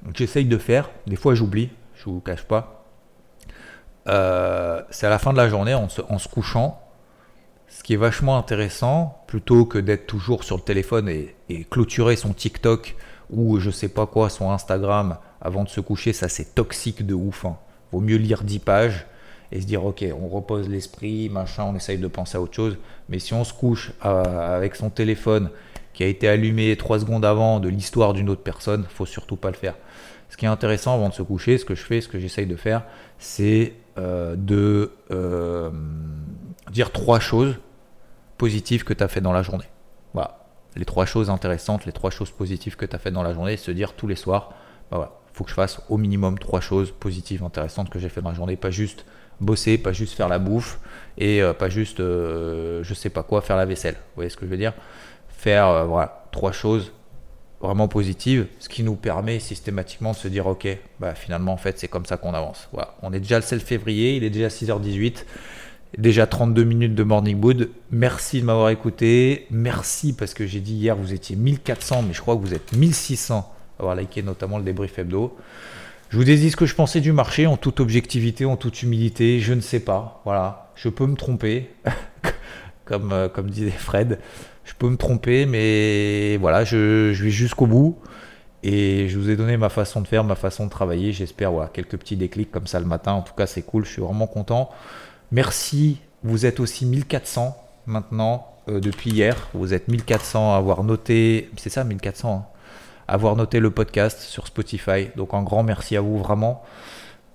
que 0.04 0.18
j'essaye 0.18 0.44
de 0.44 0.58
faire. 0.58 0.90
Des 1.08 1.16
fois, 1.16 1.34
j'oublie, 1.34 1.70
je 1.96 2.06
vous 2.06 2.20
cache 2.20 2.44
pas. 2.44 2.84
Euh, 4.10 4.82
c'est 4.90 5.08
à 5.08 5.10
la 5.10 5.18
fin 5.18 5.32
de 5.32 5.38
la 5.38 5.48
journée, 5.48 5.74
en 5.74 5.88
se, 5.88 6.28
couchant, 6.28 6.82
ce 7.70 7.84
qui 7.84 7.94
est 7.94 7.98
vachement 7.98 8.38
intéressant, 8.38 9.24
plutôt 9.28 9.66
que 9.66 9.78
d'être 9.78 10.08
toujours 10.08 10.44
sur 10.44 10.58
le 10.58 10.64
téléphone 10.64 11.08
et, 11.08 11.36
clôturer 11.72 12.18
son 12.18 12.34
TikTok 12.34 12.98
ou 13.30 13.60
je 13.60 13.72
sais 13.72 13.88
pas 13.88 14.08
quoi, 14.08 14.30
son 14.30 14.52
Instagram 14.52 15.20
avant 15.40 15.64
de 15.64 15.70
se 15.70 15.80
coucher, 15.80 16.12
ça 16.12 16.28
c'est 16.28 16.54
toxique 16.54 17.06
de 17.06 17.14
ouf. 17.14 17.46
Hein 17.46 17.58
vaut 17.92 18.02
mieux 18.02 18.18
lire 18.18 18.44
10 18.44 18.60
pages 18.60 19.06
et 19.52 19.62
se 19.62 19.66
dire 19.66 19.84
ok 19.84 20.06
on 20.22 20.28
repose 20.28 20.70
l'esprit 20.70 21.30
machin 21.30 21.64
on 21.64 21.76
essaye 21.76 21.98
de 21.98 22.08
penser 22.08 22.38
à 22.38 22.42
autre 22.42 22.54
chose. 22.54 22.78
Mais 23.10 23.20
si 23.20 23.34
on 23.34 23.44
se 23.44 23.54
couche 23.54 23.92
euh, 24.06 24.58
avec 24.58 24.76
son 24.76 24.90
téléphone 24.90 25.50
qui 25.94 26.04
a 26.04 26.08
été 26.08 26.28
allumé 26.28 26.76
3 26.76 27.00
secondes 27.00 27.26
avant 27.26 27.60
de 27.60 27.70
l'histoire 27.70 28.14
d'une 28.14 28.30
autre 28.30 28.44
personne 28.44 28.86
faut 28.90 29.06
surtout 29.06 29.36
pas 29.36 29.50
le 29.50 29.56
faire. 29.56 29.76
Ce 30.30 30.38
qui 30.38 30.46
est 30.46 30.50
intéressant 30.50 30.94
avant 30.94 31.10
de 31.10 31.14
se 31.14 31.24
coucher 31.24 31.58
ce 31.58 31.66
que 31.66 31.76
je 31.76 31.84
fais 31.84 32.02
ce 32.02 32.08
que 32.08 32.20
j'essaye 32.20 32.46
de 32.46 32.56
faire 32.56 32.84
c'est 33.18 33.74
euh, 33.98 34.36
de 34.38 34.92
euh, 35.12 35.72
dire 36.72 36.92
trois 36.92 37.20
choses 37.20 37.56
positives 38.38 38.84
que 38.84 38.94
tu 38.94 39.04
as 39.04 39.08
fait 39.08 39.22
dans 39.22 39.34
la 39.34 39.42
journée. 39.42 39.66
Voilà. 40.14 40.46
Les 40.76 40.86
trois 40.86 41.06
choses 41.06 41.30
intéressantes 41.30 41.86
les 41.86 41.92
trois 41.92 42.12
choses 42.12 42.32
positives 42.32 42.76
que 42.76 42.86
tu 42.86 42.96
as 42.96 43.00
fait 43.00 43.12
dans 43.12 43.24
la 43.24 43.34
journée 43.34 43.58
se 43.58 43.72
dire 43.72 43.94
tous 43.94 44.08
les 44.08 44.16
soirs 44.16 44.54
bah 44.98 45.20
faut 45.34 45.46
que 45.46 45.50
je 45.52 45.56
fasse 45.56 45.80
au 45.88 45.98
minimum 45.98 46.38
trois 46.38 46.60
choses 46.60 46.92
positives, 46.92 47.44
intéressantes 47.44 47.90
que 47.90 47.98
j'ai 47.98 48.10
fait 48.10 48.22
dans 48.22 48.30
la 48.30 48.36
journée. 48.36 48.58
Pas 48.58 48.72
juste 48.72 49.06
bosser, 49.40 49.78
pas 49.78 49.94
juste 49.94 50.14
faire 50.14 50.28
la 50.28 50.38
bouffe 50.38 50.80
et 51.18 51.42
euh, 51.42 51.54
pas 51.54 51.70
juste, 51.70 52.02
euh, 52.02 52.84
je 52.84 52.94
sais 52.94 53.10
pas 53.10 53.24
quoi, 53.24 53.42
faire 53.42 53.56
la 53.56 53.66
vaisselle. 53.66 53.94
Vous 53.94 54.16
voyez 54.16 54.30
ce 54.30 54.36
que 54.36 54.46
je 54.46 54.52
veux 54.52 54.58
dire? 54.58 54.74
Faire 55.30 55.68
euh, 55.68 55.86
voilà, 55.86 56.26
trois 56.32 56.52
choses 56.52 56.92
vraiment 57.62 57.88
positives, 57.88 58.48
ce 58.60 58.70
qui 58.70 58.84
nous 58.84 58.96
permet 58.96 59.40
systématiquement 59.40 60.12
de 60.12 60.18
se 60.18 60.28
dire 60.28 60.48
ok, 60.48 60.68
bah 61.00 61.14
finalement 61.14 61.54
en 61.54 61.58
fait 61.58 61.80
c'est 61.80 61.88
comme 61.88 62.06
ça 62.06 62.18
qu'on 62.18 62.34
avance. 62.34 62.68
Voilà. 62.74 62.96
On 63.02 63.14
est 63.14 63.20
déjà 63.20 63.38
le 63.38 63.44
16 63.44 63.62
février, 63.62 64.16
il 64.16 64.24
est 64.24 64.30
déjà 64.30 64.48
6h18. 64.48 65.26
Déjà 65.98 66.28
32 66.28 66.64
minutes 66.66 66.96
de 66.96 67.04
Morning 67.04 67.42
Wood. 67.42 67.70
Merci 67.92 68.42
de 68.42 68.46
m'avoir 68.46 68.70
écouté. 68.70 69.48
Merci 69.50 70.14
parce 70.14 70.34
que 70.34 70.46
j'ai 70.46 70.60
dit 70.60 70.74
hier 70.74 70.96
vous 70.96 71.14
étiez 71.14 71.36
1400, 71.36 72.04
mais 72.04 72.14
je 72.14 72.22
crois 72.22 72.36
que 72.36 72.42
vous 72.42 72.54
êtes 72.54 72.74
1600 72.74 73.56
avoir 73.80 73.96
liké 73.96 74.22
notamment 74.22 74.58
le 74.58 74.64
débrief 74.64 75.00
hebdo. 75.00 75.36
Je 76.10 76.18
vous 76.18 76.24
dis 76.24 76.50
ce 76.50 76.56
que 76.56 76.66
je 76.66 76.74
pensais 76.74 77.02
du 77.02 77.12
marché 77.12 77.46
en 77.46 77.56
toute 77.56 77.80
objectivité, 77.80 78.44
en 78.44 78.58
toute 78.58 78.82
humilité. 78.82 79.40
Je 79.40 79.54
ne 79.54 79.62
sais 79.62 79.80
pas. 79.80 80.22
Voilà, 80.26 80.72
je 80.76 80.90
peux 80.90 81.06
me 81.06 81.16
tromper, 81.16 81.70
comme, 82.86 83.14
euh, 83.14 83.30
comme 83.30 83.50
disait 83.50 83.70
Fred. 83.70 84.20
Je 84.66 84.74
peux 84.74 84.90
me 84.90 84.98
tromper, 84.98 85.46
mais 85.46 86.38
voilà, 86.38 86.64
je, 86.64 87.12
vais 87.12 87.30
jusqu'au 87.30 87.68
bout. 87.68 88.00
Et 88.64 89.08
je 89.08 89.20
vous 89.20 89.30
ai 89.30 89.36
donné 89.36 89.56
ma 89.56 89.70
façon 89.70 90.02
de 90.02 90.08
faire, 90.08 90.24
ma 90.24 90.36
façon 90.36 90.66
de 90.66 90.72
travailler. 90.72 91.12
J'espère 91.12 91.52
voilà, 91.52 91.70
quelques 91.70 91.98
petits 91.98 92.18
déclics 92.18 92.52
comme 92.52 92.68
ça 92.68 92.80
le 92.80 92.86
matin. 92.88 93.14
En 93.14 93.22
tout 93.22 93.34
cas, 93.34 93.46
c'est 93.46 93.62
cool. 93.62 93.86
Je 93.86 93.92
suis 93.92 94.02
vraiment 94.02 94.28
content. 94.28 94.72
Merci. 95.32 96.00
Vous 96.24 96.46
êtes 96.46 96.60
aussi 96.60 96.86
1400 96.86 97.56
maintenant 97.86 98.48
euh, 98.68 98.80
depuis 98.80 99.12
hier. 99.12 99.48
Vous 99.54 99.76
êtes 99.76 99.88
1400 99.88 100.54
à 100.54 100.58
avoir 100.58 100.84
noté. 100.84 101.50
C'est 101.58 101.70
ça, 101.70 101.84
1400 101.84 102.52
avoir 103.10 103.36
noté 103.36 103.60
le 103.60 103.72
podcast 103.72 104.22
sur 104.22 104.48
Spotify. 104.48 105.10
Donc 105.16 105.34
un 105.34 105.44
grand 105.44 105.64
merci 105.64 105.98
à 105.98 106.02
vous 106.02 106.18
vraiment. 106.18 106.64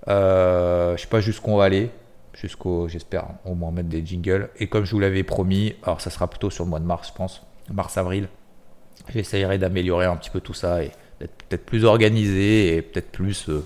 Euh, 0.09 0.97
je 0.97 1.03
sais 1.03 1.09
pas 1.09 1.21
jusqu'où 1.21 1.51
on 1.51 1.57
va 1.57 1.65
aller, 1.65 1.91
jusqu'au, 2.35 2.89
j'espère 2.89 3.27
au 3.45 3.55
moins 3.55 3.73
mettre 3.73 3.89
des 3.89 4.05
jingles. 4.05 4.51
Et 4.59 4.69
comme 4.69 4.85
je 4.85 4.93
vous 4.93 5.01
l'avais 5.01 5.25
promis, 5.25 5.75
alors 5.83 6.01
ça 6.01 6.11
sera 6.11 6.29
plutôt 6.29 6.51
sur 6.51 6.65
le 6.65 6.71
mois 6.71 6.81
de 6.81 6.85
mars, 6.85 7.09
je 7.09 7.15
pense, 7.15 7.43
mars-avril. 7.73 8.29
J'essayerai 9.13 9.59
d'améliorer 9.59 10.07
un 10.07 10.17
petit 10.17 10.31
peu 10.31 10.41
tout 10.41 10.55
ça 10.55 10.83
et 10.83 10.93
d'être 11.21 11.35
peut-être 11.49 11.67
plus 11.67 11.85
organisé 11.85 12.77
et 12.77 12.83
peut-être 12.83 13.11
plus 13.11 13.49
euh, 13.49 13.65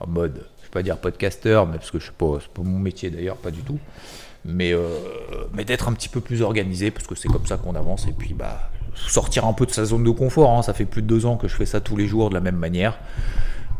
en 0.00 0.08
mode, 0.08 0.46
je 0.58 0.64
vais 0.64 0.70
pas 0.70 0.82
dire 0.82 0.98
podcasteur, 0.98 1.66
mais 1.66 1.78
parce 1.78 1.90
que 1.90 2.00
je 2.00 2.06
sais 2.06 2.12
pas, 2.16 2.38
pas 2.52 2.62
mon 2.62 2.78
métier 2.78 3.10
d'ailleurs, 3.10 3.36
pas 3.36 3.50
du 3.50 3.60
tout. 3.60 3.78
Mais, 4.44 4.74
euh, 4.74 4.88
mais 5.54 5.64
d'être 5.64 5.88
un 5.88 5.92
petit 5.94 6.10
peu 6.10 6.20
plus 6.20 6.42
organisé 6.42 6.90
parce 6.90 7.06
que 7.06 7.14
c'est 7.14 7.28
comme 7.28 7.46
ça 7.46 7.56
qu'on 7.56 7.74
avance 7.76 8.06
et 8.06 8.12
puis 8.12 8.34
bah 8.34 8.70
sortir 8.94 9.46
un 9.46 9.52
peu 9.52 9.66
de 9.66 9.70
sa 9.70 9.84
zone 9.84 10.04
de 10.04 10.10
confort. 10.10 10.50
Hein. 10.50 10.62
Ça 10.62 10.72
fait 10.72 10.84
plus 10.84 11.02
de 11.02 11.06
deux 11.06 11.26
ans 11.26 11.36
que 11.36 11.48
je 11.48 11.56
fais 11.56 11.66
ça 11.66 11.80
tous 11.80 11.96
les 11.96 12.06
jours 12.06 12.28
de 12.28 12.34
la 12.34 12.40
même 12.40 12.56
manière. 12.56 12.98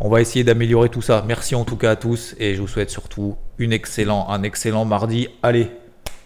On 0.01 0.09
va 0.09 0.21
essayer 0.21 0.45
d'améliorer 0.45 0.89
tout 0.89 1.03
ça. 1.03 1.25
Merci 1.27 1.55
en 1.55 1.65
tout 1.65 1.77
cas 1.77 1.93
à 1.93 1.97
tous 1.97 2.35
et 2.39 2.55
je 2.55 2.61
vous 2.61 2.69
souhaite 2.69 2.91
surtout 2.91 3.37
une 3.59 3.73
excellent, 3.73 4.29
un 4.29 4.43
excellent 4.43 4.85
mardi. 4.85 5.29
Allez, 5.43 5.71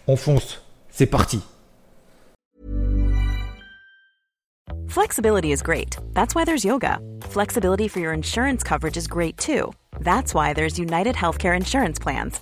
on 0.07 0.15
fonce. 0.15 0.63
C'est 0.89 1.05
parti. 1.05 1.41
Flexibility 4.87 5.51
is 5.51 5.61
great. 5.61 5.97
That's 6.13 6.33
why 6.33 6.45
there's 6.45 6.65
yoga. 6.65 6.99
Flexibility 7.29 7.87
for 7.87 7.99
your 7.99 8.11
insurance 8.11 8.63
coverage 8.63 8.97
is 8.97 9.07
great 9.07 9.37
too. 9.37 9.71
That's 10.01 10.33
why 10.33 10.53
there's 10.53 10.79
United 10.79 11.15
Healthcare 11.15 11.55
Insurance 11.55 11.99
Plans. 11.99 12.41